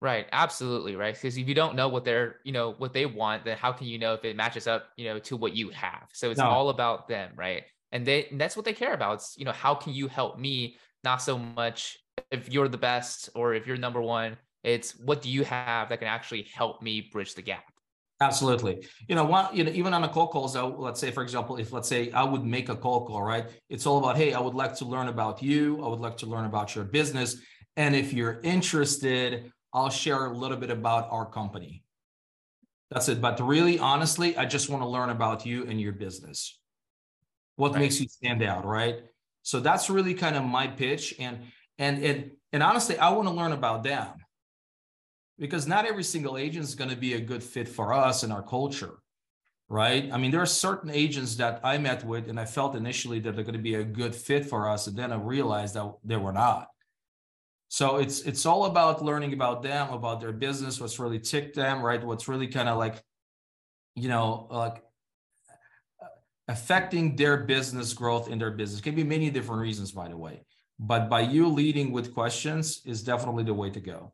Right, 0.01 0.25
absolutely, 0.32 0.95
right. 0.95 1.13
Because 1.13 1.38
if 1.38 1.47
you 1.47 1.54
don't 1.54 1.75
know 1.75 1.88
what 1.88 2.04
they're, 2.04 2.38
you 2.43 2.51
know, 2.51 2.73
what 2.80 2.91
they 2.91 3.06
want, 3.06 3.45
then 3.45 3.56
how 3.56 3.71
can 3.71 3.86
you 3.86 3.99
know 3.99 4.15
if 4.15 4.25
it 4.25 4.36
matches 4.36 4.65
up, 4.65 4.88
you 4.97 5.06
know, 5.06 5.19
to 5.19 5.38
what 5.38 5.56
you 5.56 5.69
have? 5.69 6.08
So 6.13 6.32
it's 6.32 6.39
no. 6.39 6.47
all 6.47 6.69
about 6.69 7.08
them, 7.08 7.34
right? 7.36 7.63
And 7.91 8.04
they 8.06 8.25
and 8.27 8.41
that's 8.41 8.56
what 8.56 8.65
they 8.65 8.73
care 8.73 8.93
about. 8.93 9.15
It's, 9.15 9.38
you 9.38 9.45
know, 9.45 9.51
how 9.51 9.75
can 9.75 9.93
you 9.93 10.08
help 10.08 10.39
me? 10.39 10.77
Not 11.04 11.21
so 11.21 11.38
much 11.38 11.97
if 12.32 12.51
you're 12.51 12.67
the 12.67 12.77
best 12.77 13.30
or 13.36 13.54
if 13.54 13.67
you're 13.67 13.77
number 13.77 14.01
one. 14.01 14.38
It's 14.63 14.97
what 14.99 15.21
do 15.21 15.30
you 15.30 15.43
have 15.43 15.89
that 15.89 15.99
can 15.99 16.08
actually 16.08 16.47
help 16.54 16.82
me 16.82 17.10
bridge 17.12 17.36
the 17.36 17.41
gap? 17.41 17.70
Absolutely. 18.21 18.88
You 19.07 19.15
know, 19.15 19.25
one, 19.25 19.53
you 19.53 19.63
know, 19.63 19.71
even 19.71 19.95
on 19.95 20.03
a 20.03 20.07
cold 20.10 20.29
calls, 20.29 20.53
so 20.53 20.75
let's 20.77 20.99
say, 20.99 21.10
for 21.10 21.23
example, 21.23 21.57
if 21.57 21.73
let's 21.73 21.89
say 21.89 22.12
I 22.12 22.23
would 22.23 22.45
make 22.45 22.69
a 22.69 22.75
cold 22.75 23.07
call, 23.07 23.23
right? 23.23 23.47
It's 23.67 23.88
all 23.88 23.97
about, 23.97 24.15
hey, 24.15 24.34
I 24.34 24.39
would 24.39 24.53
like 24.53 24.75
to 24.75 24.86
learn 24.86 25.07
about 25.07 25.41
you. 25.41 25.84
I 25.84 25.89
would 25.89 25.99
like 25.99 26.17
to 26.17 26.27
learn 26.27 26.45
about 26.45 26.75
your 26.75 26.84
business. 26.86 27.38
And 27.77 27.95
if 27.95 28.13
you're 28.13 28.39
interested, 28.43 29.51
I'll 29.73 29.89
share 29.89 30.27
a 30.27 30.38
little 30.38 30.57
bit 30.57 30.69
about 30.69 31.07
our 31.10 31.25
company. 31.25 31.84
That's 32.91 33.10
it. 33.10 33.21
But 33.21 33.39
really, 33.39 33.79
honestly, 33.79 34.38
I 34.38 34.45
just 34.45 34.69
want 34.69 34.84
to 34.84 34.88
learn 34.88 35.10
about 35.10 35.43
you 35.47 35.65
and 35.65 35.81
your 35.81 35.93
business. 35.93 36.60
What 37.55 37.71
right. 37.73 37.79
makes 37.81 37.99
you 37.99 38.07
stand 38.07 38.43
out, 38.43 38.65
right? 38.65 38.97
So 39.41 39.60
that's 39.60 39.89
really 39.89 40.13
kind 40.13 40.36
of 40.36 40.43
my 40.43 40.67
pitch. 40.67 41.15
And 41.17 41.39
and 41.79 42.03
and 42.03 42.31
and 42.53 42.62
honestly, 42.62 42.99
I 42.99 43.10
want 43.10 43.27
to 43.29 43.34
learn 43.34 43.51
about 43.51 43.81
them 43.84 44.20
because 45.41 45.67
not 45.67 45.86
every 45.86 46.04
single 46.04 46.38
agent 46.38 46.63
is 46.63 46.75
going 46.75 46.89
to 46.89 46.95
be 46.95 47.15
a 47.15 47.19
good 47.19 47.43
fit 47.43 47.67
for 47.67 47.91
us 47.91 48.23
and 48.23 48.32
our 48.32 48.43
culture 48.43 49.01
right? 49.71 50.10
I 50.12 50.17
mean 50.17 50.32
there 50.32 50.41
are 50.41 50.45
certain 50.45 50.91
agents 50.91 51.36
that 51.38 51.62
i 51.63 51.77
met 51.77 52.04
with 52.04 52.27
and 52.27 52.38
i 52.38 52.45
felt 52.45 52.75
initially 52.75 53.19
that 53.21 53.36
they're 53.36 53.45
going 53.45 53.62
to 53.63 53.69
be 53.71 53.75
a 53.75 53.84
good 53.84 54.13
fit 54.13 54.45
for 54.45 54.69
us 54.69 54.88
and 54.88 54.97
then 54.97 55.13
i 55.13 55.15
realized 55.15 55.75
that 55.75 55.93
they 56.04 56.17
were 56.17 56.34
not. 56.34 56.67
So 57.69 57.97
it's 57.97 58.19
it's 58.23 58.45
all 58.45 58.65
about 58.65 59.01
learning 59.01 59.32
about 59.32 59.63
them 59.63 59.89
about 59.89 60.19
their 60.19 60.34
business 60.34 60.82
what's 60.82 60.99
really 60.99 61.19
ticked 61.19 61.56
them 61.56 61.82
right? 61.82 62.04
What's 62.04 62.27
really 62.27 62.47
kind 62.47 62.67
of 62.67 62.77
like 62.77 63.01
you 63.95 64.10
know 64.10 64.47
like 64.51 64.84
uh, 66.04 66.08
affecting 66.49 67.15
their 67.15 67.38
business 67.38 67.93
growth 67.93 68.30
in 68.30 68.39
their 68.39 68.51
business. 68.51 68.82
Can 68.82 68.95
be 68.95 69.06
many 69.06 69.30
different 69.30 69.62
reasons 69.62 69.93
by 69.93 70.10
the 70.10 70.17
way. 70.17 70.43
But 70.80 71.10
by 71.10 71.21
you 71.21 71.47
leading 71.47 71.93
with 71.93 72.13
questions 72.13 72.82
is 72.84 73.04
definitely 73.04 73.45
the 73.45 73.54
way 73.54 73.69
to 73.69 73.80
go. 73.80 74.13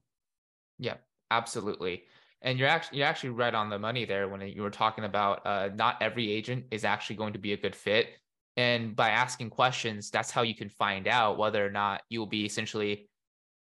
Yeah 0.77 0.97
Absolutely. 1.31 2.03
And 2.41 2.59
you're 2.59 2.67
actually 2.67 2.99
you're 2.99 3.07
actually 3.07 3.31
right 3.31 3.53
on 3.53 3.69
the 3.69 3.79
money 3.79 4.05
there 4.05 4.27
when 4.29 4.41
you 4.41 4.61
were 4.61 4.69
talking 4.69 5.03
about 5.03 5.45
uh, 5.45 5.69
not 5.73 6.01
every 6.01 6.31
agent 6.31 6.65
is 6.71 6.85
actually 6.85 7.15
going 7.15 7.33
to 7.33 7.39
be 7.39 7.53
a 7.53 7.57
good 7.57 7.75
fit. 7.75 8.09
And 8.55 8.95
by 8.95 9.09
asking 9.09 9.49
questions, 9.51 10.09
that's 10.09 10.31
how 10.31 10.41
you 10.41 10.55
can 10.55 10.69
find 10.69 11.07
out 11.07 11.37
whether 11.37 11.65
or 11.65 11.69
not 11.69 12.01
you 12.09 12.19
will 12.19 12.27
be 12.27 12.45
essentially, 12.45 13.09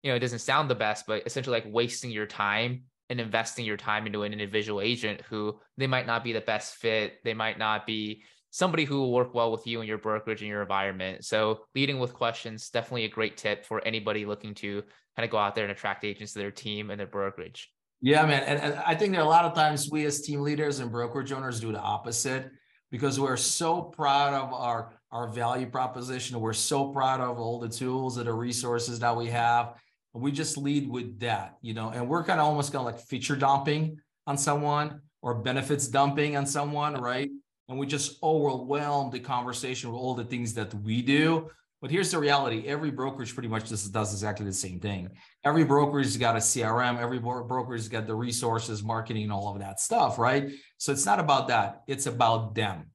you 0.04 0.12
know, 0.12 0.16
it 0.16 0.20
doesn't 0.20 0.40
sound 0.40 0.70
the 0.70 0.76
best, 0.76 1.06
but 1.06 1.24
essentially 1.26 1.60
like 1.62 1.74
wasting 1.74 2.12
your 2.12 2.26
time 2.26 2.84
and 3.10 3.20
investing 3.20 3.66
your 3.66 3.78
time 3.78 4.06
into 4.06 4.24
an 4.24 4.34
individual 4.34 4.82
agent 4.82 5.22
who 5.30 5.60
they 5.78 5.88
might 5.88 6.08
not 6.08 6.24
be 6.24 6.34
the 6.34 6.42
best 6.42 6.76
fit. 6.76 7.24
They 7.24 7.34
might 7.34 7.58
not 7.60 7.86
be 7.86 8.24
somebody 8.52 8.84
who 8.84 9.00
will 9.00 9.12
work 9.12 9.34
well 9.34 9.52
with 9.52 9.66
you 9.66 9.80
and 9.80 9.88
your 9.88 9.98
brokerage 9.98 10.42
and 10.42 10.50
your 10.50 10.62
environment. 10.62 11.26
So 11.26 11.62
leading 11.74 12.00
with 12.00 12.14
questions, 12.14 12.70
definitely 12.70 13.06
a 13.06 13.10
great 13.10 13.38
tip 13.38 13.66
for 13.66 13.82
anybody 13.86 14.26
looking 14.26 14.54
to 14.56 14.84
kind 15.16 15.26
of 15.26 15.32
go 15.32 15.38
out 15.38 15.56
there 15.56 15.64
and 15.64 15.72
attract 15.72 16.04
agents 16.04 16.34
to 16.34 16.40
their 16.40 16.52
team 16.52 16.92
and 16.92 17.00
their 17.00 17.08
brokerage. 17.08 17.72
Yeah, 18.02 18.26
man. 18.26 18.44
And, 18.44 18.60
and 18.60 18.76
I 18.86 18.96
think 18.96 19.14
that 19.14 19.22
a 19.22 19.26
lot 19.26 19.46
of 19.46 19.54
times 19.54 19.90
we 19.90 20.06
as 20.06 20.22
team 20.22 20.42
leaders 20.42 20.80
and 20.80 20.92
brokerage 20.92 21.32
owners 21.32 21.60
do 21.60 21.72
the 21.72 21.80
opposite 21.80 22.52
because 22.92 23.20
we're 23.20 23.38
so 23.38 23.84
proud 23.84 24.34
of 24.34 24.54
our, 24.54 24.94
our 25.12 25.30
value 25.30 25.70
proposition. 25.70 26.40
We're 26.40 26.54
so 26.54 26.92
proud 26.92 27.22
of 27.22 27.40
all 27.40 27.60
the 27.60 27.70
tools 27.70 28.18
and 28.18 28.28
the 28.28 28.34
resources 28.34 29.00
that 29.00 29.16
we 29.16 29.28
have. 29.28 29.76
We 30.14 30.34
just 30.34 30.58
lead 30.58 30.90
with 30.90 31.20
that, 31.20 31.56
you 31.62 31.74
know, 31.74 31.90
and 31.90 32.10
we're 32.10 32.26
kind 32.26 32.42
of 32.42 32.48
almost 32.48 32.74
kind 32.74 32.86
of 32.86 32.94
like 32.94 33.02
feature 33.02 33.38
dumping 33.38 33.98
on 34.28 34.38
someone 34.38 35.00
or 35.22 35.36
benefits 35.36 35.88
dumping 35.88 36.36
on 36.36 36.46
someone, 36.46 36.96
right? 36.96 37.30
And 37.72 37.80
we 37.80 37.88
just 37.88 38.22
overwhelm 38.22 39.10
the 39.10 39.20
conversation 39.20 39.92
with 39.92 40.00
all 40.00 40.14
the 40.14 40.26
things 40.26 40.54
that 40.54 40.74
we 40.74 41.02
do 41.02 41.50
but 41.82 41.90
here's 41.90 42.12
the 42.12 42.20
reality: 42.20 42.68
every 42.68 42.92
brokerage 42.92 43.34
pretty 43.34 43.50
much 43.50 43.68
just 43.68 43.92
does 43.92 44.14
exactly 44.14 44.46
the 44.46 44.54
same 44.54 44.80
thing. 44.80 45.10
Every 45.44 45.64
brokerage 45.64 46.06
has 46.06 46.18
got 46.18 46.36
a 46.36 46.40
CRM. 46.40 47.00
Every 47.00 47.18
brokerage 47.18 47.82
has 47.82 47.90
got 47.90 48.06
the 48.06 48.14
resources, 48.14 48.84
marketing, 48.84 49.24
and 49.24 49.34
all 49.34 49.52
of 49.52 49.60
that 49.60 49.80
stuff, 49.80 50.20
right? 50.20 50.52
So 50.78 50.92
it's 50.92 51.08
not 51.08 51.20
about 51.20 51.48
that; 51.48 51.82
it's 51.88 52.06
about 52.06 52.54
them. 52.54 52.92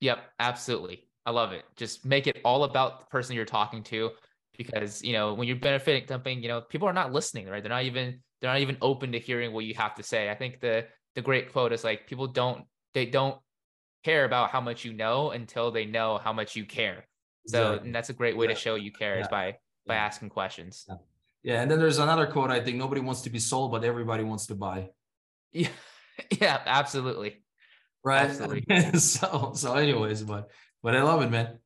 Yep, 0.00 0.18
absolutely. 0.40 1.08
I 1.26 1.32
love 1.32 1.52
it. 1.52 1.64
Just 1.76 2.04
make 2.06 2.26
it 2.26 2.40
all 2.44 2.64
about 2.64 3.00
the 3.00 3.06
person 3.06 3.36
you're 3.36 3.44
talking 3.44 3.82
to, 3.84 4.10
because 4.56 5.02
you 5.02 5.12
know 5.12 5.34
when 5.34 5.46
you're 5.46 5.58
benefiting 5.58 6.08
something, 6.08 6.42
you 6.42 6.48
know 6.48 6.62
people 6.62 6.88
are 6.88 6.94
not 6.94 7.12
listening, 7.12 7.46
right? 7.46 7.62
They're 7.62 7.68
not 7.68 7.84
even 7.84 8.20
they're 8.40 8.50
not 8.50 8.60
even 8.60 8.78
open 8.80 9.12
to 9.12 9.18
hearing 9.18 9.52
what 9.52 9.66
you 9.66 9.74
have 9.74 9.94
to 9.96 10.02
say. 10.02 10.30
I 10.30 10.34
think 10.34 10.60
the 10.60 10.86
the 11.14 11.20
great 11.20 11.52
quote 11.52 11.74
is 11.74 11.84
like 11.84 12.06
people 12.06 12.26
don't 12.26 12.64
they 12.94 13.04
don't 13.04 13.38
care 14.06 14.24
about 14.24 14.46
how 14.54 14.62
much 14.68 14.84
you 14.86 14.92
know 14.92 15.16
until 15.40 15.66
they 15.76 15.86
know 15.96 16.10
how 16.26 16.32
much 16.32 16.50
you 16.58 16.64
care 16.64 17.00
so 17.46 17.72
exactly. 17.72 17.92
that's 17.92 18.10
a 18.10 18.12
great 18.12 18.36
way 18.36 18.46
yeah. 18.46 18.54
to 18.54 18.58
show 18.58 18.74
you 18.74 18.92
care 18.92 19.16
yeah. 19.16 19.22
is 19.22 19.28
by 19.28 19.56
by 19.86 19.94
yeah. 19.94 20.04
asking 20.04 20.30
questions. 20.30 20.84
Yeah. 20.88 20.94
yeah, 21.42 21.62
and 21.62 21.70
then 21.70 21.78
there's 21.78 21.98
another 21.98 22.26
quote. 22.26 22.50
I 22.50 22.60
think 22.60 22.76
nobody 22.76 23.00
wants 23.00 23.22
to 23.22 23.30
be 23.30 23.38
sold, 23.38 23.70
but 23.70 23.84
everybody 23.84 24.24
wants 24.24 24.46
to 24.46 24.54
buy. 24.54 24.90
Yeah, 25.52 25.68
yeah, 26.40 26.60
absolutely. 26.66 27.42
Right. 28.04 28.28
Absolutely. 28.28 28.98
so 28.98 29.52
so, 29.54 29.74
anyways, 29.74 30.22
but 30.22 30.50
but 30.82 30.94
I 30.94 31.02
love 31.02 31.22
it, 31.22 31.30
man. 31.30 31.58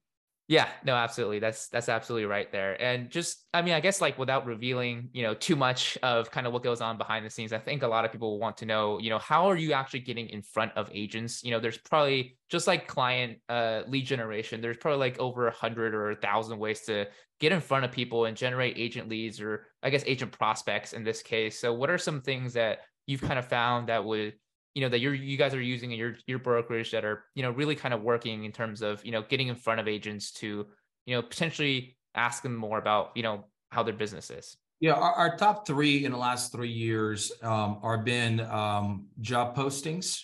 Yeah, 0.50 0.68
no, 0.84 0.96
absolutely. 0.96 1.38
That's 1.38 1.68
that's 1.68 1.88
absolutely 1.88 2.26
right 2.26 2.50
there. 2.50 2.80
And 2.82 3.08
just 3.08 3.46
I 3.54 3.62
mean, 3.62 3.72
I 3.72 3.78
guess 3.78 4.00
like 4.00 4.18
without 4.18 4.46
revealing, 4.46 5.08
you 5.12 5.22
know, 5.22 5.32
too 5.32 5.54
much 5.54 5.96
of 6.02 6.32
kind 6.32 6.44
of 6.44 6.52
what 6.52 6.64
goes 6.64 6.80
on 6.80 6.98
behind 6.98 7.24
the 7.24 7.30
scenes, 7.30 7.52
I 7.52 7.58
think 7.60 7.84
a 7.84 7.86
lot 7.86 8.04
of 8.04 8.10
people 8.10 8.36
want 8.40 8.56
to 8.56 8.66
know, 8.66 8.98
you 8.98 9.10
know, 9.10 9.18
how 9.20 9.48
are 9.48 9.54
you 9.56 9.72
actually 9.72 10.00
getting 10.00 10.28
in 10.28 10.42
front 10.42 10.72
of 10.74 10.90
agents? 10.92 11.44
You 11.44 11.52
know, 11.52 11.60
there's 11.60 11.78
probably 11.78 12.36
just 12.48 12.66
like 12.66 12.88
client 12.88 13.38
uh 13.48 13.82
lead 13.86 14.06
generation, 14.06 14.60
there's 14.60 14.76
probably 14.76 14.98
like 14.98 15.20
over 15.20 15.46
a 15.46 15.52
hundred 15.52 15.94
or 15.94 16.10
a 16.10 16.16
thousand 16.16 16.58
ways 16.58 16.80
to 16.86 17.06
get 17.38 17.52
in 17.52 17.60
front 17.60 17.84
of 17.84 17.92
people 17.92 18.24
and 18.24 18.36
generate 18.36 18.76
agent 18.76 19.08
leads 19.08 19.40
or 19.40 19.68
I 19.84 19.90
guess 19.90 20.02
agent 20.04 20.32
prospects 20.32 20.94
in 20.94 21.04
this 21.04 21.22
case. 21.22 21.60
So 21.60 21.72
what 21.72 21.90
are 21.90 21.98
some 21.98 22.22
things 22.22 22.54
that 22.54 22.80
you've 23.06 23.22
kind 23.22 23.38
of 23.38 23.46
found 23.46 23.88
that 23.88 24.04
would 24.04 24.34
you 24.74 24.82
know 24.82 24.88
that 24.88 25.00
you're 25.00 25.14
you 25.14 25.36
guys 25.36 25.54
are 25.54 25.60
using 25.60 25.92
in 25.92 25.98
your 25.98 26.14
your 26.26 26.38
brokerage 26.38 26.90
that 26.92 27.04
are 27.04 27.24
you 27.34 27.42
know 27.42 27.50
really 27.50 27.74
kind 27.74 27.92
of 27.92 28.02
working 28.02 28.44
in 28.44 28.52
terms 28.52 28.82
of 28.82 29.04
you 29.04 29.12
know 29.12 29.22
getting 29.28 29.48
in 29.48 29.56
front 29.56 29.80
of 29.80 29.88
agents 29.88 30.30
to 30.32 30.66
you 31.06 31.14
know 31.14 31.22
potentially 31.22 31.96
ask 32.14 32.42
them 32.42 32.54
more 32.54 32.78
about 32.78 33.10
you 33.14 33.22
know 33.22 33.44
how 33.70 33.82
their 33.82 33.94
business 33.94 34.30
is. 34.30 34.56
Yeah 34.80 34.92
our, 34.92 35.12
our 35.12 35.36
top 35.36 35.66
three 35.66 36.04
in 36.04 36.12
the 36.12 36.18
last 36.18 36.52
three 36.52 36.70
years 36.70 37.32
um, 37.42 37.78
are 37.82 37.98
been 37.98 38.40
um, 38.40 39.06
job 39.20 39.56
postings 39.56 40.22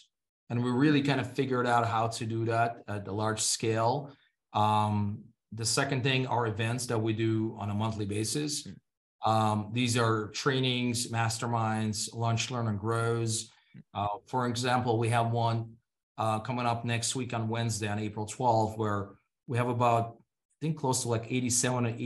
and 0.49 0.63
we 0.63 0.71
really 0.71 1.03
kind 1.03 1.21
of 1.21 1.33
figured 1.33 1.67
out 1.67 1.87
how 1.87 2.07
to 2.07 2.25
do 2.25 2.45
that 2.45 2.83
at 2.89 3.09
a 3.09 3.13
large 3.13 3.41
scale. 3.41 4.13
Um, 4.53 5.25
the 5.53 5.65
second 5.65 6.03
thing 6.03 6.27
are 6.27 6.47
events 6.47 6.87
that 6.87 6.99
we 6.99 7.13
do 7.13 7.57
on 7.59 7.71
a 7.71 7.75
monthly 7.75 8.07
basis. 8.07 8.65
Hmm. 8.65 9.31
um, 9.31 9.71
these 9.73 9.97
are 9.97 10.29
trainings 10.29 11.09
masterminds 11.09 12.15
lunch 12.15 12.51
learn 12.51 12.69
and 12.69 12.79
grows 12.79 13.51
uh, 13.95 14.09
for 14.27 14.47
example, 14.47 14.99
we 14.99 15.09
have 15.11 15.31
one 15.31 15.77
uh, 16.19 16.39
coming 16.41 16.67
up 16.67 16.85
next 16.85 17.15
week 17.15 17.35
on 17.35 17.49
Wednesday 17.49 17.89
on 17.89 17.99
April 17.99 18.27
12th, 18.27 18.79
where 18.79 19.11
we 19.47 19.59
have 19.59 19.69
about, 19.69 20.17
I 20.61 20.67
think 20.67 20.79
close 20.79 21.03
to 21.03 21.09
like 21.09 21.27
87 21.31 21.85
to 21.85 21.91
80, 21.91 22.01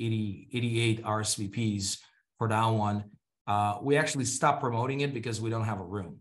80, 0.00 0.48
88 0.52 1.04
RSVPs 1.04 1.98
for 2.38 2.48
that 2.48 2.66
one. 2.66 3.04
Uh, 3.46 3.78
we 3.82 3.96
actually 3.96 4.24
stopped 4.24 4.60
promoting 4.60 5.00
it 5.00 5.14
because 5.14 5.40
we 5.40 5.50
don't 5.50 5.64
have 5.64 5.80
a 5.80 5.84
room. 5.84 6.18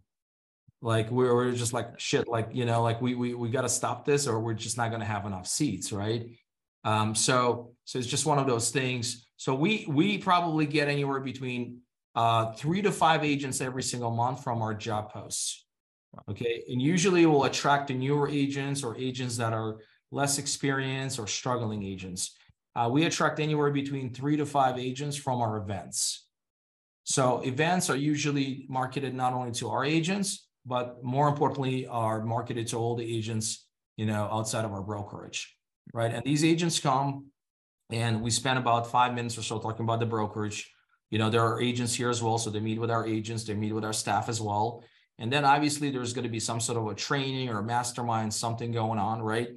Like 0.81 1.11
we're, 1.11 1.33
we're 1.33 1.51
just 1.51 1.73
like 1.73 1.99
shit, 1.99 2.27
like, 2.27 2.49
you 2.51 2.65
know, 2.65 2.81
like 2.81 3.01
we, 3.01 3.13
we, 3.13 3.33
we 3.35 3.49
got 3.49 3.61
to 3.61 3.69
stop 3.69 4.05
this 4.05 4.27
or 4.27 4.39
we're 4.39 4.53
just 4.53 4.77
not 4.77 4.89
going 4.89 5.01
to 5.01 5.05
have 5.05 5.25
enough 5.25 5.47
seats. 5.47 5.91
Right. 5.91 6.31
Um, 6.83 7.13
so, 7.13 7.73
so 7.85 7.99
it's 7.99 8.07
just 8.07 8.25
one 8.25 8.39
of 8.39 8.47
those 8.47 8.71
things. 8.71 9.27
So 9.37 9.53
we, 9.53 9.85
we 9.87 10.17
probably 10.17 10.65
get 10.65 10.87
anywhere 10.87 11.19
between 11.19 11.81
uh, 12.15 12.51
three 12.53 12.81
to 12.81 12.91
five 12.91 13.23
agents 13.23 13.61
every 13.61 13.83
single 13.83 14.11
month 14.11 14.43
from 14.43 14.61
our 14.61 14.73
job 14.73 15.11
posts. 15.11 15.65
Okay. 16.29 16.63
And 16.69 16.81
usually 16.81 17.25
we'll 17.25 17.45
attract 17.45 17.87
the 17.87 17.93
newer 17.93 18.27
agents 18.27 18.83
or 18.83 18.97
agents 18.97 19.37
that 19.37 19.53
are 19.53 19.77
less 20.11 20.37
experienced 20.37 21.19
or 21.19 21.27
struggling 21.27 21.83
agents. 21.83 22.35
Uh, 22.75 22.89
we 22.91 23.05
attract 23.05 23.39
anywhere 23.39 23.71
between 23.71 24.13
three 24.13 24.35
to 24.37 24.45
five 24.45 24.77
agents 24.77 25.15
from 25.15 25.41
our 25.41 25.57
events. 25.57 26.27
So 27.03 27.39
events 27.41 27.89
are 27.89 27.95
usually 27.95 28.65
marketed 28.69 29.13
not 29.13 29.33
only 29.33 29.51
to 29.53 29.69
our 29.69 29.85
agents, 29.85 30.47
but 30.65 31.03
more 31.03 31.27
importantly, 31.27 31.87
are 31.87 32.23
marketed 32.23 32.67
to 32.67 32.77
all 32.77 32.95
the 32.95 33.17
agents 33.17 33.65
you 34.01 34.05
know, 34.05 34.27
outside 34.31 34.65
of 34.65 34.73
our 34.73 34.81
brokerage, 34.81 35.55
right? 35.93 36.11
And 36.11 36.23
these 36.23 36.43
agents 36.43 36.79
come 36.79 37.27
and 37.91 38.21
we 38.21 38.31
spend 38.31 38.57
about 38.57 38.89
five 38.89 39.13
minutes 39.13 39.37
or 39.37 39.43
so 39.43 39.59
talking 39.59 39.83
about 39.83 39.99
the 39.99 40.05
brokerage. 40.05 40.71
You 41.11 41.19
know, 41.19 41.29
there 41.29 41.41
are 41.41 41.61
agents 41.61 41.93
here 41.93 42.09
as 42.09 42.23
well. 42.23 42.37
So 42.37 42.49
they 42.49 42.59
meet 42.59 42.79
with 42.79 42.89
our 42.89 43.05
agents, 43.05 43.43
they 43.43 43.53
meet 43.53 43.73
with 43.73 43.85
our 43.85 43.93
staff 43.93 44.27
as 44.29 44.41
well. 44.41 44.83
And 45.19 45.31
then 45.31 45.45
obviously 45.45 45.91
there's 45.91 46.13
going 46.13 46.23
to 46.23 46.29
be 46.29 46.39
some 46.39 46.59
sort 46.59 46.79
of 46.79 46.87
a 46.87 46.95
training 46.95 47.49
or 47.49 47.59
a 47.59 47.63
mastermind, 47.63 48.33
something 48.33 48.71
going 48.71 48.97
on, 48.97 49.21
right? 49.21 49.49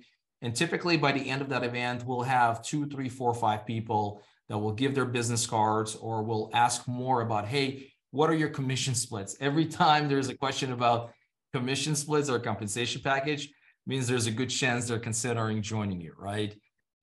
And 0.43 0.55
typically 0.55 0.99
by 0.99 1.13
the 1.13 1.31
end 1.31 1.41
of 1.41 1.49
that 1.49 1.65
event, 1.65 2.05
we'll 2.05 2.23
have 2.23 2.63
two, 2.63 2.87
three, 2.87 3.09
four, 3.09 3.33
five 3.33 3.65
people 3.65 4.23
that 4.49 4.59
will 4.59 4.73
give 4.73 4.95
their 4.95 5.07
business 5.07 5.47
cards 5.47 5.97
or 5.97 6.23
will 6.23 6.51
ask 6.53 6.87
more 6.87 7.23
about, 7.23 7.47
hey, 7.47 7.91
what 8.11 8.29
are 8.29 8.35
your 8.35 8.51
commission 8.51 8.95
splits? 9.05 9.37
Every 9.41 9.65
time 9.65 10.09
there's 10.09 10.29
a 10.29 10.37
question 10.37 10.73
about 10.73 11.13
commission 11.55 11.95
splits 11.95 12.29
or 12.29 12.39
compensation 12.41 13.01
package, 13.03 13.51
means 13.87 14.07
there's 14.07 14.27
a 14.27 14.31
good 14.31 14.51
chance 14.51 14.89
they're 14.89 14.99
considering 14.99 15.63
joining 15.63 16.01
you, 16.01 16.15
right? 16.19 16.55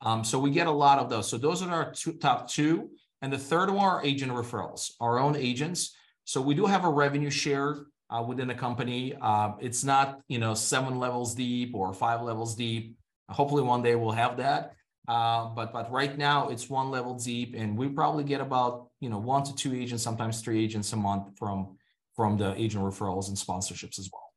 Um, 0.01 0.23
so 0.23 0.39
we 0.39 0.51
get 0.51 0.67
a 0.67 0.71
lot 0.71 0.99
of 0.99 1.09
those. 1.09 1.29
So 1.29 1.37
those 1.37 1.61
are 1.61 1.69
our 1.69 1.91
two, 1.91 2.13
top 2.13 2.49
two. 2.49 2.89
And 3.21 3.31
the 3.31 3.37
third 3.37 3.69
one 3.69 3.85
are 3.85 4.03
agent 4.03 4.31
referrals, 4.31 4.91
our 4.99 5.19
own 5.19 5.35
agents. 5.35 5.95
So 6.25 6.41
we 6.41 6.55
do 6.55 6.65
have 6.65 6.85
a 6.85 6.89
revenue 6.89 7.29
share 7.29 7.85
uh, 8.09 8.23
within 8.27 8.47
the 8.47 8.55
company. 8.55 9.15
Uh, 9.21 9.51
it's 9.59 9.83
not, 9.83 10.21
you 10.27 10.39
know, 10.39 10.53
seven 10.53 10.99
levels 10.99 11.35
deep 11.35 11.75
or 11.75 11.93
five 11.93 12.21
levels 12.21 12.55
deep. 12.55 12.95
Hopefully 13.29 13.61
one 13.61 13.81
day 13.81 13.95
we'll 13.95 14.11
have 14.11 14.37
that. 14.37 14.73
Uh, 15.07 15.45
but 15.49 15.73
but 15.73 15.91
right 15.91 16.17
now 16.17 16.49
it's 16.49 16.69
one 16.69 16.91
level 16.91 17.15
deep, 17.15 17.55
and 17.57 17.77
we 17.77 17.89
probably 17.89 18.23
get 18.23 18.39
about 18.39 18.87
you 18.99 19.09
know 19.09 19.17
one 19.17 19.43
to 19.43 19.53
two 19.55 19.73
agents, 19.73 20.03
sometimes 20.03 20.41
three 20.41 20.63
agents 20.63 20.93
a 20.93 20.95
month 20.95 21.37
from 21.37 21.75
from 22.15 22.37
the 22.37 22.53
agent 22.55 22.83
referrals 22.83 23.27
and 23.27 23.35
sponsorships 23.35 23.97
as 23.97 24.09
well. 24.13 24.31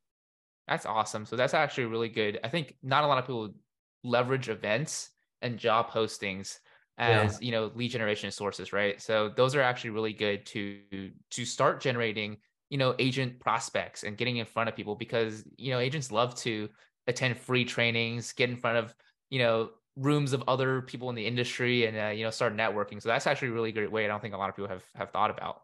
That's 0.66 0.87
awesome. 0.87 1.27
So 1.27 1.37
that's 1.37 1.53
actually 1.53 1.85
really 1.85 2.09
good. 2.09 2.40
I 2.42 2.49
think 2.49 2.77
not 2.83 3.05
a 3.05 3.07
lot 3.07 3.18
of 3.18 3.25
people 3.25 3.55
leverage 4.03 4.49
events 4.49 5.11
and 5.42 5.59
job 5.59 5.90
postings 5.90 6.59
as 6.98 7.40
yeah. 7.40 7.46
you 7.46 7.52
know 7.52 7.70
lead 7.74 7.90
generation 7.90 8.30
sources, 8.30 8.72
right? 8.72 9.00
So 9.00 9.28
those 9.28 9.54
are 9.54 9.62
actually 9.62 9.90
really 9.90 10.12
good 10.12 10.46
to 10.46 11.11
to 11.30 11.44
start 11.44 11.80
generating 11.80 12.38
you 12.70 12.78
know 12.78 12.94
agent 12.98 13.40
prospects 13.40 14.04
and 14.04 14.16
getting 14.16 14.37
in 14.37 14.46
front 14.46 14.68
of 14.68 14.76
people 14.76 14.94
because 14.94 15.44
you 15.57 15.72
know 15.72 15.78
agents 15.78 16.11
love 16.11 16.35
to 16.37 16.68
attend 17.07 17.37
free 17.37 17.64
trainings, 17.64 18.33
get 18.33 18.50
in 18.50 18.57
front 18.57 18.78
of 18.78 18.94
you 19.30 19.38
know 19.38 19.70
rooms 19.96 20.33
of 20.33 20.42
other 20.48 20.83
people 20.83 21.09
in 21.09 21.14
the 21.14 21.26
industry 21.26 21.87
and 21.87 21.96
uh, 21.96 22.09
you 22.09 22.24
know 22.24 22.30
start 22.30 22.57
networking. 22.57 23.02
So 23.02 23.09
that's 23.09 23.26
actually 23.26 23.48
a 23.48 23.52
really 23.52 23.72
great 23.72 23.90
way. 23.90 24.04
I 24.04 24.09
don't 24.09 24.20
think 24.20 24.35
a 24.35 24.38
lot 24.38 24.48
of 24.48 24.57
people 24.57 24.68
have 24.68 24.85
have 24.94 25.11
thought 25.11 25.30
about. 25.30 25.62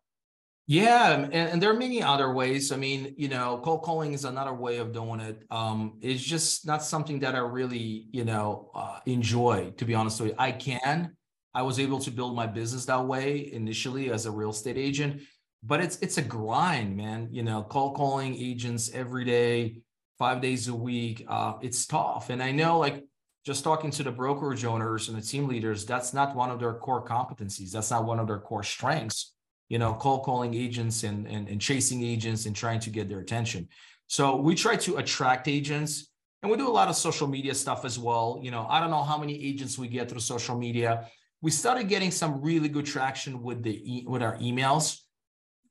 Yeah, 0.67 1.15
and, 1.15 1.35
and, 1.35 1.61
there 1.61 1.69
are 1.71 1.77
many 1.77 2.01
other 2.01 2.33
ways. 2.33 2.71
I 2.71 2.77
mean, 2.77 3.13
you 3.17 3.27
know, 3.27 3.61
cold 3.65 3.83
calling 3.83 4.13
is 4.13 4.25
another 4.25 4.55
way 4.55 4.77
of 4.77 4.93
doing 4.93 5.19
it. 5.19 5.43
Um, 5.51 5.99
it's 6.01 6.23
just 6.23 6.65
not 6.65 6.85
something 6.85 7.19
that 7.21 7.35
I 7.35 7.39
really, 7.39 8.07
you 8.13 8.25
know, 8.25 8.71
uh, 8.73 9.01
enjoy. 9.05 9.73
To 9.79 9.85
be 9.85 9.97
honest 9.97 10.21
with 10.21 10.31
you, 10.31 10.37
I 10.39 10.53
can. 10.53 11.17
I 11.55 11.63
was 11.63 11.79
able 11.81 11.99
to 12.01 12.11
build 12.11 12.35
my 12.35 12.47
business 12.47 12.85
that 12.87 13.05
way 13.07 13.53
initially 13.53 14.11
as 14.11 14.27
a 14.27 14.31
real 14.31 14.51
estate 14.51 14.79
agent, 14.79 15.23
but 15.63 15.81
it's 15.81 15.99
it's 15.99 16.19
a 16.19 16.23
grind, 16.23 16.97
man. 16.97 17.29
You 17.31 17.43
know, 17.43 17.63
call 17.63 17.95
calling 17.95 18.35
agents 18.35 18.91
every 18.93 19.25
day, 19.25 19.83
five 20.19 20.41
days 20.41 20.69
a 20.69 20.75
week. 20.75 21.25
Uh, 21.29 21.55
it's 21.61 21.87
tough, 21.87 22.31
and 22.31 22.43
I 22.43 22.53
know, 22.53 22.79
like, 22.79 23.05
just 23.45 23.65
talking 23.65 23.91
to 23.93 24.03
the 24.03 24.13
brokerage 24.13 24.65
owners 24.65 25.09
and 25.09 25.17
the 25.17 25.23
team 25.23 25.49
leaders, 25.49 25.87
that's 25.87 26.13
not 26.13 26.37
one 26.37 26.51
of 26.51 26.61
their 26.61 26.75
core 26.75 27.05
competencies. 27.05 27.71
That's 27.73 27.91
not 27.91 28.05
one 28.05 28.21
of 28.21 28.27
their 28.27 28.39
core 28.39 28.63
strengths 28.63 29.33
you 29.71 29.79
know, 29.79 29.95
call 29.95 30.19
calling 30.21 30.53
agents 30.53 31.05
and, 31.05 31.27
and, 31.27 31.49
and 31.49 31.61
chasing 31.61 32.03
agents 32.03 32.45
and 32.45 32.55
trying 32.55 32.81
to 32.81 32.91
get 32.91 33.09
their 33.09 33.21
attention. 33.21 33.69
So 34.09 34.37
we 34.37 34.55
try 34.57 34.77
to 34.77 34.97
attract 34.97 35.49
agents 35.49 36.09
and 36.43 36.51
we 36.51 36.59
do 36.59 36.69
a 36.69 36.71
lot 36.71 36.89
of 36.89 36.97
social 36.97 37.29
media 37.29 37.55
stuff 37.55 37.85
as 37.85 37.99
well. 37.99 38.41
You 38.43 38.51
know, 38.51 38.67
I 38.69 38.81
don't 38.81 38.91
know 38.91 39.05
how 39.05 39.17
many 39.17 39.43
agents 39.43 39.79
we 39.79 39.87
get 39.87 40.11
through 40.11 40.21
social 40.21 40.59
media. 40.59 41.09
We 41.43 41.51
started 41.51 41.89
getting 41.89 42.11
some 42.11 42.41
really 42.43 42.69
good 42.69 42.87
traction 42.87 43.43
with 43.43 43.63
the 43.63 43.71
e- 43.71 44.05
with 44.07 44.23
our 44.23 44.37
emails. 44.39 44.99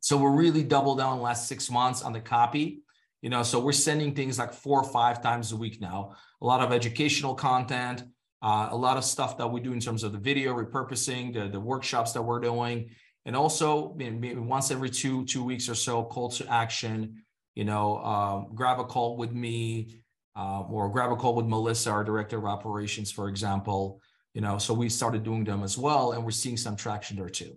So 0.01 0.17
we're 0.17 0.35
really 0.35 0.63
doubled 0.63 0.99
down 0.99 1.21
last 1.21 1.47
six 1.47 1.69
months 1.69 2.01
on 2.01 2.13
the 2.13 2.21
copy. 2.21 2.81
You 3.21 3.29
know, 3.29 3.43
so 3.43 3.59
we're 3.59 3.73
sending 3.73 4.15
things 4.15 4.39
like 4.39 4.53
four 4.53 4.81
or 4.81 4.89
five 4.89 5.21
times 5.21 5.51
a 5.51 5.57
week 5.57 5.81
now. 5.81 6.15
A 6.41 6.45
lot 6.45 6.61
of 6.61 6.71
educational 6.71 7.35
content, 7.35 8.03
uh, 8.41 8.69
a 8.71 8.77
lot 8.77 8.95
of 8.95 9.03
stuff 9.03 9.37
that 9.37 9.47
we 9.47 9.59
do 9.59 9.73
in 9.73 9.81
terms 9.81 10.03
of 10.03 10.13
the 10.13 10.17
video 10.17 10.53
repurposing, 10.53 11.33
the, 11.33 11.49
the 11.49 11.59
workshops 11.59 12.13
that 12.13 12.21
we're 12.21 12.39
doing, 12.39 12.89
and 13.25 13.35
also 13.35 13.93
maybe 13.95 14.33
once 14.35 14.71
every 14.71 14.89
two 14.89 15.25
two 15.25 15.43
weeks 15.43 15.69
or 15.69 15.75
so 15.75 16.03
call 16.03 16.29
to 16.29 16.47
action 16.51 17.21
you 17.55 17.63
know 17.63 17.97
um, 17.99 18.47
grab 18.55 18.79
a 18.79 18.83
call 18.83 19.17
with 19.17 19.33
me 19.33 20.01
uh, 20.35 20.61
or 20.61 20.89
grab 20.89 21.11
a 21.11 21.15
call 21.15 21.35
with 21.35 21.45
melissa 21.45 21.91
our 21.91 22.03
director 22.03 22.37
of 22.37 22.45
operations 22.45 23.11
for 23.11 23.29
example 23.29 24.01
you 24.33 24.41
know 24.41 24.57
so 24.57 24.73
we 24.73 24.89
started 24.89 25.23
doing 25.23 25.43
them 25.43 25.63
as 25.63 25.77
well 25.77 26.11
and 26.11 26.23
we're 26.23 26.31
seeing 26.31 26.57
some 26.57 26.75
traction 26.75 27.17
there 27.17 27.29
too 27.29 27.55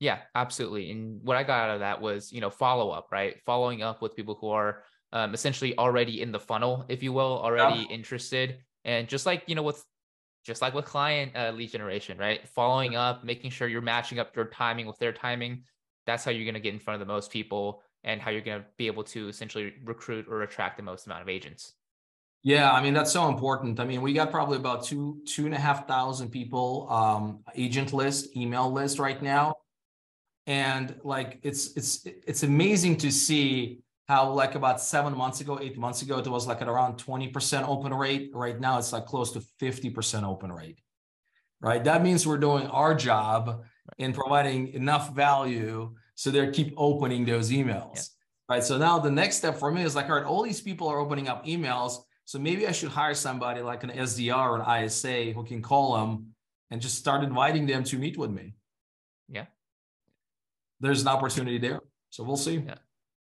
yeah 0.00 0.18
absolutely 0.34 0.90
and 0.90 1.20
what 1.22 1.36
i 1.36 1.42
got 1.42 1.68
out 1.68 1.74
of 1.74 1.80
that 1.80 2.00
was 2.00 2.32
you 2.32 2.40
know 2.40 2.50
follow 2.50 2.90
up 2.90 3.08
right 3.10 3.36
following 3.44 3.82
up 3.82 4.02
with 4.02 4.16
people 4.16 4.36
who 4.40 4.48
are 4.48 4.82
um, 5.12 5.34
essentially 5.34 5.76
already 5.78 6.20
in 6.20 6.32
the 6.32 6.40
funnel 6.40 6.84
if 6.88 7.02
you 7.02 7.12
will 7.12 7.40
already 7.42 7.80
yeah. 7.80 7.94
interested 7.94 8.58
and 8.84 9.08
just 9.08 9.24
like 9.24 9.44
you 9.46 9.54
know 9.54 9.62
with 9.62 9.82
just 10.46 10.62
like 10.62 10.74
with 10.74 10.84
client 10.84 11.32
uh, 11.34 11.50
lead 11.50 11.72
generation, 11.72 12.16
right? 12.16 12.48
Following 12.50 12.94
up, 12.94 13.24
making 13.24 13.50
sure 13.50 13.66
you're 13.66 13.82
matching 13.82 14.20
up 14.20 14.34
your 14.36 14.44
timing 14.44 14.86
with 14.86 14.96
their 14.98 15.12
timing. 15.12 15.64
That's 16.06 16.24
how 16.24 16.30
you're 16.30 16.44
going 16.44 16.54
to 16.54 16.60
get 16.60 16.72
in 16.72 16.78
front 16.78 17.02
of 17.02 17.06
the 17.06 17.12
most 17.12 17.32
people 17.32 17.82
and 18.04 18.20
how 18.20 18.30
you're 18.30 18.40
going 18.42 18.60
to 18.60 18.66
be 18.78 18.86
able 18.86 19.02
to 19.02 19.28
essentially 19.28 19.74
recruit 19.84 20.26
or 20.30 20.42
attract 20.42 20.76
the 20.76 20.84
most 20.84 21.06
amount 21.06 21.22
of 21.22 21.28
agents. 21.28 21.74
Yeah, 22.46 22.70
I 22.70 22.80
mean 22.80 22.94
that's 22.94 23.10
so 23.10 23.28
important. 23.28 23.80
I 23.80 23.84
mean, 23.84 24.02
we 24.02 24.12
got 24.12 24.30
probably 24.30 24.56
about 24.56 24.84
two 24.84 25.20
two 25.26 25.46
and 25.46 25.54
a 25.54 25.58
half 25.58 25.88
thousand 25.88 26.30
people 26.30 26.86
um, 26.88 27.40
agent 27.56 27.92
list, 27.92 28.36
email 28.36 28.70
list 28.70 29.00
right 29.00 29.20
now, 29.20 29.56
and 30.46 30.94
like 31.02 31.40
it's 31.42 31.76
it's 31.76 32.06
it's 32.06 32.44
amazing 32.44 32.98
to 32.98 33.10
see 33.10 33.80
how 34.06 34.30
like 34.30 34.54
about 34.54 34.80
seven 34.80 35.12
months 35.12 35.40
ago, 35.40 35.58
eight 35.60 35.76
months 35.76 36.02
ago, 36.02 36.18
it 36.18 36.28
was 36.28 36.46
like 36.46 36.62
at 36.62 36.68
around 36.68 36.98
20% 36.98 37.66
open 37.66 37.92
rate. 37.92 38.30
Right 38.32 38.60
now, 38.60 38.78
it's 38.78 38.92
like 38.92 39.06
close 39.06 39.32
to 39.32 39.40
50% 39.60 40.22
open 40.22 40.52
rate. 40.52 40.78
Right. 41.60 41.82
That 41.82 42.00
means 42.04 42.28
we're 42.28 42.38
doing 42.38 42.68
our 42.68 42.94
job 42.94 43.64
in 43.98 44.12
providing 44.12 44.68
enough 44.68 45.12
value 45.16 45.96
so 46.14 46.30
they 46.30 46.48
keep 46.52 46.74
opening 46.76 47.24
those 47.24 47.50
emails. 47.50 47.96
Yeah. 47.96 48.54
Right. 48.54 48.62
So 48.62 48.78
now 48.78 49.00
the 49.00 49.10
next 49.10 49.38
step 49.38 49.58
for 49.58 49.72
me 49.72 49.82
is 49.82 49.96
like, 49.96 50.08
all 50.08 50.14
right, 50.14 50.24
all 50.24 50.44
these 50.44 50.60
people 50.60 50.86
are 50.86 51.00
opening 51.00 51.26
up 51.26 51.44
emails. 51.44 52.05
So 52.26 52.40
maybe 52.40 52.66
I 52.66 52.72
should 52.72 52.90
hire 52.90 53.14
somebody 53.14 53.62
like 53.62 53.84
an 53.84 53.90
SDR 53.90 54.50
or 54.50 54.60
an 54.60 54.84
ISA 54.84 55.32
who 55.32 55.44
can 55.44 55.62
call 55.62 55.96
them 55.96 56.34
and 56.70 56.80
just 56.80 56.96
start 56.96 57.22
inviting 57.22 57.66
them 57.66 57.84
to 57.84 57.98
meet 57.98 58.18
with 58.18 58.30
me. 58.30 58.54
Yeah. 59.28 59.46
There's 60.80 61.02
an 61.02 61.08
opportunity 61.08 61.58
there. 61.58 61.80
So 62.10 62.24
we'll 62.24 62.36
see. 62.36 62.62
Yeah. 62.66 62.74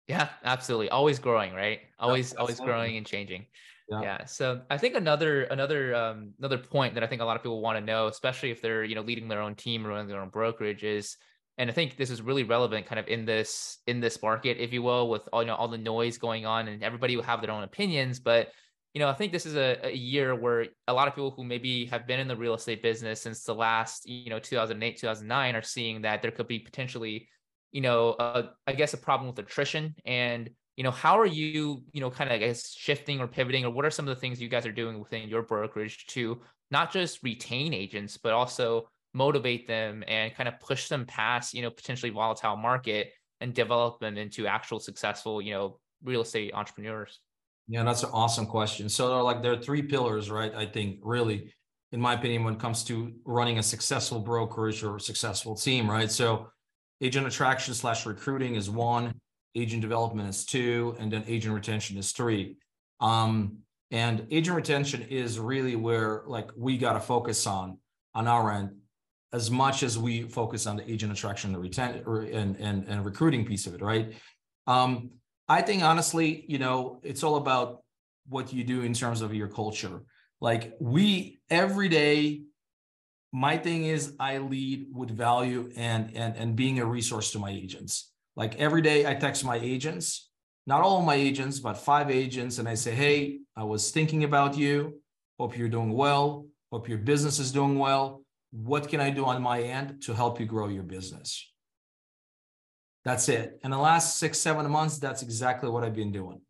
Yeah, 0.08 0.28
absolutely. 0.44 0.88
Always 0.90 1.18
growing, 1.18 1.52
right? 1.52 1.80
Always, 1.98 2.32
always 2.34 2.60
growing 2.60 2.96
and 2.96 3.04
changing. 3.04 3.46
Yeah. 3.88 4.02
yeah. 4.02 4.24
So 4.24 4.62
I 4.70 4.78
think 4.78 4.94
another 4.94 5.44
another 5.44 5.94
um, 5.94 6.32
another 6.38 6.58
point 6.58 6.94
that 6.94 7.02
I 7.02 7.06
think 7.06 7.22
a 7.22 7.24
lot 7.24 7.36
of 7.36 7.42
people 7.42 7.60
want 7.60 7.78
to 7.78 7.84
know, 7.84 8.06
especially 8.06 8.50
if 8.50 8.62
they're 8.62 8.84
you 8.84 8.94
know 8.94 9.02
leading 9.02 9.28
their 9.28 9.40
own 9.40 9.54
team 9.54 9.86
or 9.86 9.90
running 9.90 10.08
their 10.08 10.20
own 10.20 10.28
brokerage, 10.28 10.84
is 10.84 11.16
and 11.58 11.70
I 11.70 11.72
think 11.72 11.96
this 11.96 12.10
is 12.10 12.22
really 12.22 12.42
relevant 12.42 12.86
kind 12.86 12.98
of 12.98 13.06
in 13.08 13.24
this 13.24 13.78
in 13.86 14.00
this 14.00 14.22
market, 14.22 14.58
if 14.58 14.72
you 14.72 14.82
will, 14.82 15.08
with 15.08 15.28
all 15.32 15.42
you 15.42 15.48
know 15.48 15.54
all 15.54 15.68
the 15.68 15.78
noise 15.78 16.18
going 16.18 16.46
on 16.46 16.68
and 16.68 16.82
everybody 16.82 17.16
will 17.16 17.24
have 17.24 17.40
their 17.40 17.50
own 17.50 17.64
opinions, 17.64 18.18
but 18.18 18.48
you 18.94 19.00
know, 19.00 19.08
I 19.08 19.14
think 19.14 19.32
this 19.32 19.46
is 19.46 19.56
a, 19.56 19.78
a 19.86 19.92
year 19.92 20.34
where 20.34 20.66
a 20.86 20.92
lot 20.92 21.08
of 21.08 21.14
people 21.14 21.30
who 21.30 21.44
maybe 21.44 21.86
have 21.86 22.06
been 22.06 22.20
in 22.20 22.28
the 22.28 22.36
real 22.36 22.54
estate 22.54 22.82
business 22.82 23.22
since 23.22 23.42
the 23.42 23.54
last, 23.54 24.08
you 24.08 24.28
know, 24.28 24.38
2008, 24.38 24.98
2009 24.98 25.56
are 25.56 25.62
seeing 25.62 26.02
that 26.02 26.20
there 26.20 26.30
could 26.30 26.48
be 26.48 26.58
potentially 26.58 27.28
you 27.72 27.80
know, 27.80 28.10
uh, 28.10 28.50
I 28.66 28.74
guess 28.74 28.92
a 28.92 28.98
problem 28.98 29.28
with 29.28 29.38
attrition. 29.38 29.94
And 30.04 30.50
you 30.76 30.84
know 30.84 30.90
how 30.90 31.18
are 31.18 31.26
you 31.26 31.82
you 31.92 32.00
know 32.00 32.10
kind 32.10 32.30
of 32.30 32.34
i 32.34 32.38
guess 32.38 32.72
shifting 32.72 33.20
or 33.20 33.28
pivoting 33.28 33.64
or 33.64 33.70
what 33.70 33.84
are 33.84 33.90
some 33.90 34.08
of 34.08 34.14
the 34.14 34.20
things 34.20 34.40
you 34.40 34.48
guys 34.48 34.66
are 34.66 34.72
doing 34.72 34.98
within 34.98 35.28
your 35.28 35.42
brokerage 35.42 36.06
to 36.06 36.40
not 36.70 36.90
just 36.90 37.22
retain 37.22 37.74
agents 37.74 38.16
but 38.16 38.32
also 38.32 38.88
motivate 39.14 39.66
them 39.66 40.02
and 40.08 40.34
kind 40.34 40.48
of 40.48 40.58
push 40.60 40.88
them 40.88 41.04
past 41.04 41.52
you 41.52 41.62
know 41.62 41.70
potentially 41.70 42.10
volatile 42.10 42.56
market 42.56 43.12
and 43.40 43.54
develop 43.54 44.00
them 44.00 44.16
into 44.16 44.46
actual 44.46 44.80
successful 44.80 45.42
you 45.42 45.52
know 45.52 45.78
real 46.02 46.22
estate 46.22 46.54
entrepreneurs 46.54 47.20
yeah 47.72 47.82
that's 47.82 48.02
an 48.02 48.10
awesome 48.12 48.46
question 48.46 48.88
so 48.88 49.22
like 49.24 49.42
there 49.42 49.52
are 49.52 49.62
three 49.62 49.82
pillars 49.82 50.30
right 50.30 50.54
i 50.54 50.66
think 50.66 50.98
really 51.02 51.52
in 51.92 52.00
my 52.00 52.14
opinion 52.14 52.44
when 52.44 52.54
it 52.54 52.60
comes 52.60 52.84
to 52.84 53.12
running 53.24 53.58
a 53.58 53.62
successful 53.62 54.20
brokerage 54.20 54.82
or 54.82 54.98
successful 54.98 55.54
team 55.54 55.90
right 55.90 56.10
so 56.10 56.48
agent 57.02 57.26
attraction 57.26 57.74
slash 57.74 58.06
recruiting 58.06 58.54
is 58.54 58.70
one, 58.70 59.12
agent 59.56 59.82
development 59.82 60.28
is 60.28 60.46
two, 60.46 60.96
and 60.98 61.12
then 61.12 61.24
agent 61.26 61.52
retention 61.52 61.98
is 61.98 62.12
three. 62.12 62.56
Um, 63.00 63.58
and 63.90 64.26
agent 64.30 64.56
retention 64.56 65.02
is 65.02 65.38
really 65.38 65.76
where 65.76 66.22
like 66.26 66.50
we 66.56 66.78
got 66.78 66.94
to 66.94 67.00
focus 67.00 67.46
on 67.46 67.76
on 68.14 68.26
our 68.26 68.52
end 68.52 68.70
as 69.34 69.50
much 69.50 69.82
as 69.82 69.98
we 69.98 70.22
focus 70.22 70.66
on 70.66 70.76
the 70.76 70.90
agent 70.90 71.12
attraction, 71.12 71.52
the 71.52 71.58
retention 71.58 72.04
and, 72.32 72.56
and, 72.56 72.86
and 72.86 73.04
recruiting 73.04 73.44
piece 73.44 73.66
of 73.66 73.74
it, 73.74 73.82
right? 73.82 74.12
Um, 74.66 75.10
I 75.52 75.60
think 75.60 75.82
honestly, 75.82 76.46
you 76.48 76.58
know, 76.58 76.98
it's 77.02 77.22
all 77.22 77.36
about 77.36 77.82
what 78.26 78.54
you 78.54 78.64
do 78.64 78.80
in 78.80 78.94
terms 78.94 79.20
of 79.20 79.34
your 79.34 79.48
culture. 79.48 80.00
Like 80.40 80.74
we 80.80 81.40
every 81.50 81.90
day, 81.90 82.44
my 83.32 83.58
thing 83.58 83.84
is 83.84 84.14
I 84.18 84.38
lead 84.38 84.86
with 84.94 85.10
value 85.10 85.70
and 85.76 86.16
and 86.16 86.34
and 86.36 86.56
being 86.56 86.78
a 86.80 86.86
resource 86.86 87.32
to 87.32 87.38
my 87.38 87.50
agents. 87.50 88.10
Like 88.34 88.58
every 88.66 88.80
day 88.80 89.04
I 89.06 89.14
text 89.14 89.44
my 89.44 89.58
agents, 89.72 90.30
not 90.66 90.80
all 90.80 91.02
my 91.02 91.16
agents, 91.16 91.60
but 91.60 91.76
five 91.76 92.10
agents, 92.10 92.56
and 92.58 92.66
I 92.66 92.74
say, 92.74 92.94
hey, 92.94 93.40
I 93.54 93.64
was 93.64 93.90
thinking 93.90 94.24
about 94.24 94.56
you. 94.56 95.02
Hope 95.38 95.58
you're 95.58 95.68
doing 95.68 95.92
well. 95.92 96.46
Hope 96.72 96.88
your 96.88 97.02
business 97.12 97.38
is 97.38 97.52
doing 97.52 97.78
well. 97.78 98.22
What 98.52 98.88
can 98.88 99.00
I 99.00 99.10
do 99.10 99.26
on 99.26 99.42
my 99.42 99.60
end 99.60 100.00
to 100.04 100.14
help 100.14 100.40
you 100.40 100.46
grow 100.46 100.68
your 100.68 100.88
business? 100.96 101.51
That's 103.04 103.28
it. 103.28 103.58
And 103.62 103.72
the 103.72 103.78
last 103.78 104.18
six, 104.18 104.38
seven 104.38 104.70
months, 104.70 104.98
that's 104.98 105.22
exactly 105.22 105.68
what 105.68 105.82
I've 105.84 105.94
been 105.94 106.12
doing, 106.12 106.40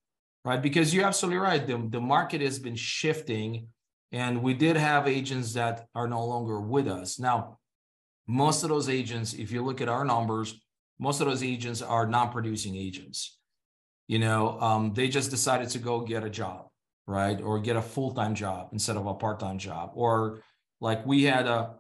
right? 0.45 0.61
Because 0.61 0.95
you're 0.95 1.07
absolutely 1.07 1.39
right. 1.39 1.67
The, 1.67 1.87
the 1.89 2.01
market 2.01 2.41
has 2.43 2.59
been 2.59 2.77
shifting, 2.77 3.69
and 4.13 4.43
we 4.43 4.53
did 4.53 4.77
have 4.77 5.09
agents 5.09 5.55
that 5.55 5.87
are 5.95 6.07
no 6.07 6.25
longer 6.27 6.61
with 6.61 6.89
us. 6.89 7.19
Now, 7.19 7.59
most 8.27 8.63
of 8.63 8.69
those 8.69 8.89
agents, 8.89 9.33
if 9.33 9.51
you 9.51 9.65
look 9.65 9.81
at 9.81 9.89
our 9.89 10.05
numbers, 10.05 10.61
most 10.99 11.21
of 11.21 11.27
those 11.27 11.43
agents 11.43 11.81
are 11.83 12.07
non-producing 12.07 12.77
agents. 12.77 13.39
You 14.09 14.19
know, 14.19 14.61
um, 14.61 14.93
they 14.93 15.09
just 15.09 15.31
decided 15.31 15.71
to 15.71 15.79
go 15.79 16.01
get 16.01 16.23
a 16.23 16.31
job, 16.31 16.67
right, 17.07 17.41
or 17.41 17.61
get 17.61 17.77
a 17.77 17.83
full-time 17.83 18.35
job 18.35 18.69
instead 18.73 18.97
of 18.97 19.07
a 19.07 19.15
part-time 19.15 19.59
job, 19.59 19.93
or 19.95 20.43
like 20.81 21.07
we 21.07 21.25
had 21.25 21.47
a 21.47 21.75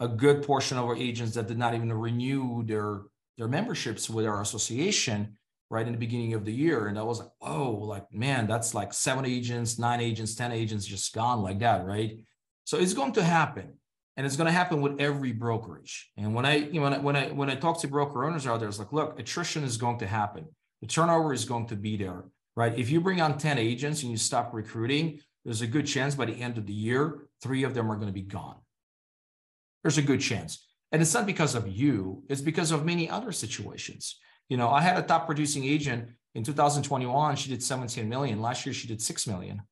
a 0.00 0.08
good 0.08 0.42
portion 0.42 0.76
of 0.76 0.84
our 0.84 0.96
agents 0.96 1.34
that 1.34 1.46
did 1.46 1.56
not 1.56 1.74
even 1.74 1.92
renew 1.92 2.64
their 2.64 3.02
their 3.38 3.48
memberships 3.48 4.08
with 4.08 4.26
our 4.26 4.40
association 4.40 5.36
right 5.70 5.86
in 5.86 5.92
the 5.92 5.98
beginning 5.98 6.34
of 6.34 6.44
the 6.44 6.52
year. 6.52 6.86
And 6.86 6.98
I 6.98 7.02
was 7.02 7.18
like, 7.18 7.30
whoa, 7.40 7.72
like, 7.72 8.12
man, 8.12 8.46
that's 8.46 8.74
like 8.74 8.92
seven 8.92 9.24
agents, 9.24 9.78
nine 9.78 10.00
agents, 10.00 10.34
10 10.34 10.52
agents 10.52 10.86
just 10.86 11.12
gone 11.14 11.42
like 11.42 11.58
that, 11.60 11.84
right? 11.84 12.18
So 12.64 12.78
it's 12.78 12.94
going 12.94 13.12
to 13.12 13.24
happen. 13.24 13.74
And 14.16 14.24
it's 14.24 14.36
going 14.36 14.46
to 14.46 14.52
happen 14.52 14.80
with 14.80 15.00
every 15.00 15.32
brokerage. 15.32 16.12
And 16.16 16.34
when 16.34 16.46
I, 16.46 16.56
you 16.56 16.74
know, 16.74 16.82
when 16.82 16.94
I, 16.94 16.98
when 16.98 17.16
I, 17.16 17.26
when 17.32 17.50
I 17.50 17.56
talk 17.56 17.80
to 17.80 17.88
broker 17.88 18.24
owners 18.24 18.46
out 18.46 18.60
there, 18.60 18.68
it's 18.68 18.78
like, 18.78 18.92
look, 18.92 19.18
attrition 19.18 19.64
is 19.64 19.76
going 19.76 19.98
to 19.98 20.06
happen. 20.06 20.46
The 20.80 20.86
turnover 20.86 21.32
is 21.32 21.44
going 21.44 21.66
to 21.68 21.76
be 21.76 21.96
there, 21.96 22.24
right? 22.54 22.78
If 22.78 22.90
you 22.90 23.00
bring 23.00 23.20
on 23.20 23.38
10 23.38 23.58
agents 23.58 24.02
and 24.02 24.12
you 24.12 24.16
stop 24.16 24.54
recruiting, 24.54 25.18
there's 25.44 25.62
a 25.62 25.66
good 25.66 25.86
chance 25.86 26.14
by 26.14 26.26
the 26.26 26.34
end 26.34 26.58
of 26.58 26.66
the 26.66 26.72
year, 26.72 27.26
three 27.42 27.64
of 27.64 27.74
them 27.74 27.90
are 27.90 27.96
going 27.96 28.06
to 28.06 28.12
be 28.12 28.22
gone. 28.22 28.56
There's 29.82 29.98
a 29.98 30.02
good 30.02 30.20
chance. 30.20 30.64
And 30.94 31.02
it's 31.02 31.12
not 31.12 31.26
because 31.26 31.56
of 31.56 31.66
you, 31.66 32.22
it's 32.28 32.40
because 32.40 32.70
of 32.70 32.84
many 32.84 33.10
other 33.10 33.32
situations. 33.32 34.20
You 34.48 34.56
know, 34.56 34.70
I 34.70 34.80
had 34.80 34.96
a 34.96 35.02
top 35.02 35.26
producing 35.26 35.64
agent 35.64 36.10
in 36.36 36.44
2021, 36.44 37.34
she 37.34 37.50
did 37.50 37.64
17 37.64 38.08
million. 38.08 38.40
Last 38.40 38.64
year, 38.64 38.72
she 38.72 38.86
did 38.86 39.02
6 39.02 39.26
million. 39.26 39.62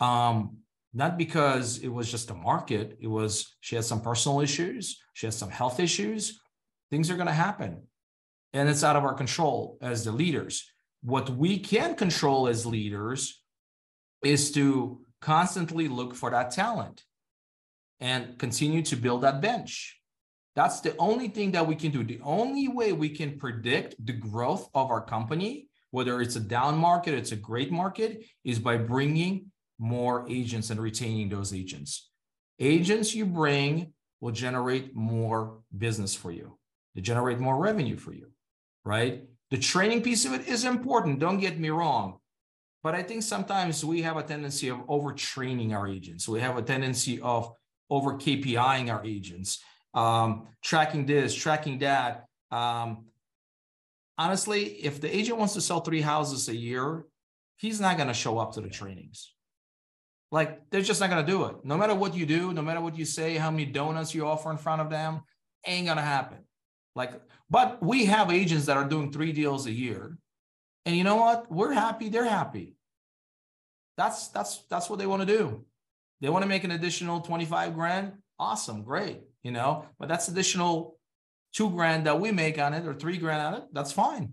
Um, 0.00 0.56
not 0.92 1.16
because 1.16 1.78
it 1.78 1.86
was 1.86 2.10
just 2.10 2.32
a 2.32 2.34
market, 2.34 2.98
it 3.00 3.06
was 3.06 3.54
she 3.60 3.76
had 3.76 3.84
some 3.84 4.00
personal 4.00 4.40
issues, 4.40 5.00
she 5.12 5.28
has 5.28 5.36
some 5.36 5.50
health 5.50 5.78
issues. 5.78 6.40
Things 6.90 7.08
are 7.08 7.14
going 7.14 7.28
to 7.28 7.32
happen. 7.32 7.84
And 8.54 8.68
it's 8.68 8.82
out 8.82 8.96
of 8.96 9.04
our 9.04 9.14
control 9.14 9.78
as 9.80 10.02
the 10.02 10.10
leaders. 10.10 10.68
What 11.04 11.30
we 11.30 11.60
can 11.60 11.94
control 11.94 12.48
as 12.48 12.66
leaders 12.66 13.40
is 14.24 14.50
to 14.54 15.00
constantly 15.20 15.86
look 15.86 16.16
for 16.16 16.30
that 16.30 16.50
talent 16.50 17.04
and 18.00 18.38
continue 18.38 18.82
to 18.82 18.96
build 18.96 19.22
that 19.22 19.40
bench. 19.40 20.00
That's 20.56 20.80
the 20.80 20.96
only 20.98 21.28
thing 21.28 21.52
that 21.52 21.66
we 21.66 21.74
can 21.74 21.90
do. 21.90 22.04
The 22.04 22.20
only 22.22 22.68
way 22.68 22.92
we 22.92 23.08
can 23.08 23.38
predict 23.38 23.94
the 24.04 24.12
growth 24.12 24.68
of 24.74 24.90
our 24.90 25.00
company, 25.00 25.68
whether 25.90 26.20
it's 26.20 26.36
a 26.36 26.40
down 26.40 26.78
market, 26.78 27.14
it's 27.14 27.32
a 27.32 27.36
great 27.36 27.72
market, 27.72 28.24
is 28.44 28.58
by 28.58 28.76
bringing 28.76 29.50
more 29.78 30.24
agents 30.28 30.70
and 30.70 30.80
retaining 30.80 31.28
those 31.28 31.52
agents. 31.52 32.10
Agents 32.60 33.14
you 33.14 33.26
bring 33.26 33.92
will 34.20 34.30
generate 34.30 34.94
more 34.94 35.60
business 35.76 36.14
for 36.14 36.30
you, 36.30 36.56
they 36.94 37.00
generate 37.00 37.40
more 37.40 37.58
revenue 37.58 37.96
for 37.96 38.12
you, 38.12 38.28
right? 38.84 39.24
The 39.50 39.58
training 39.58 40.02
piece 40.02 40.24
of 40.24 40.32
it 40.32 40.48
is 40.48 40.64
important. 40.64 41.20
Don't 41.20 41.38
get 41.38 41.58
me 41.58 41.70
wrong. 41.70 42.18
But 42.82 42.94
I 42.94 43.02
think 43.02 43.22
sometimes 43.22 43.84
we 43.84 44.02
have 44.02 44.16
a 44.16 44.22
tendency 44.22 44.68
of 44.68 44.78
overtraining 44.86 45.72
our 45.72 45.88
agents. 45.88 46.28
We 46.28 46.40
have 46.40 46.58
a 46.58 46.62
tendency 46.62 47.20
of 47.20 47.52
over 47.90 48.14
KPIing 48.14 48.92
our 48.92 49.04
agents, 49.04 49.62
um, 49.94 50.48
tracking 50.62 51.06
this, 51.06 51.34
tracking 51.34 51.78
that. 51.80 52.26
Um, 52.50 53.06
honestly, 54.18 54.64
if 54.64 55.00
the 55.00 55.14
agent 55.14 55.38
wants 55.38 55.54
to 55.54 55.60
sell 55.60 55.80
three 55.80 56.00
houses 56.00 56.48
a 56.48 56.56
year, 56.56 57.04
he's 57.56 57.80
not 57.80 57.96
going 57.96 58.08
to 58.08 58.14
show 58.14 58.38
up 58.38 58.54
to 58.54 58.60
the 58.60 58.68
trainings. 58.68 59.32
Like 60.30 60.68
they're 60.70 60.82
just 60.82 61.00
not 61.00 61.10
going 61.10 61.24
to 61.24 61.30
do 61.30 61.44
it. 61.44 61.56
No 61.64 61.76
matter 61.76 61.94
what 61.94 62.14
you 62.14 62.26
do, 62.26 62.52
no 62.52 62.62
matter 62.62 62.80
what 62.80 62.96
you 62.96 63.04
say, 63.04 63.36
how 63.36 63.50
many 63.50 63.66
donuts 63.66 64.14
you 64.14 64.26
offer 64.26 64.50
in 64.50 64.56
front 64.56 64.80
of 64.80 64.90
them, 64.90 65.22
ain't 65.66 65.86
going 65.86 65.96
to 65.96 66.02
happen. 66.02 66.38
Like, 66.96 67.12
but 67.50 67.82
we 67.82 68.06
have 68.06 68.30
agents 68.30 68.66
that 68.66 68.76
are 68.76 68.84
doing 68.84 69.12
three 69.12 69.32
deals 69.32 69.66
a 69.66 69.72
year. 69.72 70.16
And 70.86 70.96
you 70.96 71.04
know 71.04 71.16
what? 71.16 71.50
We're 71.50 71.72
happy. 71.72 72.08
They're 72.08 72.28
happy. 72.28 72.76
That's 73.96 74.28
that's 74.28 74.64
that's 74.68 74.90
what 74.90 74.98
they 74.98 75.06
want 75.06 75.22
to 75.22 75.26
do. 75.26 75.64
They 76.20 76.28
want 76.28 76.42
to 76.42 76.48
make 76.48 76.64
an 76.64 76.70
additional 76.70 77.20
25 77.20 77.74
grand. 77.74 78.12
Awesome, 78.38 78.82
great. 78.82 79.20
You 79.42 79.52
know, 79.52 79.84
but 79.98 80.08
that's 80.08 80.28
additional 80.28 80.98
two 81.52 81.70
grand 81.70 82.06
that 82.06 82.18
we 82.18 82.32
make 82.32 82.58
on 82.58 82.74
it 82.74 82.86
or 82.86 82.94
three 82.94 83.16
grand 83.16 83.40
on 83.40 83.54
it. 83.54 83.64
That's 83.72 83.92
fine. 83.92 84.32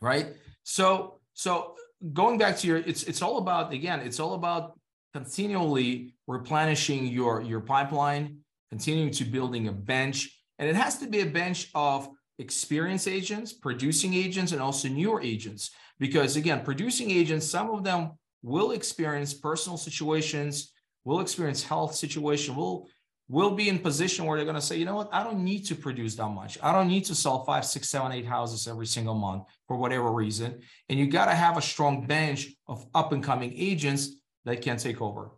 Right. 0.00 0.28
So, 0.62 1.20
so 1.34 1.74
going 2.12 2.38
back 2.38 2.56
to 2.58 2.66
your, 2.66 2.78
it's, 2.78 3.02
it's 3.04 3.22
all 3.22 3.38
about, 3.38 3.72
again, 3.72 4.00
it's 4.00 4.20
all 4.20 4.34
about 4.34 4.78
continually 5.12 6.14
replenishing 6.26 7.06
your, 7.06 7.42
your 7.42 7.60
pipeline, 7.60 8.38
continuing 8.70 9.10
to 9.12 9.24
building 9.24 9.68
a 9.68 9.72
bench. 9.72 10.30
And 10.58 10.68
it 10.68 10.76
has 10.76 10.98
to 10.98 11.06
be 11.06 11.20
a 11.20 11.26
bench 11.26 11.68
of 11.74 12.08
experienced 12.38 13.08
agents, 13.08 13.52
producing 13.52 14.14
agents, 14.14 14.52
and 14.52 14.62
also 14.62 14.88
newer 14.88 15.20
agents. 15.20 15.70
Because 15.98 16.36
again, 16.36 16.64
producing 16.64 17.10
agents, 17.10 17.46
some 17.46 17.70
of 17.70 17.84
them 17.84 18.12
will 18.42 18.70
experience 18.70 19.34
personal 19.34 19.76
situations 19.76 20.72
will 21.04 21.20
experience 21.20 21.62
health 21.62 21.94
situation, 21.94 22.54
will 22.56 22.88
will 23.30 23.52
be 23.52 23.68
in 23.68 23.78
position 23.78 24.24
where 24.24 24.36
they're 24.36 24.44
going 24.44 24.56
to 24.56 24.60
say, 24.60 24.76
you 24.76 24.84
know 24.84 24.96
what, 24.96 25.08
I 25.12 25.22
don't 25.22 25.44
need 25.44 25.64
to 25.66 25.76
produce 25.76 26.16
that 26.16 26.28
much. 26.30 26.58
I 26.60 26.72
don't 26.72 26.88
need 26.88 27.04
to 27.04 27.14
sell 27.14 27.44
five, 27.44 27.64
six, 27.64 27.88
seven, 27.88 28.10
eight 28.10 28.26
houses 28.26 28.66
every 28.66 28.86
single 28.86 29.14
month 29.14 29.44
for 29.68 29.76
whatever 29.76 30.10
reason. 30.10 30.60
And 30.88 30.98
you 30.98 31.06
got 31.06 31.26
to 31.26 31.34
have 31.34 31.56
a 31.56 31.62
strong 31.62 32.08
bench 32.08 32.48
of 32.66 32.84
up 32.92 33.12
and 33.12 33.22
coming 33.22 33.52
agents 33.56 34.16
that 34.46 34.62
can 34.62 34.78
take 34.78 35.00
over. 35.00 35.30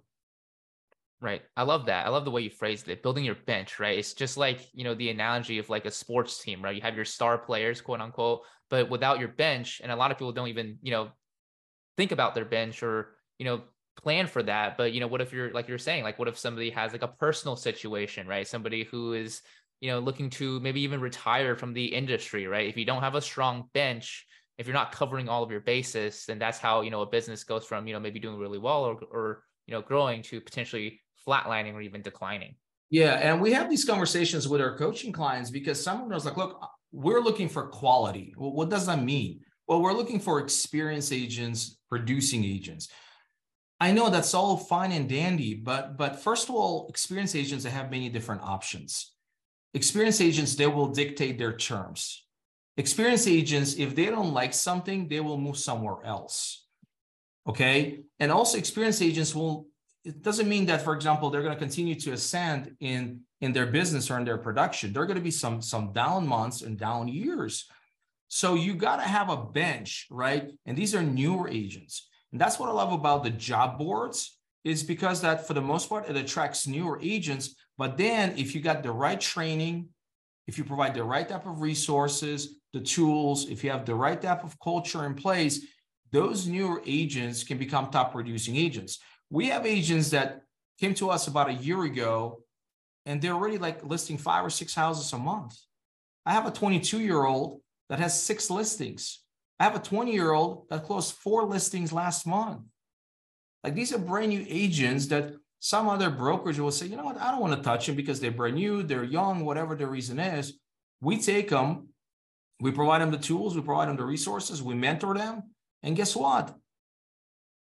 Right. 1.20 1.42
I 1.54 1.64
love 1.64 1.84
that. 1.86 2.06
I 2.06 2.08
love 2.08 2.24
the 2.24 2.30
way 2.30 2.40
you 2.40 2.50
phrased 2.50 2.88
it. 2.88 3.02
Building 3.02 3.26
your 3.26 3.36
bench, 3.46 3.78
right? 3.78 3.98
It's 3.98 4.14
just 4.14 4.38
like, 4.38 4.66
you 4.72 4.84
know, 4.84 4.94
the 4.94 5.10
analogy 5.10 5.58
of 5.58 5.68
like 5.68 5.84
a 5.84 5.90
sports 5.90 6.42
team, 6.42 6.62
right? 6.62 6.74
You 6.74 6.80
have 6.80 6.96
your 6.96 7.04
star 7.04 7.36
players, 7.36 7.82
quote 7.82 8.00
unquote, 8.00 8.40
but 8.70 8.88
without 8.88 9.20
your 9.20 9.28
bench, 9.28 9.82
and 9.82 9.92
a 9.92 9.96
lot 9.96 10.10
of 10.10 10.16
people 10.16 10.32
don't 10.32 10.48
even, 10.48 10.78
you 10.82 10.92
know, 10.92 11.10
think 11.98 12.10
about 12.10 12.34
their 12.34 12.46
bench 12.46 12.82
or, 12.82 13.16
you 13.38 13.44
know, 13.44 13.64
plan 13.96 14.26
for 14.26 14.42
that 14.42 14.76
but 14.76 14.92
you 14.92 15.00
know 15.00 15.06
what 15.06 15.20
if 15.20 15.32
you're 15.32 15.52
like 15.52 15.68
you're 15.68 15.78
saying 15.78 16.02
like 16.02 16.18
what 16.18 16.28
if 16.28 16.38
somebody 16.38 16.70
has 16.70 16.92
like 16.92 17.02
a 17.02 17.08
personal 17.08 17.56
situation 17.56 18.26
right? 18.26 18.46
Somebody 18.46 18.84
who 18.84 19.12
is 19.12 19.42
you 19.80 19.90
know 19.90 19.98
looking 19.98 20.30
to 20.30 20.60
maybe 20.60 20.80
even 20.80 21.00
retire 21.00 21.56
from 21.56 21.72
the 21.72 21.84
industry 21.84 22.46
right? 22.46 22.68
If 22.68 22.76
you 22.76 22.84
don't 22.84 23.02
have 23.02 23.14
a 23.14 23.20
strong 23.20 23.68
bench 23.74 24.26
if 24.58 24.66
you're 24.66 24.74
not 24.74 24.92
covering 24.92 25.28
all 25.28 25.42
of 25.42 25.50
your 25.50 25.60
bases 25.60 26.24
then 26.26 26.38
that's 26.38 26.58
how 26.58 26.80
you 26.80 26.90
know 26.90 27.02
a 27.02 27.06
business 27.06 27.44
goes 27.44 27.64
from 27.64 27.86
you 27.86 27.92
know 27.92 28.00
maybe 28.00 28.18
doing 28.18 28.38
really 28.38 28.58
well 28.58 28.84
or, 28.84 28.98
or 29.10 29.44
you 29.66 29.74
know 29.74 29.82
growing 29.82 30.22
to 30.22 30.40
potentially 30.40 31.00
flatlining 31.26 31.74
or 31.74 31.82
even 31.82 32.02
declining. 32.02 32.54
Yeah 32.90 33.14
and 33.14 33.40
we 33.40 33.52
have 33.52 33.68
these 33.68 33.84
conversations 33.84 34.48
with 34.48 34.60
our 34.60 34.76
coaching 34.78 35.12
clients 35.12 35.50
because 35.50 35.82
someone 35.82 36.08
was 36.08 36.24
like 36.24 36.36
look 36.36 36.58
we're 36.94 37.20
looking 37.20 37.48
for 37.48 37.68
quality. 37.68 38.34
Well, 38.36 38.52
what 38.52 38.68
does 38.68 38.86
that 38.86 39.02
mean? 39.02 39.40
Well 39.68 39.82
we're 39.82 39.92
looking 39.92 40.18
for 40.18 40.40
experienced 40.40 41.12
agents 41.12 41.78
producing 41.90 42.42
agents 42.44 42.88
I 43.82 43.90
know 43.90 44.10
that's 44.10 44.32
all 44.32 44.56
fine 44.56 44.92
and 44.92 45.08
dandy, 45.08 45.54
but 45.54 45.96
but 45.96 46.20
first 46.20 46.48
of 46.48 46.54
all, 46.54 46.86
experience 46.88 47.34
agents 47.34 47.64
they 47.64 47.70
have 47.70 47.90
many 47.90 48.08
different 48.08 48.42
options. 48.42 49.10
Experience 49.74 50.20
agents 50.20 50.54
they 50.54 50.68
will 50.68 50.90
dictate 51.00 51.36
their 51.36 51.56
terms. 51.56 52.24
Experience 52.76 53.26
agents, 53.26 53.74
if 53.74 53.96
they 53.96 54.06
don't 54.06 54.32
like 54.32 54.54
something, 54.54 55.08
they 55.08 55.18
will 55.18 55.36
move 55.36 55.58
somewhere 55.58 55.96
else. 56.04 56.64
Okay, 57.48 58.04
and 58.20 58.30
also 58.30 58.56
experience 58.56 59.02
agents 59.02 59.34
will. 59.34 59.66
It 60.04 60.22
doesn't 60.22 60.48
mean 60.48 60.66
that, 60.66 60.82
for 60.82 60.94
example, 60.94 61.30
they're 61.30 61.42
going 61.42 61.58
to 61.58 61.66
continue 61.66 61.96
to 62.04 62.12
ascend 62.12 62.76
in 62.78 63.22
in 63.40 63.52
their 63.52 63.66
business 63.66 64.12
or 64.12 64.16
in 64.16 64.24
their 64.24 64.38
production. 64.38 64.92
There 64.92 65.02
are 65.02 65.10
going 65.10 65.22
to 65.24 65.30
be 65.32 65.38
some 65.44 65.60
some 65.60 65.92
down 65.92 66.24
months 66.24 66.62
and 66.62 66.78
down 66.78 67.08
years. 67.08 67.66
So 68.28 68.54
you 68.54 68.76
got 68.76 68.98
to 69.02 69.08
have 69.16 69.28
a 69.28 69.44
bench, 69.60 70.06
right? 70.08 70.44
And 70.66 70.78
these 70.78 70.94
are 70.94 71.02
newer 71.02 71.48
agents 71.48 72.06
and 72.32 72.40
that's 72.40 72.58
what 72.58 72.68
I 72.68 72.72
love 72.72 72.92
about 72.92 73.24
the 73.24 73.30
job 73.30 73.78
boards 73.78 74.38
is 74.64 74.82
because 74.82 75.20
that 75.20 75.46
for 75.46 75.54
the 75.54 75.60
most 75.60 75.88
part, 75.88 76.08
it 76.08 76.16
attracts 76.16 76.66
newer 76.66 76.98
agents. 77.02 77.54
But 77.76 77.96
then 77.96 78.34
if 78.36 78.54
you 78.54 78.60
got 78.60 78.82
the 78.82 78.92
right 78.92 79.20
training, 79.20 79.88
if 80.46 80.56
you 80.56 80.64
provide 80.64 80.94
the 80.94 81.04
right 81.04 81.28
type 81.28 81.46
of 81.46 81.60
resources, 81.60 82.56
the 82.72 82.80
tools, 82.80 83.48
if 83.50 83.62
you 83.62 83.70
have 83.70 83.84
the 83.84 83.94
right 83.94 84.20
type 84.20 84.44
of 84.44 84.58
culture 84.60 85.04
in 85.04 85.14
place, 85.14 85.66
those 86.10 86.46
newer 86.46 86.82
agents 86.86 87.44
can 87.44 87.58
become 87.58 87.90
top 87.90 88.12
producing 88.12 88.56
agents. 88.56 88.98
We 89.30 89.46
have 89.46 89.66
agents 89.66 90.10
that 90.10 90.42
came 90.80 90.94
to 90.94 91.10
us 91.10 91.26
about 91.26 91.48
a 91.48 91.54
year 91.54 91.82
ago 91.84 92.42
and 93.04 93.20
they're 93.20 93.32
already 93.32 93.58
like 93.58 93.84
listing 93.84 94.18
five 94.18 94.44
or 94.44 94.50
six 94.50 94.74
houses 94.74 95.12
a 95.12 95.18
month. 95.18 95.58
I 96.24 96.32
have 96.32 96.46
a 96.46 96.50
22 96.50 97.00
year 97.00 97.24
old 97.24 97.60
that 97.88 97.98
has 97.98 98.20
six 98.20 98.48
listings. 98.48 99.22
I 99.62 99.66
have 99.66 99.76
a 99.76 99.78
20 99.78 100.12
year 100.12 100.32
old 100.32 100.68
that 100.70 100.82
closed 100.82 101.14
four 101.14 101.44
listings 101.44 101.92
last 101.92 102.26
month. 102.26 102.62
Like 103.62 103.76
these 103.76 103.92
are 103.92 103.98
brand 103.98 104.30
new 104.30 104.44
agents 104.48 105.06
that 105.06 105.34
some 105.60 105.88
other 105.88 106.10
brokerage 106.10 106.58
will 106.58 106.72
say, 106.72 106.86
you 106.86 106.96
know 106.96 107.04
what, 107.04 107.20
I 107.20 107.30
don't 107.30 107.40
want 107.40 107.54
to 107.54 107.62
touch 107.62 107.86
them 107.86 107.94
because 107.94 108.18
they're 108.18 108.32
brand 108.32 108.56
new, 108.56 108.82
they're 108.82 109.04
young, 109.04 109.44
whatever 109.44 109.76
the 109.76 109.86
reason 109.86 110.18
is. 110.18 110.54
We 111.00 111.16
take 111.20 111.50
them, 111.50 111.90
we 112.58 112.72
provide 112.72 113.02
them 113.02 113.12
the 113.12 113.18
tools, 113.18 113.54
we 113.54 113.62
provide 113.62 113.88
them 113.88 113.96
the 113.96 114.04
resources, 114.04 114.64
we 114.64 114.74
mentor 114.74 115.14
them. 115.14 115.44
And 115.84 115.94
guess 115.94 116.16
what? 116.16 116.56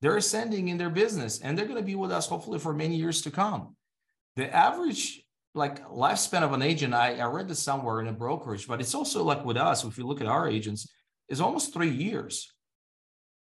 They're 0.00 0.18
ascending 0.18 0.68
in 0.68 0.78
their 0.78 0.90
business 0.90 1.40
and 1.40 1.58
they're 1.58 1.66
going 1.66 1.78
to 1.78 1.82
be 1.82 1.96
with 1.96 2.12
us 2.12 2.28
hopefully 2.28 2.60
for 2.60 2.72
many 2.72 2.94
years 2.94 3.22
to 3.22 3.32
come. 3.32 3.74
The 4.36 4.54
average 4.54 5.20
like 5.52 5.84
lifespan 5.88 6.44
of 6.44 6.52
an 6.52 6.62
agent, 6.62 6.94
I, 6.94 7.16
I 7.16 7.24
read 7.24 7.48
this 7.48 7.58
somewhere 7.58 7.98
in 7.98 8.06
a 8.06 8.12
brokerage, 8.12 8.68
but 8.68 8.80
it's 8.80 8.94
also 8.94 9.24
like 9.24 9.44
with 9.44 9.56
us, 9.56 9.82
if 9.82 9.98
you 9.98 10.06
look 10.06 10.20
at 10.20 10.28
our 10.28 10.48
agents, 10.48 10.88
is 11.28 11.40
almost 11.40 11.72
three 11.72 11.90
years. 11.90 12.52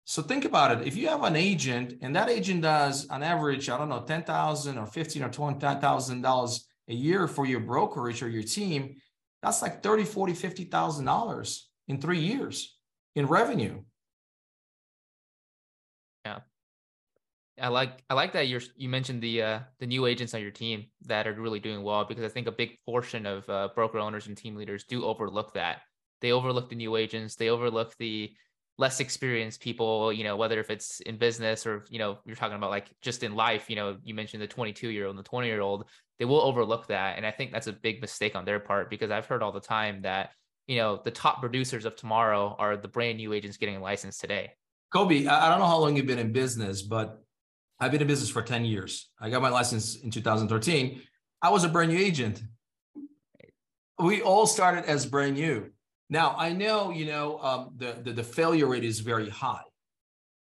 So 0.04 0.22
think 0.22 0.44
about 0.44 0.80
it. 0.80 0.86
If 0.86 0.96
you 0.96 1.08
have 1.08 1.22
an 1.22 1.36
agent 1.36 1.98
and 2.02 2.16
that 2.16 2.28
agent 2.28 2.62
does 2.62 3.08
on 3.08 3.22
average, 3.22 3.68
I 3.68 3.78
don't 3.78 3.88
know, 3.88 4.02
10,000 4.02 4.78
or 4.78 4.86
15 4.86 5.22
or 5.22 5.28
$20,000 5.28 6.60
a 6.88 6.94
year 6.94 7.28
for 7.28 7.46
your 7.46 7.60
brokerage 7.60 8.22
or 8.22 8.28
your 8.28 8.42
team, 8.42 8.96
that's 9.42 9.62
like 9.62 9.82
30, 9.82 10.04
40, 10.04 10.32
$50,000 10.32 11.60
in 11.88 12.00
three 12.00 12.18
years 12.18 12.76
in 13.14 13.26
revenue. 13.26 13.82
Yeah. 16.24 16.40
I 17.60 17.68
like 17.68 18.02
I 18.08 18.14
like 18.14 18.32
that 18.32 18.48
you're 18.48 18.62
you 18.76 18.88
mentioned 18.88 19.22
the 19.22 19.42
uh 19.42 19.60
the 19.78 19.86
new 19.86 20.06
agents 20.06 20.32
on 20.34 20.40
your 20.40 20.50
team 20.50 20.86
that 21.02 21.26
are 21.26 21.34
really 21.34 21.60
doing 21.60 21.82
well 21.82 22.04
because 22.04 22.24
I 22.24 22.28
think 22.28 22.46
a 22.46 22.52
big 22.52 22.78
portion 22.86 23.26
of 23.26 23.48
uh, 23.48 23.68
broker 23.74 23.98
owners 23.98 24.26
and 24.26 24.36
team 24.36 24.56
leaders 24.56 24.84
do 24.84 25.04
overlook 25.04 25.52
that. 25.54 25.82
They 26.22 26.32
overlook 26.32 26.70
the 26.70 26.76
new 26.76 26.96
agents, 26.96 27.36
they 27.36 27.50
overlook 27.50 27.94
the 27.98 28.32
less 28.78 29.00
experienced 29.00 29.60
people, 29.60 30.12
you 30.12 30.24
know, 30.24 30.36
whether 30.36 30.58
if 30.58 30.70
it's 30.70 31.00
in 31.00 31.18
business 31.18 31.66
or, 31.66 31.84
you 31.90 31.98
know, 31.98 32.18
you're 32.24 32.36
talking 32.36 32.56
about 32.56 32.70
like 32.70 32.90
just 33.02 33.22
in 33.22 33.34
life, 33.34 33.68
you 33.68 33.76
know, 33.76 33.98
you 34.02 34.14
mentioned 34.14 34.42
the 34.42 34.46
22 34.46 34.88
year 34.88 35.06
old 35.06 35.16
and 35.16 35.24
the 35.24 35.28
20 35.28 35.46
year 35.46 35.60
old, 35.60 35.84
they 36.18 36.24
will 36.24 36.40
overlook 36.40 36.86
that. 36.86 37.16
And 37.16 37.26
I 37.26 37.30
think 37.30 37.52
that's 37.52 37.66
a 37.66 37.72
big 37.72 38.00
mistake 38.00 38.34
on 38.34 38.44
their 38.44 38.58
part 38.58 38.88
because 38.88 39.10
I've 39.10 39.26
heard 39.26 39.42
all 39.42 39.52
the 39.52 39.60
time 39.60 40.02
that, 40.02 40.30
you 40.66 40.76
know, 40.76 41.00
the 41.04 41.10
top 41.10 41.40
producers 41.40 41.84
of 41.84 41.96
tomorrow 41.96 42.56
are 42.58 42.76
the 42.76 42.88
brand 42.88 43.18
new 43.18 43.32
agents 43.32 43.56
getting 43.56 43.76
a 43.76 43.80
license 43.80 44.16
today. 44.16 44.52
Kobe, 44.92 45.26
I 45.26 45.48
don't 45.48 45.58
know 45.58 45.66
how 45.66 45.78
long 45.78 45.96
you've 45.96 46.06
been 46.06 46.18
in 46.18 46.32
business, 46.32 46.82
but 46.82 47.22
I've 47.78 47.92
been 47.92 48.00
in 48.00 48.06
business 48.06 48.30
for 48.30 48.42
10 48.42 48.64
years. 48.64 49.10
I 49.20 49.28
got 49.28 49.42
my 49.42 49.48
license 49.48 49.96
in 49.96 50.10
2013. 50.10 51.02
I 51.42 51.50
was 51.50 51.64
a 51.64 51.68
brand 51.68 51.92
new 51.92 51.98
agent. 51.98 52.42
We 53.98 54.22
all 54.22 54.46
started 54.46 54.84
as 54.84 55.04
brand 55.04 55.34
new. 55.34 55.70
Now 56.12 56.34
I 56.36 56.52
know, 56.52 56.90
you 56.90 57.06
know, 57.06 57.38
um, 57.38 57.70
the, 57.78 57.96
the 58.04 58.12
the 58.12 58.22
failure 58.22 58.66
rate 58.66 58.84
is 58.84 59.00
very 59.00 59.30
high, 59.30 59.64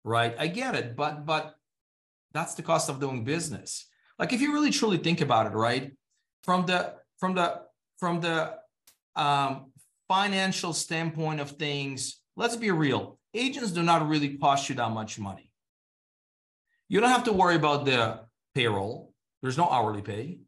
right? 0.04 0.32
I 0.38 0.46
get 0.46 0.76
it, 0.76 0.94
but 0.94 1.26
but 1.26 1.56
that's 2.32 2.54
the 2.54 2.62
cost 2.62 2.88
of 2.88 3.00
doing 3.00 3.24
business. 3.24 3.88
Like 4.20 4.32
if 4.32 4.40
you 4.40 4.52
really 4.52 4.70
truly 4.70 4.98
think 4.98 5.20
about 5.20 5.46
it, 5.46 5.54
right? 5.54 5.90
From 6.44 6.64
the 6.66 6.94
from 7.18 7.34
the 7.34 7.62
from 7.98 8.20
the 8.20 8.54
um, 9.16 9.72
financial 10.06 10.72
standpoint 10.72 11.40
of 11.40 11.50
things, 11.50 12.22
let's 12.36 12.54
be 12.54 12.70
real. 12.70 13.18
Agents 13.34 13.72
do 13.72 13.82
not 13.82 14.08
really 14.08 14.38
cost 14.38 14.68
you 14.68 14.76
that 14.76 14.92
much 14.92 15.18
money. 15.18 15.50
You 16.88 17.00
don't 17.00 17.10
have 17.10 17.24
to 17.24 17.32
worry 17.32 17.56
about 17.56 17.84
the 17.84 18.20
payroll. 18.54 19.12
There's 19.42 19.58
no 19.58 19.68
hourly 19.68 20.02
pay. 20.02 20.38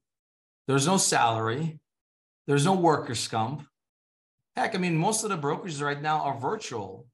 There's 0.69 0.87
no 0.87 0.99
salary. 0.99 1.81
There's 2.47 2.65
no 2.65 2.75
workers' 2.75 3.27
comp. 3.27 3.67
Heck, 4.61 4.75
I 4.75 4.79
mean, 4.79 4.95
most 4.95 5.25
of 5.25 5.31
the 5.31 5.39
brokerages 5.39 5.81
right 5.81 6.03
now 6.03 6.21
are 6.21 6.39
virtual. 6.39 7.07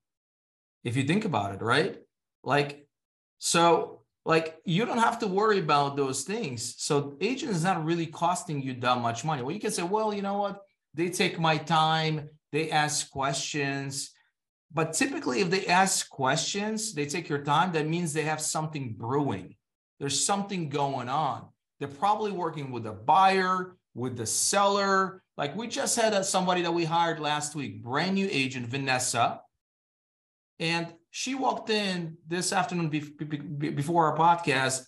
If 0.83 0.97
you 0.97 1.05
think 1.05 1.25
about 1.25 1.55
it, 1.55 1.63
right? 1.63 1.97
Like, 2.43 2.89
so 3.39 4.01
like 4.25 4.57
you 4.65 4.85
don't 4.85 4.99
have 4.99 5.21
to 5.21 5.29
worry 5.29 5.61
about 5.61 5.97
those 5.97 6.25
things. 6.25 6.75
So 6.79 7.17
agent 7.21 7.53
is 7.53 7.63
not 7.63 7.85
really 7.85 8.07
costing 8.07 8.61
you 8.61 8.75
that 8.81 8.99
much 8.99 9.25
money. 9.25 9.43
Well, 9.43 9.55
you 9.55 9.61
can 9.61 9.71
say, 9.71 9.85
well, 9.85 10.13
you 10.13 10.23
know 10.23 10.39
what? 10.39 10.63
They 10.95 11.09
take 11.09 11.39
my 11.39 11.57
time, 11.57 12.29
they 12.51 12.73
ask 12.73 13.09
questions. 13.11 14.11
But 14.73 14.93
typically, 14.95 15.41
if 15.41 15.49
they 15.49 15.67
ask 15.67 16.11
questions, 16.11 16.95
they 16.95 17.07
take 17.07 17.29
your 17.29 17.45
time, 17.45 17.71
that 17.75 17.87
means 17.87 18.13
they 18.13 18.23
have 18.23 18.41
something 18.41 18.97
brewing. 18.99 19.55
There's 20.01 20.27
something 20.27 20.69
going 20.69 21.09
on. 21.09 21.47
They're 21.79 21.87
probably 21.87 22.33
working 22.33 22.73
with 22.73 22.87
a 22.87 22.93
buyer, 22.93 23.77
with 23.97 24.17
the 24.17 24.27
seller, 24.27 25.23
like 25.39 25.57
we 25.57 25.67
just 25.67 25.97
had 25.97 26.13
a, 26.13 26.23
somebody 26.23 26.63
that 26.63 26.73
we 26.73 26.85
hired 26.85 27.19
last 27.19 27.55
week, 27.55 27.83
brand 27.83 28.15
new 28.15 28.29
agent, 28.31 28.67
Vanessa. 28.67 29.41
And 30.61 30.93
she 31.11 31.35
walked 31.35 31.71
in 31.71 32.19
this 32.27 32.53
afternoon 32.53 32.91
be, 32.91 33.01
be, 33.01 33.71
before 33.71 34.07
our 34.07 34.17
podcast, 34.17 34.85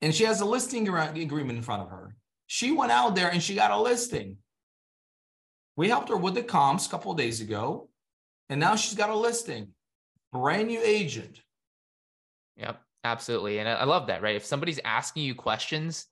and 0.00 0.14
she 0.14 0.24
has 0.24 0.40
a 0.40 0.44
listing 0.44 0.88
agreement 0.88 1.58
in 1.58 1.62
front 1.62 1.82
of 1.82 1.90
her. 1.90 2.14
She 2.46 2.70
went 2.70 2.92
out 2.92 3.14
there 3.16 3.28
and 3.28 3.42
she 3.42 3.54
got 3.54 3.70
a 3.72 3.80
listing. 3.80 4.36
We 5.76 5.88
helped 5.88 6.08
her 6.08 6.16
with 6.16 6.34
the 6.34 6.42
comps 6.42 6.86
a 6.86 6.90
couple 6.90 7.10
of 7.10 7.18
days 7.18 7.40
ago, 7.40 7.88
and 8.48 8.60
now 8.60 8.76
she's 8.76 8.94
got 8.94 9.10
a 9.10 9.16
listing. 9.16 9.68
Brand 10.32 10.68
new 10.68 10.80
agent. 10.82 11.40
Yep, 12.56 12.80
absolutely. 13.02 13.58
And 13.58 13.68
I 13.68 13.84
love 13.84 14.06
that, 14.06 14.22
right? 14.22 14.36
If 14.36 14.44
somebody's 14.44 14.80
asking 14.84 15.24
you 15.24 15.34
questions, 15.34 16.06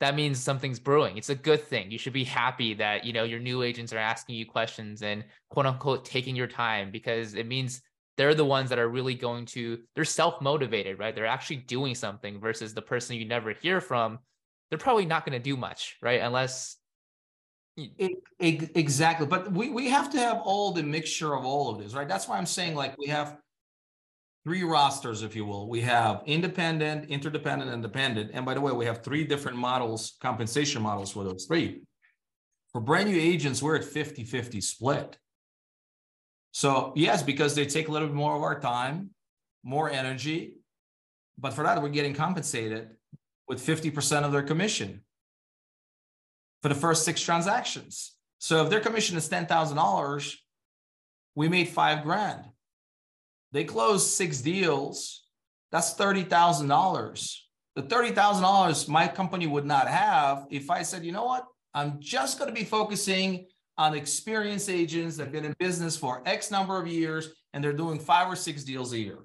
that 0.00 0.14
means 0.14 0.38
something's 0.38 0.78
brewing. 0.78 1.16
It's 1.16 1.30
a 1.30 1.34
good 1.34 1.62
thing. 1.62 1.90
You 1.90 1.98
should 1.98 2.12
be 2.12 2.24
happy 2.24 2.74
that, 2.74 3.04
you 3.04 3.12
know, 3.12 3.24
your 3.24 3.40
new 3.40 3.62
agents 3.62 3.92
are 3.92 3.98
asking 3.98 4.36
you 4.36 4.44
questions 4.44 5.02
and 5.02 5.24
quote 5.48 5.66
unquote 5.66 6.04
taking 6.04 6.36
your 6.36 6.46
time 6.46 6.90
because 6.90 7.34
it 7.34 7.46
means 7.46 7.80
they're 8.16 8.34
the 8.34 8.44
ones 8.44 8.70
that 8.70 8.78
are 8.78 8.88
really 8.88 9.14
going 9.14 9.46
to 9.46 9.78
they're 9.94 10.04
self-motivated, 10.04 10.98
right? 10.98 11.14
They're 11.14 11.26
actually 11.26 11.56
doing 11.56 11.94
something 11.94 12.40
versus 12.40 12.74
the 12.74 12.82
person 12.82 13.16
you 13.16 13.26
never 13.26 13.52
hear 13.52 13.80
from. 13.80 14.18
They're 14.68 14.78
probably 14.78 15.06
not 15.06 15.24
going 15.24 15.40
to 15.40 15.42
do 15.42 15.56
much, 15.56 15.96
right? 16.02 16.20
Unless 16.20 16.76
exactly. 18.38 19.26
But 19.26 19.52
we 19.52 19.70
we 19.70 19.88
have 19.88 20.10
to 20.12 20.18
have 20.18 20.40
all 20.44 20.72
the 20.72 20.82
mixture 20.82 21.34
of 21.34 21.44
all 21.44 21.70
of 21.70 21.82
this, 21.82 21.94
right? 21.94 22.08
That's 22.08 22.28
why 22.28 22.36
I'm 22.36 22.46
saying 22.46 22.74
like 22.74 22.96
we 22.98 23.06
have 23.08 23.38
three 24.46 24.62
rosters, 24.62 25.24
if 25.24 25.34
you 25.34 25.44
will. 25.44 25.68
We 25.68 25.80
have 25.80 26.22
independent, 26.24 27.10
interdependent, 27.10 27.68
and 27.68 27.82
dependent. 27.82 28.30
And 28.32 28.46
by 28.46 28.54
the 28.54 28.60
way, 28.60 28.70
we 28.70 28.86
have 28.86 29.02
three 29.02 29.24
different 29.24 29.58
models, 29.58 30.16
compensation 30.22 30.80
models 30.82 31.10
for 31.10 31.24
those 31.24 31.46
three. 31.46 31.82
For 32.70 32.80
brand 32.80 33.10
new 33.10 33.20
agents, 33.20 33.60
we're 33.60 33.74
at 33.74 33.84
50 33.84 34.22
50 34.22 34.60
split. 34.60 35.18
So, 36.52 36.92
yes, 36.94 37.24
because 37.24 37.56
they 37.56 37.66
take 37.66 37.88
a 37.88 37.90
little 37.90 38.06
bit 38.06 38.14
more 38.14 38.36
of 38.36 38.42
our 38.42 38.60
time, 38.60 39.10
more 39.64 39.90
energy. 39.90 40.54
But 41.36 41.52
for 41.52 41.64
that, 41.64 41.82
we're 41.82 41.88
getting 41.88 42.14
compensated 42.14 42.90
with 43.48 43.58
50% 43.58 44.22
of 44.22 44.30
their 44.30 44.44
commission 44.44 45.02
for 46.62 46.68
the 46.68 46.76
first 46.76 47.04
six 47.04 47.20
transactions. 47.20 48.14
So, 48.38 48.62
if 48.62 48.70
their 48.70 48.80
commission 48.80 49.16
is 49.16 49.28
$10,000, 49.28 50.34
we 51.34 51.48
made 51.48 51.68
five 51.68 52.04
grand 52.04 52.44
they 53.52 53.64
closed 53.64 54.08
six 54.08 54.40
deals. 54.40 55.24
That's 55.72 55.94
$30,000. 55.94 57.36
The 57.74 57.82
$30,000 57.82 58.88
my 58.88 59.08
company 59.08 59.46
would 59.46 59.66
not 59.66 59.88
have 59.88 60.46
if 60.50 60.70
I 60.70 60.82
said, 60.82 61.04
you 61.04 61.12
know 61.12 61.24
what? 61.24 61.46
I'm 61.74 62.00
just 62.00 62.38
going 62.38 62.48
to 62.48 62.58
be 62.58 62.64
focusing 62.64 63.46
on 63.78 63.94
experienced 63.94 64.70
agents 64.70 65.16
that 65.16 65.24
have 65.24 65.32
been 65.32 65.44
in 65.44 65.54
business 65.58 65.96
for 65.96 66.22
X 66.24 66.50
number 66.50 66.80
of 66.80 66.86
years 66.86 67.28
and 67.52 67.62
they're 67.62 67.72
doing 67.72 67.98
five 67.98 68.28
or 68.30 68.36
six 68.36 68.64
deals 68.64 68.92
a 68.92 68.98
year. 68.98 69.18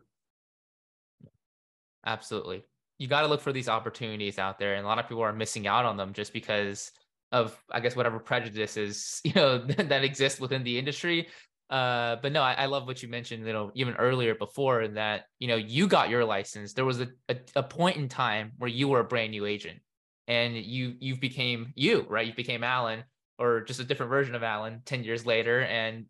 Absolutely. 2.05 2.63
You 2.97 3.07
got 3.07 3.21
to 3.21 3.27
look 3.27 3.41
for 3.41 3.53
these 3.53 3.69
opportunities 3.69 4.37
out 4.37 4.59
there. 4.59 4.75
And 4.75 4.85
a 4.85 4.87
lot 4.87 4.99
of 4.99 5.07
people 5.07 5.23
are 5.23 5.33
missing 5.33 5.67
out 5.67 5.85
on 5.85 5.97
them 5.97 6.13
just 6.13 6.33
because 6.33 6.91
of, 7.31 7.57
I 7.71 7.79
guess, 7.79 7.95
whatever 7.95 8.19
prejudices, 8.19 9.21
you 9.23 9.33
know, 9.33 9.59
that 9.59 10.03
exist 10.03 10.39
within 10.39 10.63
the 10.63 10.77
industry. 10.77 11.27
Uh, 11.71 12.17
but 12.21 12.33
no, 12.33 12.41
I, 12.41 12.53
I, 12.53 12.65
love 12.65 12.85
what 12.85 13.01
you 13.01 13.07
mentioned, 13.07 13.47
you 13.47 13.53
know, 13.53 13.71
even 13.75 13.93
earlier 13.93 14.35
before 14.35 14.89
that, 14.89 15.27
you 15.39 15.47
know, 15.47 15.55
you 15.55 15.87
got 15.87 16.09
your 16.09 16.25
license. 16.25 16.73
There 16.73 16.83
was 16.83 16.99
a, 16.99 17.07
a, 17.29 17.37
a 17.55 17.63
point 17.63 17.95
in 17.95 18.09
time 18.09 18.51
where 18.57 18.69
you 18.69 18.89
were 18.89 18.99
a 18.99 19.05
brand 19.05 19.31
new 19.31 19.45
agent 19.45 19.79
and 20.27 20.57
you, 20.57 20.95
you've 20.99 21.21
became 21.21 21.71
you, 21.77 22.05
right? 22.09 22.27
You 22.27 22.33
became 22.33 22.65
Alan 22.65 23.05
or 23.39 23.61
just 23.61 23.79
a 23.79 23.85
different 23.85 24.09
version 24.09 24.35
of 24.35 24.43
Alan 24.43 24.81
10 24.83 25.05
years 25.05 25.25
later. 25.25 25.61
And 25.61 26.07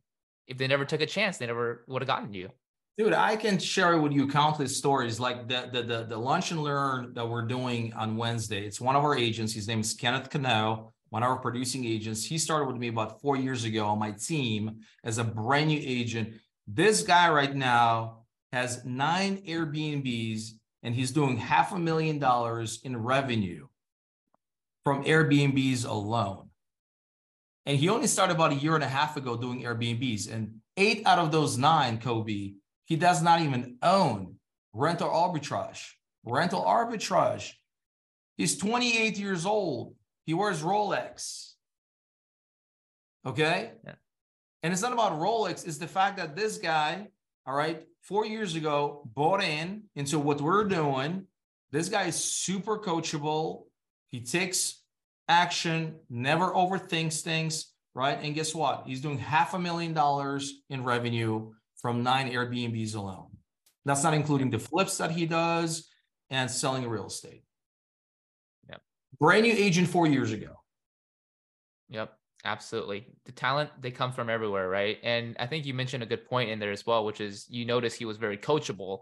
if 0.47 0.57
they 0.57 0.66
never 0.66 0.84
took 0.84 1.01
a 1.01 1.05
chance, 1.05 1.38
they 1.38 1.45
never 1.45 1.84
would 1.88 2.01
have 2.01 2.07
gotten 2.07 2.34
you. 2.34 2.49
Dude, 2.97 3.14
I 3.14 3.36
can 3.36 3.59
share 3.59 3.99
with 3.99 4.14
you 4.14 4.28
countless 4.28 4.76
stories 4.76 5.20
like 5.20 5.47
the, 5.47 5.70
the, 5.72 5.84
the, 5.84 6.03
the 6.05 6.18
lunch 6.18 6.49
and 6.49 6.64
learn 6.64 7.14
that 7.14 7.30
we're 7.30 7.45
doing 7.45 7.93
on 7.93 8.18
Wednesday. 8.18 8.66
It's 8.66 8.82
one 8.82 8.95
of 8.95 9.03
our 9.03 9.16
agents. 9.16 9.53
His 9.53 9.68
name 9.68 9.82
is 9.82 9.93
Kenneth 9.93 10.32
Cano 10.32 10.91
one 11.12 11.24
of 11.24 11.30
our 11.30 11.38
producing 11.38 11.86
agents. 11.86 12.26
He 12.26 12.38
started 12.38 12.66
with 12.66 12.78
me 12.78 12.88
about 12.88 13.22
four 13.22 13.36
years 13.36 13.66
ago 13.66 13.86
on 13.86 13.99
my 13.99 14.12
team 14.12 14.80
as 15.03 15.18
a 15.18 15.24
brand 15.26 15.68
new 15.68 15.80
agent. 15.84 16.34
This 16.66 17.03
guy 17.03 17.30
right 17.30 17.53
now 17.53 18.24
has 18.53 18.86
nine 18.86 19.41
Airbnbs 19.45 20.51
and 20.84 20.95
he's 20.95 21.12
doing 21.12 21.36
half 21.36 21.74
a 21.74 21.80
million 21.80 22.18
dollars 22.18 22.80
in 22.84 22.95
revenue 22.95 23.68
from 24.86 25.03
Airbnbs 25.03 25.86
alone. 25.86 26.49
And 27.66 27.78
he 27.78 27.89
only 27.89 28.07
started 28.07 28.36
about 28.36 28.53
a 28.53 28.55
year 28.55 28.76
and 28.76 28.84
a 28.84 28.88
half 28.88 29.18
ago 29.18 29.36
doing 29.36 29.64
Airbnbs. 29.64 30.32
And 30.32 30.62
eight 30.78 31.05
out 31.05 31.20
of 31.20 31.34
those 31.34 31.57
nine, 31.57 31.99
Kobe, 31.99 32.53
he 32.86 32.95
does 32.95 33.22
not 33.22 33.41
even 33.41 33.76
own 33.84 34.36
rental 34.74 35.09
arbitrage. 35.09 35.89
Rental 36.24 36.64
arbitrage. 36.64 37.51
He's 38.38 38.57
28 38.57 39.20
years 39.20 39.45
old. 39.45 39.95
He 40.32 40.36
wears 40.36 40.62
Rolex. 40.62 41.56
Okay. 43.26 43.72
Yeah. 43.84 43.96
And 44.64 44.72
it's 44.72 44.82
not 44.82 44.94
about 44.94 45.20
Rolex, 45.20 45.68
it's 45.68 45.78
the 45.78 45.90
fact 45.90 46.16
that 46.16 46.38
this 46.38 46.58
guy, 46.58 47.10
all 47.46 47.54
right, 47.54 47.84
four 48.00 48.26
years 48.26 48.56
ago 48.56 49.06
bought 49.14 49.44
in 49.44 49.84
into 49.94 50.20
what 50.20 50.40
we're 50.40 50.64
doing. 50.64 51.28
This 51.74 51.90
guy 51.90 52.04
is 52.04 52.16
super 52.16 52.78
coachable. 52.78 53.64
He 54.08 54.22
takes 54.22 54.82
action, 55.28 55.98
never 56.10 56.50
overthinks 56.52 57.20
things, 57.20 57.74
right? 57.94 58.18
And 58.22 58.34
guess 58.34 58.56
what? 58.56 58.84
He's 58.88 59.02
doing 59.02 59.18
half 59.18 59.54
a 59.54 59.60
million 59.60 59.94
dollars 59.94 60.62
in 60.70 60.86
revenue 60.86 61.52
from 61.82 62.04
nine 62.04 62.32
Airbnbs 62.32 62.96
alone. 62.96 63.32
That's 63.84 64.04
not 64.04 64.14
including 64.14 64.50
the 64.50 64.60
flips 64.60 64.98
that 65.00 65.12
he 65.12 65.26
does 65.26 65.90
and 66.30 66.50
selling 66.50 66.88
real 66.88 67.08
estate. 67.08 67.44
Brand 69.22 69.43
new 69.43 69.53
agent 69.53 69.88
four 69.88 70.07
years 70.07 70.34
ago. 70.34 70.55
Yep. 71.89 72.11
Absolutely. 72.43 73.05
The 73.26 73.32
talent, 73.32 73.69
they 73.80 73.91
come 73.91 74.11
from 74.11 74.30
everywhere, 74.30 74.67
right? 74.67 74.97
And 75.03 75.36
I 75.39 75.45
think 75.45 75.65
you 75.65 75.74
mentioned 75.74 76.01
a 76.01 76.07
good 76.07 76.28
point 76.28 76.49
in 76.49 76.59
there 76.59 76.72
as 76.72 76.86
well, 76.86 77.05
which 77.05 77.22
is 77.22 77.45
you 77.49 77.65
notice 77.65 77.93
he 77.93 78.05
was 78.05 78.17
very 78.17 78.38
coachable. 78.38 79.01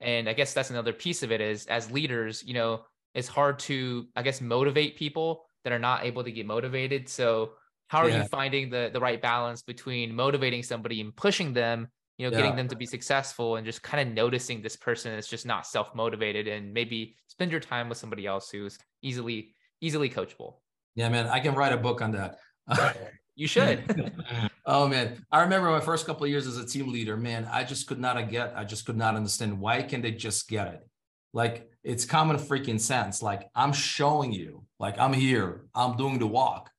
And 0.00 0.28
I 0.28 0.34
guess 0.34 0.54
that's 0.54 0.70
another 0.70 0.92
piece 0.92 1.22
of 1.22 1.32
it 1.32 1.40
is 1.40 1.66
as 1.66 1.90
leaders, 1.90 2.44
you 2.46 2.54
know, 2.54 2.82
it's 3.14 3.26
hard 3.26 3.58
to, 3.60 4.06
I 4.14 4.22
guess, 4.22 4.40
motivate 4.40 4.96
people 4.96 5.46
that 5.64 5.72
are 5.72 5.80
not 5.80 6.04
able 6.04 6.22
to 6.22 6.30
get 6.30 6.46
motivated. 6.46 7.08
So 7.08 7.54
how 7.88 8.02
are 8.02 8.08
yeah. 8.08 8.22
you 8.22 8.28
finding 8.28 8.70
the 8.70 8.90
the 8.92 9.00
right 9.00 9.20
balance 9.20 9.62
between 9.62 10.14
motivating 10.14 10.62
somebody 10.62 11.00
and 11.00 11.16
pushing 11.16 11.52
them, 11.52 11.88
you 12.18 12.26
know, 12.26 12.36
yeah. 12.36 12.42
getting 12.42 12.56
them 12.56 12.68
to 12.68 12.76
be 12.76 12.86
successful 12.86 13.56
and 13.56 13.66
just 13.66 13.82
kind 13.82 14.06
of 14.06 14.14
noticing 14.14 14.62
this 14.62 14.76
person 14.76 15.12
is 15.14 15.26
just 15.26 15.44
not 15.44 15.66
self-motivated 15.66 16.46
and 16.46 16.72
maybe 16.72 17.16
spend 17.26 17.50
your 17.50 17.60
time 17.60 17.88
with 17.88 17.98
somebody 17.98 18.26
else 18.26 18.48
who's 18.50 18.78
easily 19.02 19.54
easily 19.80 20.10
coachable. 20.10 20.54
Yeah, 20.94 21.08
man, 21.08 21.26
I 21.26 21.40
can 21.40 21.54
write 21.54 21.72
a 21.72 21.76
book 21.76 22.00
on 22.00 22.12
that. 22.12 22.38
you 23.36 23.46
should. 23.46 24.10
oh 24.66 24.88
man, 24.88 25.24
I 25.30 25.42
remember 25.42 25.70
my 25.70 25.80
first 25.80 26.06
couple 26.06 26.24
of 26.24 26.30
years 26.30 26.46
as 26.46 26.56
a 26.58 26.66
team 26.66 26.90
leader. 26.90 27.16
Man, 27.16 27.48
I 27.50 27.64
just 27.64 27.86
could 27.86 28.00
not 28.00 28.30
get. 28.30 28.54
I 28.56 28.64
just 28.64 28.86
could 28.86 28.96
not 28.96 29.14
understand 29.14 29.60
why 29.60 29.82
can 29.82 30.00
they 30.00 30.12
just 30.12 30.48
get 30.48 30.68
it. 30.68 30.88
Like 31.32 31.70
it's 31.84 32.04
common 32.04 32.36
freaking 32.36 32.80
sense. 32.80 33.22
Like 33.22 33.48
I'm 33.54 33.72
showing 33.72 34.32
you, 34.32 34.64
like 34.80 34.98
I'm 34.98 35.12
here, 35.12 35.66
I'm 35.74 35.96
doing 35.96 36.18
the 36.18 36.26
walk, 36.26 36.70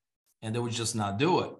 and 0.41 0.53
they 0.53 0.59
would 0.59 0.71
just 0.71 0.95
not 0.95 1.17
do 1.17 1.39
it. 1.41 1.51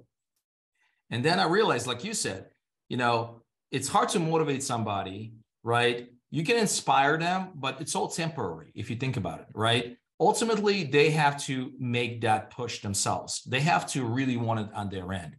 And 1.10 1.24
then 1.24 1.40
I 1.40 1.46
realized, 1.46 1.88
like 1.88 2.04
you 2.04 2.14
said, 2.14 2.48
you 2.90 2.98
know, 2.98 3.44
it's 3.72 3.88
hard 3.88 4.10
to 4.10 4.20
motivate 4.20 4.64
somebody, 4.64 5.34
right? 5.64 6.10
You 6.32 6.44
can 6.44 6.58
inspire 6.58 7.18
them, 7.18 7.52
but 7.56 7.80
it's 7.80 7.96
all 7.96 8.10
temporary 8.10 8.72
if 8.76 8.90
you 8.90 8.96
think 8.96 9.16
about 9.16 9.42
it, 9.42 9.48
right? 9.54 9.98
Ultimately 10.20 10.84
they 10.84 11.11
have 11.11 11.41
to 11.45 11.72
make 11.80 12.22
that 12.22 12.51
push 12.51 12.82
themselves. 12.82 13.43
They 13.43 13.61
have 13.61 13.88
to 13.91 14.05
really 14.05 14.38
want 14.38 14.59
it 14.61 14.70
on 14.74 14.89
their 14.89 15.11
end. 15.13 15.36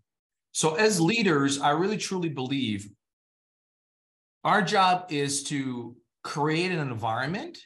So, 0.53 0.74
as 0.74 1.01
leaders, 1.01 1.61
I 1.61 1.70
really 1.70 1.99
truly 1.99 2.29
believe 2.29 2.89
our 4.45 4.62
job 4.62 5.07
is 5.11 5.43
to 5.45 5.97
create 6.22 6.72
an 6.72 6.79
environment 6.79 7.59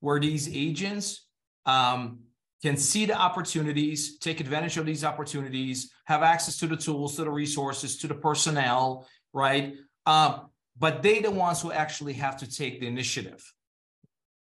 where 0.00 0.20
these 0.20 0.54
agents 0.54 1.26
um, 1.66 2.20
can 2.62 2.76
see 2.76 3.06
the 3.06 3.14
opportunities, 3.14 4.18
take 4.18 4.40
advantage 4.40 4.76
of 4.76 4.86
these 4.86 5.04
opportunities, 5.04 5.92
have 6.06 6.22
access 6.22 6.56
to 6.58 6.66
the 6.66 6.76
tools, 6.76 7.16
to 7.16 7.24
the 7.24 7.30
resources, 7.30 7.98
to 7.98 8.06
the 8.06 8.14
personnel, 8.14 9.06
right? 9.32 9.74
Um, 10.06 10.50
but 10.78 11.02
they 11.02 11.20
the 11.20 11.30
ones 11.30 11.60
who 11.60 11.72
actually 11.72 12.14
have 12.14 12.36
to 12.38 12.50
take 12.50 12.80
the 12.80 12.86
initiative. 12.86 13.42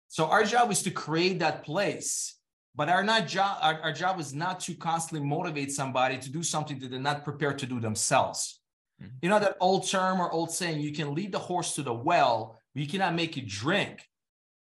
So 0.08 0.26
our 0.26 0.44
job 0.44 0.70
is 0.70 0.82
to 0.82 0.90
create 0.90 1.38
that 1.38 1.64
place. 1.64 2.34
But 2.74 2.88
our 2.88 3.02
not 3.02 3.26
job, 3.26 3.58
our, 3.60 3.80
our 3.82 3.92
job 3.92 4.20
is 4.20 4.34
not 4.34 4.60
to 4.60 4.74
constantly 4.74 5.26
motivate 5.26 5.72
somebody 5.72 6.16
to 6.18 6.30
do 6.30 6.42
something 6.42 6.78
that 6.78 6.90
they're 6.90 7.00
not 7.00 7.24
prepared 7.24 7.58
to 7.60 7.66
do 7.66 7.80
themselves. 7.80 8.60
Mm-hmm. 9.02 9.10
You 9.22 9.28
know 9.30 9.40
that 9.40 9.56
old 9.60 9.88
term 9.88 10.20
or 10.20 10.30
old 10.30 10.50
saying, 10.52 10.80
you 10.80 10.92
can 10.92 11.14
lead 11.14 11.32
the 11.32 11.38
horse 11.38 11.74
to 11.74 11.82
the 11.82 11.92
well, 11.92 12.60
but 12.74 12.82
you 12.82 12.88
cannot 12.88 13.14
make 13.14 13.36
it 13.36 13.48
drink. 13.48 14.02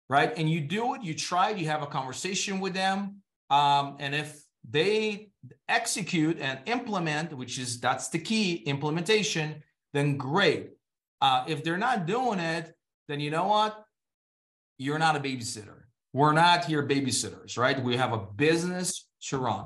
Right. 0.08 0.32
And 0.38 0.48
you 0.48 0.62
do 0.62 0.94
it, 0.94 1.02
you 1.02 1.16
try 1.16 1.50
it, 1.50 1.58
you 1.58 1.68
have 1.68 1.82
a 1.82 1.88
conversation 1.88 2.60
with 2.60 2.76
them. 2.76 3.22
Um, 3.50 3.98
and 4.00 4.14
if 4.14 4.40
they 4.70 5.30
execute 5.68 6.40
and 6.40 6.60
implement, 6.68 7.34
which 7.36 7.58
is 7.58 7.80
that's 7.80 8.10
the 8.10 8.20
key 8.20 8.56
implementation, 8.68 9.64
then 9.94 10.18
great. 10.18 10.70
Uh, 11.22 11.44
if 11.48 11.64
they're 11.64 11.78
not 11.78 12.06
doing 12.06 12.40
it, 12.40 12.72
then 13.08 13.20
you 13.20 13.32
know 13.32 13.48
what? 13.48 13.85
You're 14.78 15.00
not 15.00 15.16
a 15.16 15.20
babysitter. 15.20 15.84
We're 16.14 16.34
not 16.34 16.66
here 16.66 16.88
babysitters, 16.88 17.58
right? 17.58 17.82
We 17.82 17.98
have 17.98 18.14
a 18.14 18.18
business 18.18 19.08
to 19.30 19.38
run. 19.38 19.66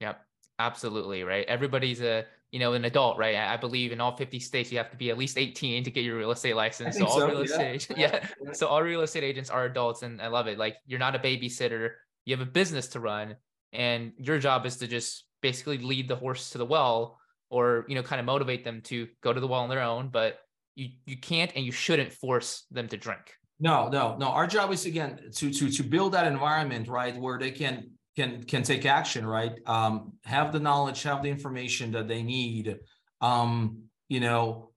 Yep, 0.00 0.20
absolutely, 0.58 1.24
right? 1.24 1.46
Everybody's 1.46 2.02
a 2.02 2.26
you 2.50 2.58
know 2.58 2.72
an 2.74 2.84
adult, 2.84 3.16
right? 3.16 3.36
I 3.36 3.56
believe 3.56 3.92
in 3.92 4.00
all 4.00 4.16
50 4.16 4.40
states 4.40 4.72
you 4.72 4.78
have 4.78 4.90
to 4.90 4.96
be 4.96 5.10
at 5.10 5.16
least 5.16 5.38
18 5.38 5.84
to 5.84 5.90
get 5.90 6.04
your 6.04 6.18
real 6.18 6.30
estate 6.30 6.56
license. 6.56 6.98
So 6.98 7.06
all 7.06 7.18
so, 7.18 7.28
real 7.28 7.40
estate, 7.40 7.74
agents, 7.74 7.88
yeah. 7.96 8.26
yeah. 8.44 8.52
So 8.52 8.66
all 8.66 8.82
real 8.82 9.02
estate 9.02 9.24
agents 9.24 9.50
are 9.50 9.64
adults, 9.64 10.02
and 10.02 10.20
I 10.20 10.26
love 10.26 10.46
it. 10.46 10.58
Like 10.58 10.76
you're 10.86 10.98
not 10.98 11.14
a 11.14 11.18
babysitter. 11.18 11.92
You 12.26 12.36
have 12.36 12.46
a 12.46 12.50
business 12.50 12.88
to 12.88 13.00
run, 13.00 13.36
and 13.72 14.12
your 14.18 14.38
job 14.38 14.66
is 14.66 14.76
to 14.78 14.86
just 14.86 15.24
basically 15.40 15.78
lead 15.78 16.08
the 16.08 16.16
horse 16.16 16.50
to 16.50 16.58
the 16.58 16.66
well, 16.66 17.18
or 17.48 17.86
you 17.88 17.94
know, 17.94 18.02
kind 18.02 18.20
of 18.20 18.26
motivate 18.26 18.64
them 18.64 18.82
to 18.82 19.08
go 19.22 19.32
to 19.32 19.40
the 19.40 19.46
well 19.46 19.60
on 19.60 19.70
their 19.70 19.82
own. 19.82 20.08
But 20.08 20.38
you 20.74 20.88
you 21.06 21.16
can't 21.16 21.52
and 21.54 21.64
you 21.64 21.72
shouldn't 21.72 22.12
force 22.12 22.64
them 22.70 22.88
to 22.88 22.96
drink. 22.96 23.36
No, 23.60 23.88
no, 23.88 24.16
no. 24.16 24.28
Our 24.28 24.46
job 24.46 24.72
is 24.72 24.86
again 24.86 25.20
to 25.36 25.52
to 25.52 25.70
to 25.70 25.82
build 25.82 26.12
that 26.14 26.26
environment, 26.26 26.88
right, 26.88 27.16
where 27.18 27.38
they 27.38 27.50
can 27.50 27.90
can 28.16 28.42
can 28.42 28.62
take 28.62 28.86
action, 28.86 29.26
right? 29.26 29.52
Um, 29.66 30.14
have 30.24 30.52
the 30.52 30.60
knowledge, 30.60 31.02
have 31.02 31.22
the 31.22 31.28
information 31.28 31.92
that 31.92 32.08
they 32.08 32.22
need. 32.22 32.78
Um, 33.20 33.84
you 34.08 34.20
know, 34.20 34.70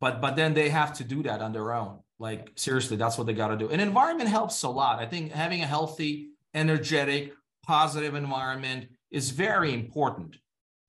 but 0.00 0.20
but 0.20 0.36
then 0.36 0.52
they 0.52 0.68
have 0.68 0.92
to 0.98 1.04
do 1.04 1.22
that 1.22 1.40
on 1.40 1.52
their 1.52 1.72
own. 1.72 2.00
Like 2.18 2.52
seriously, 2.56 2.98
that's 2.98 3.16
what 3.16 3.26
they 3.26 3.32
got 3.32 3.48
to 3.48 3.56
do. 3.56 3.70
An 3.70 3.80
environment 3.80 4.28
helps 4.28 4.62
a 4.64 4.68
lot. 4.68 4.98
I 4.98 5.06
think 5.06 5.32
having 5.32 5.62
a 5.62 5.66
healthy, 5.66 6.28
energetic, 6.52 7.32
positive 7.66 8.14
environment 8.14 8.88
is 9.10 9.30
very 9.30 9.72
important. 9.72 10.36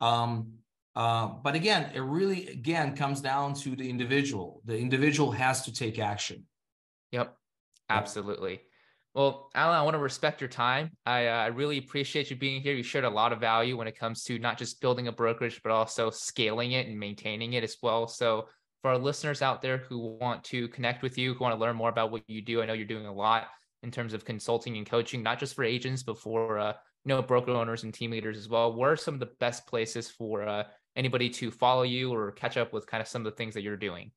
Um, 0.02 0.54
uh, 0.98 1.28
but 1.28 1.56
again, 1.56 1.92
it 1.94 2.02
really 2.02 2.48
again 2.48 2.94
comes 2.96 3.22
down 3.22 3.54
to 3.54 3.76
the 3.76 3.90
individual. 3.90 4.62
The 4.66 4.78
individual 4.78 5.32
has 5.32 5.62
to 5.64 5.72
take 5.74 5.98
action. 5.98 6.46
Yep, 7.12 7.37
absolutely. 7.90 8.62
Well, 9.14 9.50
Alan, 9.56 9.76
I 9.76 9.82
want 9.82 9.96
to 9.96 10.00
respect 10.00 10.42
your 10.42 10.48
time. 10.48 10.92
I, 11.06 11.28
uh, 11.28 11.32
I 11.32 11.48
really 11.48 11.80
appreciate 11.80 12.30
you 12.30 12.36
being 12.36 12.62
here. 12.62 12.76
You 12.76 12.84
shared 12.84 13.04
a 13.04 13.10
lot 13.10 13.34
of 13.34 13.40
value 13.40 13.76
when 13.76 13.88
it 13.88 13.98
comes 13.98 14.24
to 14.26 14.38
not 14.38 14.60
just 14.60 14.80
building 14.80 15.08
a 15.08 15.12
brokerage, 15.12 15.60
but 15.64 15.72
also 15.72 16.12
scaling 16.12 16.74
it 16.74 16.88
and 16.88 17.00
maintaining 17.00 17.54
it 17.54 17.64
as 17.64 17.78
well. 17.82 18.08
So, 18.08 18.48
for 18.84 18.92
our 18.92 18.98
listeners 19.00 19.42
out 19.42 19.64
there 19.64 19.80
who 19.80 20.18
want 20.22 20.44
to 20.46 20.68
connect 20.68 21.02
with 21.02 21.18
you, 21.18 21.34
who 21.34 21.44
want 21.44 21.56
to 21.56 21.60
learn 21.60 21.76
more 21.76 21.90
about 21.90 22.12
what 22.12 22.22
you 22.28 22.44
do, 22.44 22.62
I 22.62 22.68
know 22.68 22.74
you're 22.74 22.86
doing 22.86 23.08
a 23.08 23.14
lot 23.14 23.48
in 23.82 23.90
terms 23.90 24.14
of 24.14 24.24
consulting 24.24 24.78
and 24.78 24.88
coaching, 24.88 25.24
not 25.24 25.40
just 25.40 25.56
for 25.56 25.64
agents, 25.64 26.04
but 26.04 26.20
for 26.20 26.60
uh, 26.60 26.74
you 27.04 27.10
know 27.10 27.22
broker 27.24 27.52
owners 27.52 27.84
and 27.84 27.94
team 27.94 28.12
leaders 28.12 28.38
as 28.38 28.48
well. 28.48 28.74
What 28.74 28.90
are 28.90 28.96
some 28.96 29.16
of 29.16 29.20
the 29.20 29.32
best 29.40 29.66
places 29.66 30.12
for 30.12 30.48
uh, 30.48 30.64
anybody 30.96 31.30
to 31.32 31.50
follow 31.50 31.84
you 31.84 32.14
or 32.14 32.32
catch 32.34 32.56
up 32.56 32.72
with 32.72 32.86
kind 32.86 33.02
of 33.02 33.08
some 33.08 33.26
of 33.26 33.32
the 33.32 33.36
things 33.36 33.56
that 33.56 33.64
you're 33.64 33.78
doing? 33.78 34.12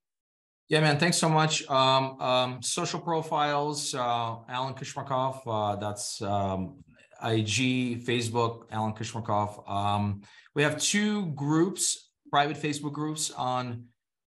Yeah, 0.71 0.83
man. 0.83 1.01
Thanks 1.01 1.19
so 1.19 1.29
much. 1.29 1.69
Um, 1.69 2.21
um, 2.21 2.63
social 2.63 3.01
profiles, 3.01 3.93
uh, 3.93 4.37
Alan 4.49 4.73
Kushmakov. 4.75 5.41
Uh, 5.45 5.75
that's 5.75 6.23
um, 6.23 6.85
IG, 7.25 8.07
Facebook, 8.07 8.67
Alan 8.71 8.93
Kushmakov. 8.93 9.69
Um, 9.69 10.23
we 10.55 10.63
have 10.63 10.81
two 10.81 11.27
groups, 11.33 12.11
private 12.31 12.57
Facebook 12.57 12.93
groups 12.93 13.33
on 13.33 13.87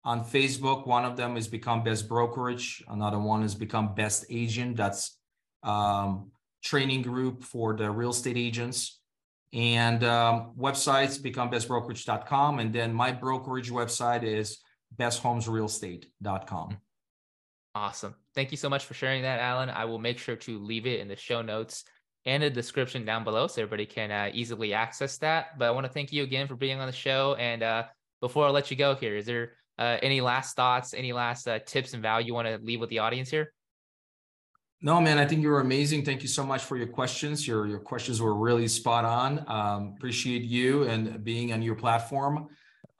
on 0.03 0.23
Facebook. 0.23 0.85
One 0.85 1.05
of 1.05 1.17
them 1.17 1.37
is 1.37 1.47
Become 1.47 1.83
Best 1.83 2.07
Brokerage. 2.07 2.83
Another 2.87 3.17
one 3.17 3.41
is 3.41 3.55
Become 3.55 3.95
Best 3.95 4.23
Agent. 4.29 4.77
That's 4.77 5.17
um, 5.63 6.29
training 6.63 7.01
group 7.01 7.43
for 7.43 7.75
the 7.75 7.89
real 7.89 8.11
estate 8.11 8.37
agents. 8.37 8.99
And 9.53 10.03
um, 10.03 10.53
websites, 10.55 11.19
becomebestbrokerage.com. 11.19 12.59
And 12.59 12.71
then 12.71 12.93
my 12.93 13.11
brokerage 13.11 13.71
website 13.71 14.21
is 14.21 14.59
besthomesrealestate.com. 14.99 16.77
Awesome. 17.75 18.15
Thank 18.33 18.51
you 18.51 18.57
so 18.57 18.69
much 18.69 18.85
for 18.85 18.93
sharing 18.93 19.21
that, 19.21 19.39
Alan. 19.39 19.69
I 19.69 19.85
will 19.85 19.99
make 19.99 20.17
sure 20.17 20.35
to 20.35 20.59
leave 20.59 20.87
it 20.87 20.99
in 20.99 21.07
the 21.07 21.15
show 21.15 21.41
notes 21.41 21.83
and 22.25 22.41
the 22.41 22.49
description 22.49 23.05
down 23.05 23.23
below 23.23 23.47
so 23.47 23.61
everybody 23.61 23.85
can 23.85 24.11
uh, 24.11 24.29
easily 24.33 24.73
access 24.73 25.17
that. 25.19 25.57
But 25.57 25.65
I 25.65 25.71
want 25.71 25.85
to 25.85 25.91
thank 25.91 26.11
you 26.11 26.23
again 26.23 26.47
for 26.47 26.55
being 26.55 26.79
on 26.79 26.87
the 26.87 26.93
show. 26.93 27.35
And 27.35 27.63
uh, 27.63 27.83
before 28.19 28.45
I 28.45 28.49
let 28.49 28.71
you 28.71 28.77
go 28.77 28.95
here, 28.95 29.15
is 29.15 29.25
there 29.25 29.53
uh, 29.77 29.97
any 30.01 30.21
last 30.21 30.55
thoughts, 30.55 30.93
any 30.93 31.13
last 31.13 31.47
uh, 31.47 31.59
tips 31.59 31.93
and 31.93 32.01
value 32.01 32.27
you 32.27 32.33
want 32.33 32.47
to 32.47 32.57
leave 32.57 32.79
with 32.79 32.89
the 32.89 32.99
audience 32.99 33.29
here? 33.29 33.53
No, 34.81 34.99
man, 35.01 35.17
I 35.17 35.25
think 35.25 35.41
you 35.41 35.49
were 35.49 35.61
amazing. 35.61 36.05
Thank 36.05 36.21
you 36.21 36.27
so 36.27 36.43
much 36.43 36.63
for 36.63 36.77
your 36.77 36.87
questions. 36.87 37.47
Your 37.47 37.65
your 37.65 37.79
questions 37.79 38.21
were 38.21 38.35
really 38.35 38.67
spot 38.67 39.05
on. 39.05 39.43
Um, 39.47 39.93
appreciate 39.97 40.43
you 40.43 40.83
and 40.83 41.23
being 41.23 41.51
on 41.51 41.63
your 41.63 41.73
platform. 41.73 42.47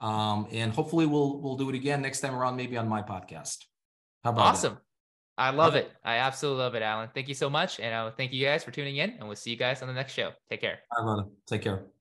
Um, 0.00 0.46
and 0.52 0.72
hopefully 0.72 1.06
we'll 1.06 1.40
we'll 1.40 1.56
do 1.56 1.68
it 1.68 1.74
again 1.74 2.02
next 2.02 2.20
time 2.20 2.34
around, 2.34 2.56
maybe 2.56 2.76
on 2.76 2.88
my 2.88 3.02
podcast. 3.02 3.64
How 4.24 4.30
about 4.30 4.46
awesome? 4.46 4.74
That? 4.74 4.82
I 5.38 5.50
love 5.50 5.76
it. 5.76 5.90
I 6.04 6.16
absolutely 6.16 6.64
love 6.64 6.74
it, 6.74 6.82
Alan. 6.82 7.10
Thank 7.14 7.28
you 7.28 7.34
so 7.34 7.48
much, 7.48 7.78
and 7.78 7.94
uh, 7.94 8.10
thank 8.10 8.32
you 8.32 8.44
guys 8.44 8.64
for 8.64 8.72
tuning 8.72 8.96
in. 8.96 9.10
And 9.10 9.26
we'll 9.28 9.36
see 9.36 9.50
you 9.50 9.56
guys 9.56 9.82
on 9.82 9.88
the 9.88 9.94
next 9.94 10.12
show. 10.12 10.32
Take 10.50 10.60
care. 10.60 10.80
Bye, 10.90 11.02
brother. 11.02 11.24
Take 11.46 11.62
care. 11.62 11.97